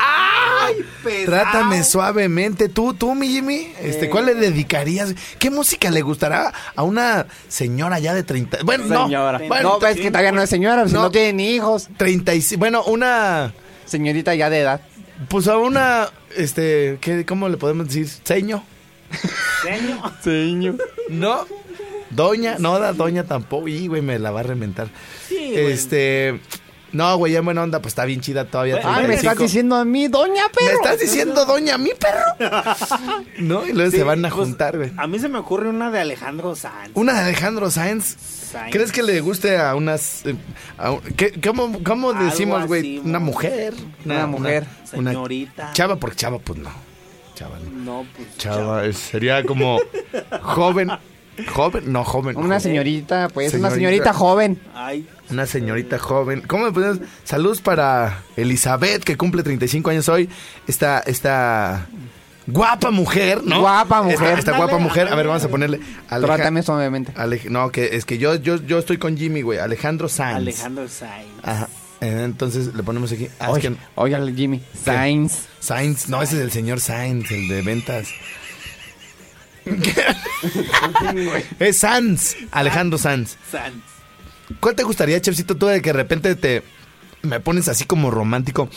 ¡Ay! 0.66 0.84
Trátame 1.24 1.84
suavemente. 1.84 2.68
Tú, 2.68 2.94
tú, 2.94 3.14
mi 3.14 3.28
Jimmy, 3.28 3.72
este, 3.80 4.08
¿cuál 4.10 4.26
le 4.26 4.34
dedicarías? 4.34 5.14
¿Qué 5.38 5.50
música 5.50 5.90
le 5.90 6.02
gustará 6.02 6.52
a 6.74 6.82
una 6.82 7.26
señora 7.48 7.98
ya 7.98 8.14
de 8.14 8.22
30? 8.22 8.58
Bueno, 8.64 8.84
Señora. 9.06 9.38
no. 9.38 9.48
Bueno, 9.48 9.68
no, 9.74 9.78
ves 9.80 9.96
que 9.96 10.10
todavía 10.10 10.32
no 10.32 10.42
es 10.42 10.50
señora, 10.50 10.86
si 10.86 10.94
No. 10.94 11.02
no 11.02 11.10
tiene 11.10 11.32
ni 11.34 11.50
hijos. 11.54 11.88
35. 11.96 12.58
Bueno, 12.58 12.82
una. 12.84 13.52
Señorita 13.84 14.34
ya 14.34 14.50
de 14.50 14.60
edad. 14.60 14.80
Pues 15.28 15.46
a 15.48 15.58
una. 15.58 16.08
Este. 16.36 16.98
¿qué, 17.00 17.24
¿Cómo 17.26 17.48
le 17.48 17.56
podemos 17.56 17.86
decir? 17.86 18.08
Seño. 18.24 18.64
Seño. 19.62 20.02
Señor. 20.22 20.76
¿No? 21.08 21.46
Doña. 22.10 22.56
No, 22.58 22.78
da 22.78 22.92
doña 22.92 23.24
tampoco. 23.24 23.68
Y, 23.68 23.86
güey, 23.88 24.02
me 24.02 24.18
la 24.18 24.30
va 24.30 24.40
a 24.40 24.44
reventar. 24.44 24.88
Sí, 25.28 25.54
este. 25.54 26.40
No, 26.92 27.16
güey, 27.16 27.32
ya 27.32 27.38
en 27.38 27.44
buena 27.46 27.62
onda, 27.62 27.80
pues 27.80 27.92
está 27.92 28.04
bien 28.04 28.20
chida 28.20 28.44
todavía. 28.44 28.76
Ay, 28.76 28.82
Ay, 28.84 28.90
me 29.02 29.16
35. 29.16 29.30
estás 29.32 29.38
diciendo 29.38 29.76
a 29.76 29.84
mí, 29.84 30.08
doña 30.08 30.42
¿Me 30.44 30.50
perro. 30.66 30.76
estás 30.76 30.98
diciendo 31.00 31.44
doña 31.46 31.78
mi 31.78 31.90
perro? 31.98 32.24
¿No? 33.38 33.66
Y 33.66 33.72
luego 33.72 33.90
se 33.90 34.02
van 34.02 34.24
a 34.24 34.28
pues, 34.28 34.40
juntar, 34.48 34.76
güey. 34.76 34.92
A 34.96 35.06
mí 35.06 35.18
se 35.18 35.28
me 35.28 35.38
ocurre 35.38 35.68
una 35.70 35.90
de 35.90 36.00
Alejandro 36.00 36.54
Sanz. 36.54 36.90
Una 36.94 37.14
de 37.14 37.20
Alejandro 37.20 37.70
Sáenz. 37.70 38.16
Sainz. 38.52 38.72
¿Crees 38.72 38.92
que 38.92 39.02
le 39.02 39.20
guste 39.22 39.56
a 39.58 39.74
unas... 39.74 40.26
eh, 40.26 40.34
a 40.76 40.90
un- 40.90 41.00
¿qué- 41.00 41.32
¿Cómo, 41.40 41.82
cómo 41.82 42.12
decimos, 42.12 42.66
güey? 42.66 42.98
Una 42.98 43.18
mujer. 43.18 43.72
Una 44.04 44.26
mujer. 44.26 44.66
una 44.92 45.12
Señorita. 45.12 45.70
chava, 45.72 45.96
porque 45.96 46.16
chava, 46.16 46.38
pues 46.38 46.58
no. 46.58 46.70
Chava, 47.34 47.58
no. 47.58 47.70
No, 48.02 48.06
pues. 48.14 48.36
Chava, 48.36 48.84
es- 48.84 48.98
sería 48.98 49.42
como 49.44 49.78
joven. 50.42 50.90
Joven, 51.52 51.92
no, 51.92 52.04
joven. 52.04 52.36
Una 52.36 52.46
joven. 52.46 52.60
señorita, 52.60 53.28
pues, 53.32 53.54
una 53.54 53.70
Señorita. 53.70 54.12
joven. 54.12 54.60
Ay, 54.74 55.06
Una 55.30 55.46
señorita 55.46 55.98
joven. 55.98 56.42
¿Cómo 56.46 56.64
me 56.66 56.72
pones? 56.72 56.98
Saludos 57.24 57.60
para 57.62 58.22
Elizabeth, 58.36 59.02
que 59.02 59.16
cumple 59.16 59.42
35 59.42 59.90
años 59.90 60.08
hoy. 60.10 60.28
Esta, 60.68 61.00
esta 61.00 61.86
guapa 62.46 62.90
mujer, 62.90 63.42
¿no? 63.44 63.60
Guapa 63.60 64.02
mujer. 64.02 64.18
Esta, 64.22 64.38
esta 64.38 64.56
guapa 64.58 64.76
mujer. 64.78 65.08
A 65.08 65.14
ver, 65.14 65.26
vamos 65.26 65.42
a 65.44 65.48
ponerle. 65.48 65.80
Aleja- 66.10 66.34
Trátame 66.36 66.62
suavemente. 66.62 67.12
Alej- 67.14 67.48
no, 67.48 67.70
que 67.70 67.96
es 67.96 68.04
que 68.04 68.18
yo, 68.18 68.34
yo, 68.34 68.56
yo 68.56 68.78
estoy 68.78 68.98
con 68.98 69.16
Jimmy, 69.16 69.40
güey. 69.42 69.58
Alejandro 69.58 70.08
Sanz. 70.08 70.36
Alejandro 70.36 70.86
Sainz. 70.88 71.28
Ajá. 71.42 71.68
Eh, 72.02 72.22
Entonces 72.24 72.74
le 72.74 72.82
ponemos 72.82 73.10
aquí. 73.12 73.28
Ah, 73.38 73.50
Oye, 73.52 73.70
que- 74.16 74.32
Jimmy. 74.34 74.60
Sainz. 74.84 75.46
Sainz. 75.60 76.08
No, 76.08 76.20
ese 76.20 76.36
es 76.36 76.42
el 76.42 76.50
señor 76.50 76.80
Sainz, 76.80 77.30
el 77.30 77.48
de 77.48 77.62
ventas. 77.62 78.08
es 81.58 81.78
Sanz. 81.78 82.36
Alejandro 82.50 82.98
Sanz. 82.98 83.36
Sanz. 83.50 83.74
¿Cuál 84.60 84.74
te 84.74 84.82
gustaría, 84.82 85.20
Chefcito, 85.20 85.56
tú 85.56 85.66
de 85.66 85.80
que 85.80 85.90
de 85.90 85.94
repente 85.94 86.34
te 86.36 86.62
me 87.22 87.40
pones 87.40 87.68
así 87.68 87.84
como 87.84 88.10
romántico? 88.10 88.68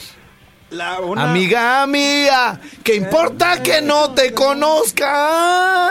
La, 0.69 0.99
una- 0.99 1.29
Amiga 1.31 1.85
mía, 1.87 2.59
¿qué 2.83 2.95
importa 2.95 3.61
que 3.61 3.81
no 3.81 4.11
te 4.11 4.33
conozca? 4.33 5.89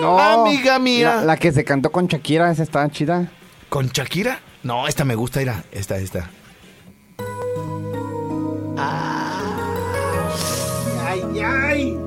No. 0.00 0.18
Amiga 0.18 0.78
mía. 0.78 1.16
La, 1.16 1.24
la 1.24 1.36
que 1.36 1.52
se 1.52 1.64
cantó 1.64 1.90
con 1.90 2.06
Shakira, 2.06 2.50
esa 2.50 2.62
está 2.62 2.88
chida. 2.90 3.30
¿Con 3.68 3.88
Shakira? 3.88 4.40
No, 4.62 4.86
esta 4.88 5.04
me 5.04 5.14
gusta, 5.14 5.40
mira. 5.40 5.64
Esta, 5.72 5.96
esta. 5.98 6.28
Ay, 11.04 11.40
ay. 11.44 11.98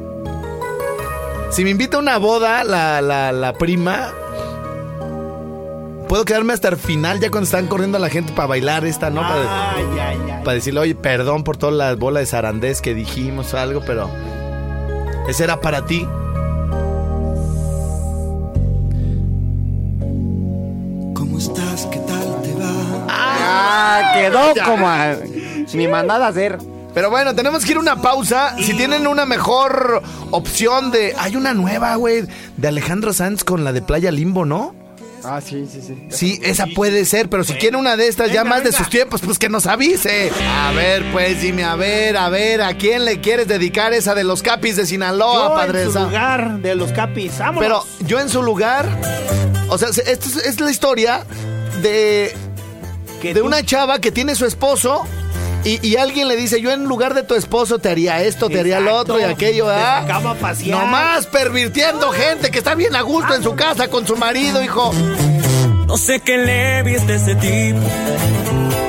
Si 1.52 1.64
me 1.64 1.72
invita 1.72 1.98
a 1.98 2.00
una 2.00 2.18
boda 2.18 2.64
la, 2.64 3.02
la, 3.02 3.32
la 3.32 3.54
prima, 3.54 4.12
puedo 6.08 6.24
quedarme 6.24 6.54
hasta 6.54 6.70
el 6.70 6.78
final 6.78 7.20
ya 7.20 7.32
cuando 7.32 7.46
están 7.46 7.68
corriendo 7.68 7.98
a 7.98 8.02
la 8.02 8.10
gente 8.10 8.34
para 8.34 8.48
bailar 8.48 8.86
esta, 8.86 9.10
¿no? 9.10 9.22
Para, 9.22 9.72
Ay, 9.72 9.86
ay, 10.00 10.18
ay. 10.32 10.44
para 10.44 10.54
decirle, 10.54 10.80
oye, 10.82 10.96
perdón 10.96 11.44
por 11.44 11.58
todas 11.58 11.76
las 11.76 11.98
bolas 11.98 12.22
de 12.22 12.28
zarandés 12.28 12.82
que 12.82 12.94
dijimos 12.94 13.54
o 13.54 13.58
algo, 13.58 13.82
pero 13.86 14.10
ese 15.28 15.44
era 15.44 15.60
para 15.60 15.86
ti. 15.86 16.08
¿Cómo 21.16 21.38
estás? 21.38 21.88
¿Qué 21.88 22.00
tal 22.00 22.42
te 22.44 22.54
va? 22.54 23.06
Ah, 23.10 24.12
quedó 24.16 24.54
como 24.66 24.88
a 24.88 25.16
mi 25.74 25.88
mandada 25.88 26.28
a 26.28 26.30
hacer. 26.30 26.58
Pero 27.00 27.10
bueno, 27.12 27.34
tenemos 27.34 27.64
que 27.64 27.72
ir 27.72 27.78
a 27.78 27.80
una 27.80 28.02
pausa. 28.02 28.58
Si 28.62 28.74
tienen 28.74 29.08
una 29.08 29.26
mejor 29.26 30.04
opción 30.32 30.92
de... 30.92 31.16
Hay 31.18 31.38
una 31.38 31.54
nueva, 31.54 31.96
güey, 31.96 32.26
de 32.58 32.68
Alejandro 32.68 33.14
Sanz 33.14 33.46
con 33.46 33.64
la 33.64 33.72
de 33.72 33.82
Playa 33.82 34.12
Limbo, 34.12 34.44
¿no? 34.44 34.76
Ah, 35.24 35.40
sí, 35.40 35.66
sí, 35.72 35.80
sí. 35.82 35.98
Sí, 36.10 36.40
esa 36.44 36.66
puede 36.76 37.06
ser, 37.06 37.30
pero 37.30 37.46
si 37.46 37.54
quiere 37.54 37.78
una 37.78 37.96
de 37.96 38.10
estas 38.10 38.34
ya 38.34 38.44
Venga, 38.44 38.56
más 38.56 38.66
de 38.66 38.74
sus 38.74 38.90
tiempos, 38.90 39.22
pues 39.22 39.40
que 39.40 39.48
nos 39.48 39.66
avise. 39.66 40.30
A 40.46 40.74
ver, 40.74 41.10
pues 41.14 41.42
dime, 41.42 41.64
a 41.64 41.78
ver, 41.78 42.18
a 42.18 42.28
ver, 42.28 42.62
¿a 42.62 42.74
quién 42.74 43.06
le 43.06 43.22
quieres 43.22 43.48
dedicar 43.48 43.94
esa 43.94 44.14
de 44.14 44.26
los 44.26 44.42
capis 44.44 44.76
de 44.76 44.86
Sinaloa, 44.86 45.48
Yo 45.52 45.56
padre? 45.56 45.84
en 45.84 45.94
su 45.94 46.00
lugar 46.00 46.60
de 46.60 46.76
los 46.76 46.92
capis. 46.92 47.40
Vámonos. 47.40 47.62
Pero 47.98 48.08
yo 48.10 48.20
en 48.20 48.28
su 48.28 48.44
lugar, 48.44 48.86
o 49.70 49.78
sea, 49.78 49.94
se- 49.94 50.02
esta 50.12 50.26
es, 50.28 50.36
es 50.36 50.60
la 50.60 50.70
historia 50.70 51.24
de, 51.82 52.36
Que 53.22 53.34
de 53.34 53.40
tú- 53.40 53.46
una 53.46 53.64
chava 53.64 54.00
que 54.00 54.12
tiene 54.12 54.36
su 54.36 54.46
esposo 54.46 55.06
y, 55.64 55.86
y 55.88 55.98
alguien 55.98 56.28
le 56.28 56.36
dice, 56.36 56.62
yo 56.62 56.72
en 56.72 56.86
lugar 56.86 57.14
de 57.14 57.24
tu 57.24 57.36
esposo 57.36 57.80
te 57.80 57.90
haría 57.90 58.22
esto, 58.24 58.50
te 58.50 58.60
haría 58.60 58.80
lo 58.80 58.96
otro 58.96 59.20
y 59.20 59.24
aquello, 59.24 59.68
¿ah? 59.70 60.06
Nomás 60.66 61.26
pervirtiendo 61.28 62.12
gente 62.12 62.52
que 62.52 62.60
está 62.60 62.76
bien 62.76 62.96
a 62.96 63.02
gusto 63.02 63.34
en 63.36 63.44
su 63.44 63.56
casa 63.56 63.88
con 63.90 64.06
su 64.08 64.16
marido, 64.16 64.64
hijo. 64.64 64.94
No 65.88 65.98
sé 65.98 66.20
qué 66.20 66.38
le 66.38 66.84
viste 66.84 67.14
a 67.14 67.16
ese 67.16 67.36
tipo. 67.36 67.80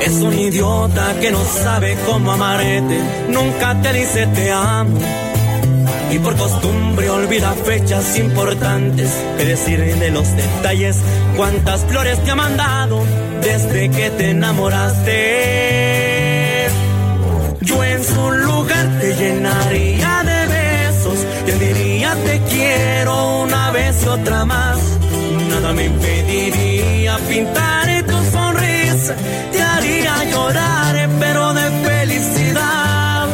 Es 0.05 0.12
un 0.12 0.39
idiota 0.39 1.14
que 1.21 1.31
no 1.31 1.43
sabe 1.45 1.97
cómo 2.07 2.33
amarte. 2.33 2.99
Nunca 3.29 3.81
te 3.81 3.93
dice 3.93 4.27
te 4.27 4.53
amo. 4.53 4.99
Y 6.11 6.18
por 6.18 6.37
costumbre 6.37 7.09
olvida 7.09 7.55
fechas 7.64 8.18
importantes. 8.18 9.11
Que 9.39 9.45
decir 9.47 9.81
de 9.97 10.11
los 10.11 10.37
detalles. 10.37 10.99
Cuántas 11.37 11.85
flores 11.87 12.23
te 12.23 12.31
ha 12.33 12.35
mandado 12.35 13.03
desde 13.41 13.91
que 13.91 14.11
te 14.11 14.31
enamoraste. 14.31 16.00
Llenaría 19.51 20.23
de 20.25 20.47
besos. 20.47 21.19
Te 21.47 21.53
diría 21.59 22.15
te 22.25 22.41
quiero 22.51 23.43
una 23.43 23.71
vez 23.71 24.03
y 24.05 24.09
otra 24.09 24.45
más. 24.45 24.79
Nada 25.49 25.73
me 25.73 25.87
impediría 25.87 27.17
pintar 27.29 28.05
tu 28.07 28.19
sonrisa. 28.31 29.15
Te 29.53 29.63
haría 29.63 30.25
llorar, 30.31 31.09
pero 31.19 31.55
de 31.55 31.71
felicidad. 31.89 33.27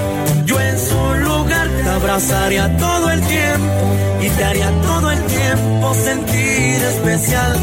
Yo 0.45 0.61
en 0.61 0.79
su 0.79 1.15
lugar 1.25 1.69
te 1.69 1.89
abrazaría 1.89 2.77
todo 2.77 3.11
el 3.11 3.21
tiempo 3.23 3.85
y 4.23 4.29
te 4.31 4.45
haría 4.45 4.71
todo 4.83 5.11
el 5.11 5.23
tiempo 5.25 5.95
sentir 5.95 6.83
especial. 6.95 7.57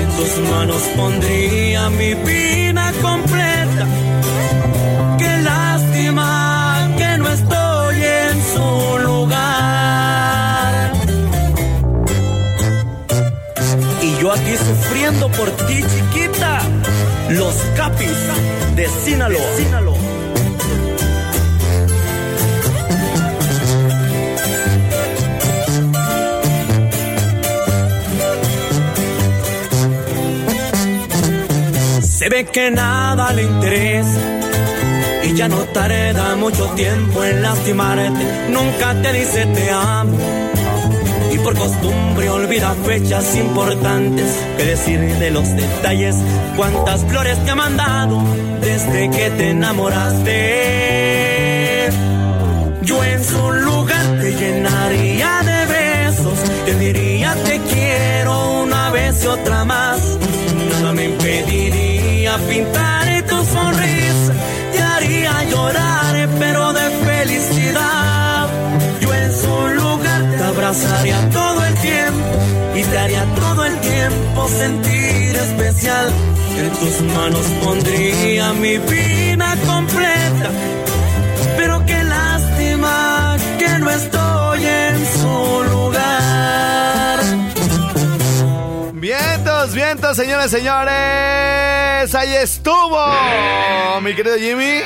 En 0.00 0.08
tus 0.16 0.50
manos 0.50 0.82
pondría 0.96 1.90
mi 1.90 2.14
vida 2.14 2.92
completa. 3.02 3.35
Por 15.36 15.50
ti, 15.66 15.82
chiquita. 15.82 16.62
Los 17.30 17.54
capis 17.76 18.16
de 18.76 18.88
Sinaloa. 19.04 19.40
Se 32.00 32.28
ve 32.28 32.46
que 32.46 32.70
nada 32.70 33.32
le 33.32 33.42
interesa 33.42 34.20
y 35.24 35.34
ya 35.34 35.48
no 35.48 35.58
tarda 35.74 36.36
mucho 36.36 36.64
tiempo 36.70 37.22
en 37.22 37.42
lastimarte. 37.42 38.24
Nunca 38.50 38.94
te 39.02 39.12
dice 39.12 39.46
te 39.46 39.70
amo 39.70 40.45
por 41.46 41.56
costumbre 41.56 42.28
olvida 42.28 42.74
fechas 42.84 43.36
importantes. 43.36 44.26
Que 44.56 44.64
decir 44.64 44.98
de 44.98 45.30
los 45.30 45.48
detalles, 45.54 46.16
cuántas 46.56 47.04
flores 47.04 47.38
te 47.44 47.52
ha 47.52 47.54
mandado 47.54 48.20
desde 48.60 49.08
que 49.10 49.30
te 49.30 49.50
enamoraste. 49.50 50.32
Yo 52.82 53.04
en 53.04 53.22
su 53.22 53.52
lugar 53.52 54.18
te 54.20 54.34
llenaría 54.34 55.40
de 55.44 55.66
besos, 55.66 56.38
te 56.64 56.74
diría 56.80 57.36
te 57.44 57.60
quiero 57.60 58.62
una 58.64 58.90
vez 58.90 59.22
y 59.22 59.28
otra 59.28 59.64
más. 59.64 60.00
Nada 60.72 60.92
me 60.94 61.04
impediría 61.04 62.38
pintar 62.48 62.85
tiempo 74.36 74.48
sentir 74.48 75.36
especial. 75.36 76.12
En 76.58 76.70
tus 76.70 77.00
manos 77.14 77.46
pondría 77.62 78.52
mi 78.54 78.78
vida 78.78 79.54
completa, 79.66 80.50
pero 81.56 81.84
qué 81.86 82.02
lástima 82.04 83.36
que 83.58 83.68
no 83.78 83.90
estoy 83.90 84.64
en 84.64 85.06
su 85.06 85.64
lugar. 85.70 87.20
Vientos, 88.94 89.74
vientos, 89.74 90.16
señores, 90.16 90.50
señores. 90.50 92.14
Ahí 92.14 92.34
estuvo, 92.36 92.98
mi 94.02 94.14
querido 94.14 94.36
Jimmy. 94.38 94.80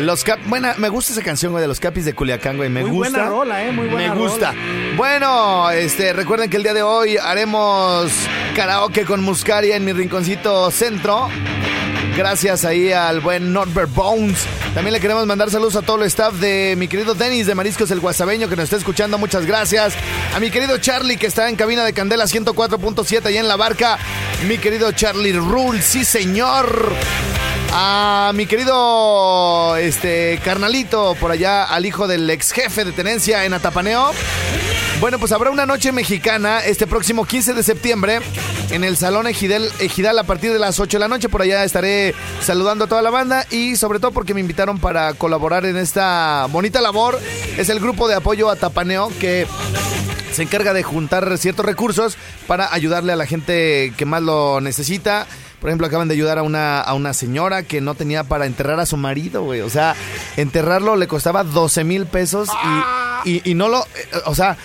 Los 0.00 0.24
cap 0.24 0.38
Buena, 0.46 0.74
me 0.78 0.88
gusta 0.88 1.12
esa 1.12 1.22
canción, 1.22 1.52
güey, 1.52 1.60
de 1.62 1.68
los 1.68 1.78
Capis 1.78 2.04
de 2.06 2.14
Culiacán, 2.14 2.56
güey. 2.56 2.70
Me 2.70 2.80
Muy 2.82 2.90
gusta. 2.90 3.10
buena 3.18 3.28
rola, 3.28 3.64
eh, 3.64 3.72
muy 3.72 3.88
buena 3.88 4.14
Me 4.14 4.20
gusta. 4.20 4.52
rola. 4.52 4.96
Bueno, 4.96 5.70
este, 5.70 6.12
recuerden 6.14 6.48
que 6.48 6.56
el 6.56 6.62
día 6.62 6.72
de 6.74 6.82
hoy 6.82 7.16
haremos 7.18 8.10
karaoke 8.54 9.04
con 9.04 9.22
Muscaria 9.22 9.76
en 9.76 9.84
mi 9.84 9.92
rinconcito 9.92 10.70
centro. 10.70 11.28
Gracias 12.16 12.64
ahí 12.64 12.92
al 12.92 13.20
buen 13.20 13.52
Norbert 13.52 13.92
Bones. 13.94 14.44
También 14.74 14.92
le 14.92 15.00
queremos 15.00 15.26
mandar 15.26 15.50
saludos 15.50 15.76
a 15.76 15.82
todo 15.82 15.96
el 15.96 16.02
staff 16.04 16.34
de 16.34 16.74
mi 16.76 16.88
querido 16.88 17.14
Denis 17.14 17.46
de 17.46 17.54
Mariscos 17.54 17.90
el 17.90 18.00
Guasabeño 18.00 18.48
que 18.48 18.56
nos 18.56 18.64
está 18.64 18.76
escuchando. 18.76 19.16
Muchas 19.16 19.46
gracias. 19.46 19.94
A 20.34 20.40
mi 20.40 20.50
querido 20.50 20.76
Charlie 20.78 21.16
que 21.16 21.26
está 21.26 21.48
en 21.48 21.56
cabina 21.56 21.84
de 21.84 21.92
Candela 21.92 22.24
104.7 22.24 23.26
allá 23.26 23.40
en 23.40 23.48
la 23.48 23.56
barca. 23.56 23.98
Mi 24.46 24.58
querido 24.58 24.92
Charlie 24.92 25.32
Rule, 25.32 25.80
sí 25.80 26.04
señor. 26.04 26.92
A 27.72 28.32
mi 28.34 28.46
querido 28.46 29.76
este 29.76 30.38
carnalito 30.44 31.16
por 31.18 31.30
allá, 31.30 31.64
al 31.64 31.86
hijo 31.86 32.06
del 32.06 32.28
ex 32.28 32.52
jefe 32.52 32.84
de 32.84 32.92
tenencia 32.92 33.44
en 33.44 33.54
Atapaneo. 33.54 34.12
Bueno, 35.02 35.18
pues 35.18 35.32
habrá 35.32 35.50
una 35.50 35.66
noche 35.66 35.90
mexicana 35.90 36.60
este 36.60 36.86
próximo 36.86 37.24
15 37.26 37.54
de 37.54 37.64
septiembre 37.64 38.20
en 38.70 38.84
el 38.84 38.96
Salón 38.96 39.26
Ejidal, 39.26 39.68
Ejidal 39.80 40.16
a 40.16 40.22
partir 40.22 40.52
de 40.52 40.60
las 40.60 40.78
8 40.78 40.96
de 40.96 41.00
la 41.00 41.08
noche. 41.08 41.28
Por 41.28 41.42
allá 41.42 41.64
estaré 41.64 42.14
saludando 42.40 42.84
a 42.84 42.86
toda 42.86 43.02
la 43.02 43.10
banda 43.10 43.44
y 43.50 43.74
sobre 43.74 43.98
todo 43.98 44.12
porque 44.12 44.32
me 44.32 44.38
invitaron 44.40 44.78
para 44.78 45.12
colaborar 45.14 45.64
en 45.66 45.76
esta 45.76 46.46
bonita 46.52 46.80
labor. 46.80 47.18
Es 47.58 47.68
el 47.68 47.80
grupo 47.80 48.06
de 48.06 48.14
apoyo 48.14 48.48
a 48.48 48.54
Tapaneo 48.54 49.10
que 49.20 49.48
se 50.32 50.44
encarga 50.44 50.72
de 50.72 50.84
juntar 50.84 51.36
ciertos 51.36 51.66
recursos 51.66 52.16
para 52.46 52.72
ayudarle 52.72 53.12
a 53.12 53.16
la 53.16 53.26
gente 53.26 53.92
que 53.96 54.06
más 54.06 54.22
lo 54.22 54.60
necesita. 54.60 55.26
Por 55.60 55.68
ejemplo, 55.68 55.88
acaban 55.88 56.06
de 56.06 56.14
ayudar 56.14 56.38
a 56.38 56.44
una, 56.44 56.80
a 56.80 56.94
una 56.94 57.12
señora 57.12 57.64
que 57.64 57.80
no 57.80 57.96
tenía 57.96 58.22
para 58.22 58.46
enterrar 58.46 58.78
a 58.78 58.86
su 58.86 58.96
marido, 58.96 59.42
güey. 59.42 59.62
O 59.62 59.70
sea, 59.70 59.96
enterrarlo 60.36 60.94
le 60.94 61.08
costaba 61.08 61.42
12 61.42 61.82
mil 61.82 62.06
pesos 62.06 62.48
y, 63.24 63.30
y- 63.30 63.42
y 63.50 63.54
no 63.54 63.68
lo... 63.68 63.80
eh, 63.82 64.08
O 64.26 64.34
sea, 64.36 64.56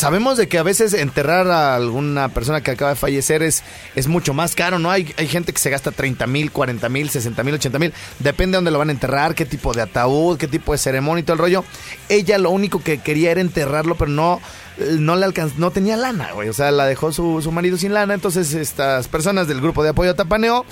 sabemos 0.00 0.38
de 0.38 0.48
que 0.48 0.58
a 0.58 0.62
veces 0.62 0.94
enterrar 0.94 1.46
a 1.48 1.76
alguna 1.76 2.30
persona 2.30 2.62
que 2.62 2.70
acaba 2.70 2.90
de 2.90 2.96
fallecer 2.96 3.42
es, 3.42 3.62
es 3.94 4.08
mucho 4.08 4.32
más 4.32 4.54
caro, 4.54 4.78
¿no? 4.78 4.90
Hay, 4.90 5.14
hay 5.18 5.28
gente 5.28 5.52
que 5.52 5.58
se 5.58 5.68
gasta 5.68 5.92
30 5.92 6.26
mil, 6.26 6.50
40 6.50 6.88
mil, 6.88 7.10
60 7.10 7.42
mil, 7.42 7.54
80 7.54 7.78
mil. 7.78 7.92
Depende 8.18 8.52
de 8.52 8.56
dónde 8.56 8.70
lo 8.70 8.78
van 8.78 8.88
a 8.88 8.92
enterrar, 8.92 9.34
qué 9.34 9.44
tipo 9.44 9.74
de 9.74 9.82
ataúd, 9.82 10.38
qué 10.38 10.48
tipo 10.48 10.72
de 10.72 10.78
ceremonia 10.78 11.20
y 11.20 11.24
todo 11.24 11.34
el 11.34 11.38
rollo. 11.38 11.64
Ella 12.08 12.38
lo 12.38 12.50
único 12.50 12.82
que 12.82 12.98
quería 12.98 13.30
era 13.30 13.42
enterrarlo, 13.42 13.94
pero 13.94 14.10
no, 14.10 14.40
no 14.78 15.16
le 15.16 15.26
alcanzó, 15.26 15.56
no 15.58 15.70
tenía 15.70 15.98
lana, 15.98 16.32
güey. 16.32 16.48
O 16.48 16.54
sea, 16.54 16.70
la 16.70 16.86
dejó 16.86 17.12
su, 17.12 17.42
su 17.42 17.52
marido 17.52 17.76
sin 17.76 17.92
lana. 17.92 18.14
Entonces, 18.14 18.54
estas 18.54 19.06
personas 19.06 19.48
del 19.48 19.60
grupo 19.60 19.82
de 19.82 19.90
apoyo 19.90 20.12
a 20.12 20.14
Tapaneo 20.14 20.64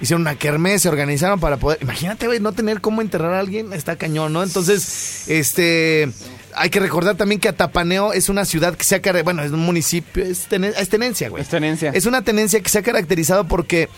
hicieron 0.00 0.22
una 0.22 0.36
kermés, 0.36 0.82
se 0.82 0.88
organizaron 0.88 1.40
para 1.40 1.56
poder. 1.56 1.78
Imagínate, 1.82 2.26
güey, 2.28 2.38
no 2.38 2.52
tener 2.52 2.80
cómo 2.80 3.02
enterrar 3.02 3.34
a 3.34 3.40
alguien, 3.40 3.72
está 3.72 3.96
cañón, 3.96 4.32
¿no? 4.32 4.44
Entonces, 4.44 5.28
este. 5.28 6.12
Hay 6.56 6.70
que 6.70 6.80
recordar 6.80 7.16
también 7.16 7.40
que 7.40 7.48
Atapaneo 7.48 8.12
es 8.12 8.28
una 8.28 8.44
ciudad 8.44 8.74
que 8.76 8.84
se 8.84 8.94
ha 8.94 9.02
caracterizado, 9.02 9.24
bueno, 9.24 9.42
es 9.42 9.52
un 9.52 9.60
municipio, 9.60 10.24
es, 10.24 10.48
tenen- 10.48 10.72
es 10.76 10.88
tenencia, 10.88 11.28
güey. 11.28 11.42
Es 11.42 11.48
tenencia. 11.48 11.90
Es 11.94 12.06
una 12.06 12.22
tenencia 12.22 12.60
que 12.60 12.68
se 12.70 12.78
ha 12.78 12.82
caracterizado 12.82 13.46
porque 13.46 13.88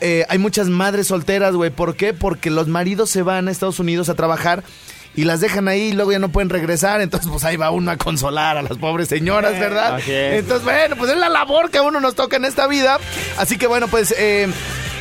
eh, 0.00 0.24
hay 0.28 0.38
muchas 0.38 0.68
madres 0.68 1.08
solteras, 1.08 1.54
güey. 1.54 1.70
¿Por 1.70 1.94
qué? 1.94 2.12
Porque 2.14 2.50
los 2.50 2.66
maridos 2.68 3.10
se 3.10 3.22
van 3.22 3.46
a 3.46 3.50
Estados 3.50 3.78
Unidos 3.78 4.08
a 4.08 4.14
trabajar 4.14 4.64
y 5.14 5.24
las 5.24 5.40
dejan 5.40 5.68
ahí 5.68 5.88
y 5.88 5.92
luego 5.92 6.12
ya 6.12 6.18
no 6.18 6.30
pueden 6.30 6.48
regresar. 6.50 7.00
Entonces, 7.00 7.28
pues 7.30 7.44
ahí 7.44 7.56
va 7.56 7.70
uno 7.70 7.90
a 7.90 7.96
consolar 7.96 8.56
a 8.56 8.62
las 8.62 8.78
pobres 8.78 9.08
señoras, 9.08 9.58
¿verdad? 9.58 10.00
Entonces, 10.06 10.64
bueno, 10.64 10.96
pues 10.96 11.10
es 11.10 11.18
la 11.18 11.28
labor 11.28 11.70
que 11.70 11.78
a 11.78 11.82
uno 11.82 12.00
nos 12.00 12.14
toca 12.14 12.36
en 12.36 12.44
esta 12.44 12.66
vida. 12.66 12.98
Así 13.36 13.58
que, 13.58 13.66
bueno, 13.66 13.88
pues... 13.88 14.14
eh, 14.16 14.48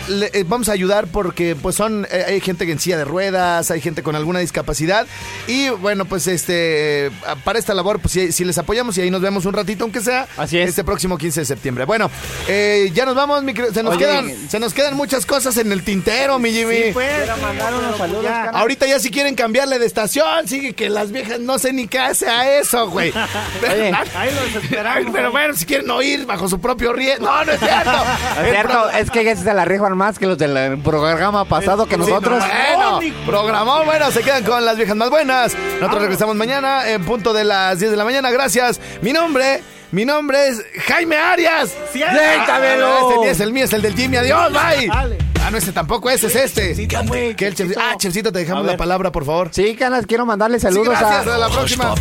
le- 0.08 0.32
eh, 0.34 0.44
vamos 0.48 0.68
a 0.68 0.72
ayudar 0.72 1.06
porque 1.08 1.56
pues 1.56 1.76
son 1.76 2.08
eh, 2.12 2.26
hay 2.28 2.42
gente 2.42 2.70
en 2.70 2.80
silla 2.80 2.98
de 2.98 3.06
ruedas 3.06 3.70
hay 3.70 3.80
gente 3.82 4.02
con 4.02 4.16
alguna 4.16 4.40
discapacidad 4.40 5.06
y 5.48 5.70
bueno 5.70 6.06
pues 6.06 6.26
este 6.26 7.06
eh, 7.06 7.12
para 7.44 7.60
esta 7.60 7.76
labor 7.76 8.00
pues 8.00 8.12
si, 8.14 8.32
si 8.32 8.44
les 8.44 8.58
apoyamos 8.58 8.98
y 8.98 9.02
ahí 9.02 9.12
nos 9.12 9.22
vemos 9.22 9.46
un 9.46 9.54
ratito 9.54 9.84
aunque 9.84 10.02
sea 10.02 10.28
Así 10.38 10.58
es. 10.58 10.70
este 10.70 10.84
próximo 10.84 11.20
15 11.20 11.42
de 11.42 11.46
septiembre 11.46 11.86
bueno 11.86 12.10
eh, 12.48 12.90
ya 12.96 13.06
nos 13.06 13.14
vamos 13.16 13.44
mi 13.44 13.54
se 13.54 13.84
nos 13.84 13.96
Oye. 13.96 14.00
quedan 14.06 14.50
se 14.50 14.60
nos 14.60 14.74
quedan 14.74 14.96
muchas 14.98 15.28
cosas 15.28 15.56
en 15.58 15.72
el 15.72 15.84
tintero 15.84 16.40
mi 16.40 16.52
Jimmy 16.52 16.76
Sí, 16.86 16.90
pues. 16.94 17.30
mandar 17.40 17.74
unos 17.76 17.96
saludos. 17.96 18.26
Ahorita 18.54 18.88
ya 18.88 19.00
si 19.00 19.12
quieren 19.12 19.36
cambiarle 19.36 19.78
de 19.78 19.86
sigue 20.08 20.74
que 20.74 20.90
las 20.90 21.12
viejas 21.12 21.40
no 21.40 21.60
sé 21.60 21.74
ni 21.74 21.88
qué 21.88 22.00
hace 22.00 22.28
a 22.28 22.60
eso, 22.60 22.90
güey. 22.90 23.14
Ahí 24.16 24.32
los 24.32 24.64
esperamos. 24.64 25.12
Pero 25.14 25.32
bueno, 25.32 25.54
si 25.56 25.66
quieren 25.66 25.90
oír 25.90 26.26
bajo 26.26 26.48
su 26.48 26.60
propio 26.60 26.94
riesgo. 26.94 27.26
No, 27.26 27.46
no 27.46 27.52
es 27.52 27.60
cierto. 27.60 27.92
Es 28.42 28.52
cierto, 28.52 28.90
es 28.90 29.12
que 29.12 29.24
ya 29.24 29.36
se 29.36 29.54
la 29.54 29.66
rifan 29.66 29.96
más 29.98 30.18
que 30.18 30.26
los 30.26 30.38
del 30.38 30.80
programa 30.80 31.46
pasado 31.46 31.86
que 31.86 31.98
nosotros. 31.98 32.44
Bueno, 32.44 33.00
programó, 33.26 33.84
bueno, 33.86 34.12
se 34.12 34.22
quedan 34.22 34.44
con 34.44 34.64
las 34.66 34.78
viejas 34.78 34.96
más 34.96 35.10
buenas. 35.10 35.56
Nosotros 35.80 36.02
regresamos 36.02 36.36
mañana 36.36 36.90
en 36.90 37.04
punto 37.06 37.34
de 37.34 37.44
las 37.44 37.80
10 37.80 37.92
de 37.92 37.98
la 37.98 38.04
mañana. 38.04 38.32
Gracias. 38.32 38.80
Mi 39.02 39.14
nombre, 39.14 39.62
mi 39.92 40.06
nombre 40.06 40.48
es 40.48 40.64
Jaime 40.88 41.18
Arias. 41.18 41.74
Sí, 41.92 42.00
Déjamelo. 42.00 43.24
Este 43.24 43.44
el 43.44 43.54
mío, 43.54 43.66
es 43.66 43.74
el 43.74 43.82
del 43.82 43.96
Jimmy. 43.96 44.18
Adiós, 44.18 44.52
bye. 44.52 45.31
No, 45.52 45.58
este 45.58 45.72
tampoco, 45.74 46.10
ese 46.10 46.28
es 46.28 46.36
este. 46.36 46.68
Chefcito, 46.70 47.04
güey, 47.06 47.36
Que 47.36 47.48
el 47.48 47.54
chef- 47.54 47.58
chefcito. 47.58 47.80
Ah, 47.82 47.96
Chefcito, 47.98 48.32
te 48.32 48.40
dejamos 48.40 48.66
la 48.66 48.78
palabra, 48.78 49.12
por 49.12 49.26
favor. 49.26 49.50
Sí, 49.52 49.76
canas, 49.76 50.06
quiero 50.06 50.26
mandarle 50.26 50.60
saludos 50.60 50.86
Sí, 50.86 50.90
gracias, 51.00 51.28
a. 51.28 51.36
a 51.36 51.38
la 51.38 51.50
próxima. 51.50 51.94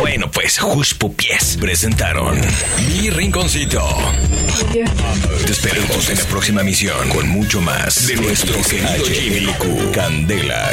Bueno, 0.00 0.30
pues 0.30 0.60
Hush 0.62 0.94
Puppies 0.98 1.56
presentaron 1.58 2.38
Mi 2.88 3.08
Rinconcito. 3.10 3.82
Te 4.72 5.52
esperamos 5.52 6.10
en 6.10 6.18
la 6.18 6.24
próxima 6.24 6.62
misión 6.62 7.08
con 7.08 7.28
mucho 7.28 7.60
más 7.60 8.06
de 8.06 8.16
nuestro 8.16 8.60
querido 8.62 9.04
Jimmy 9.06 9.52
Q. 9.54 9.90
Candela. 9.92 10.72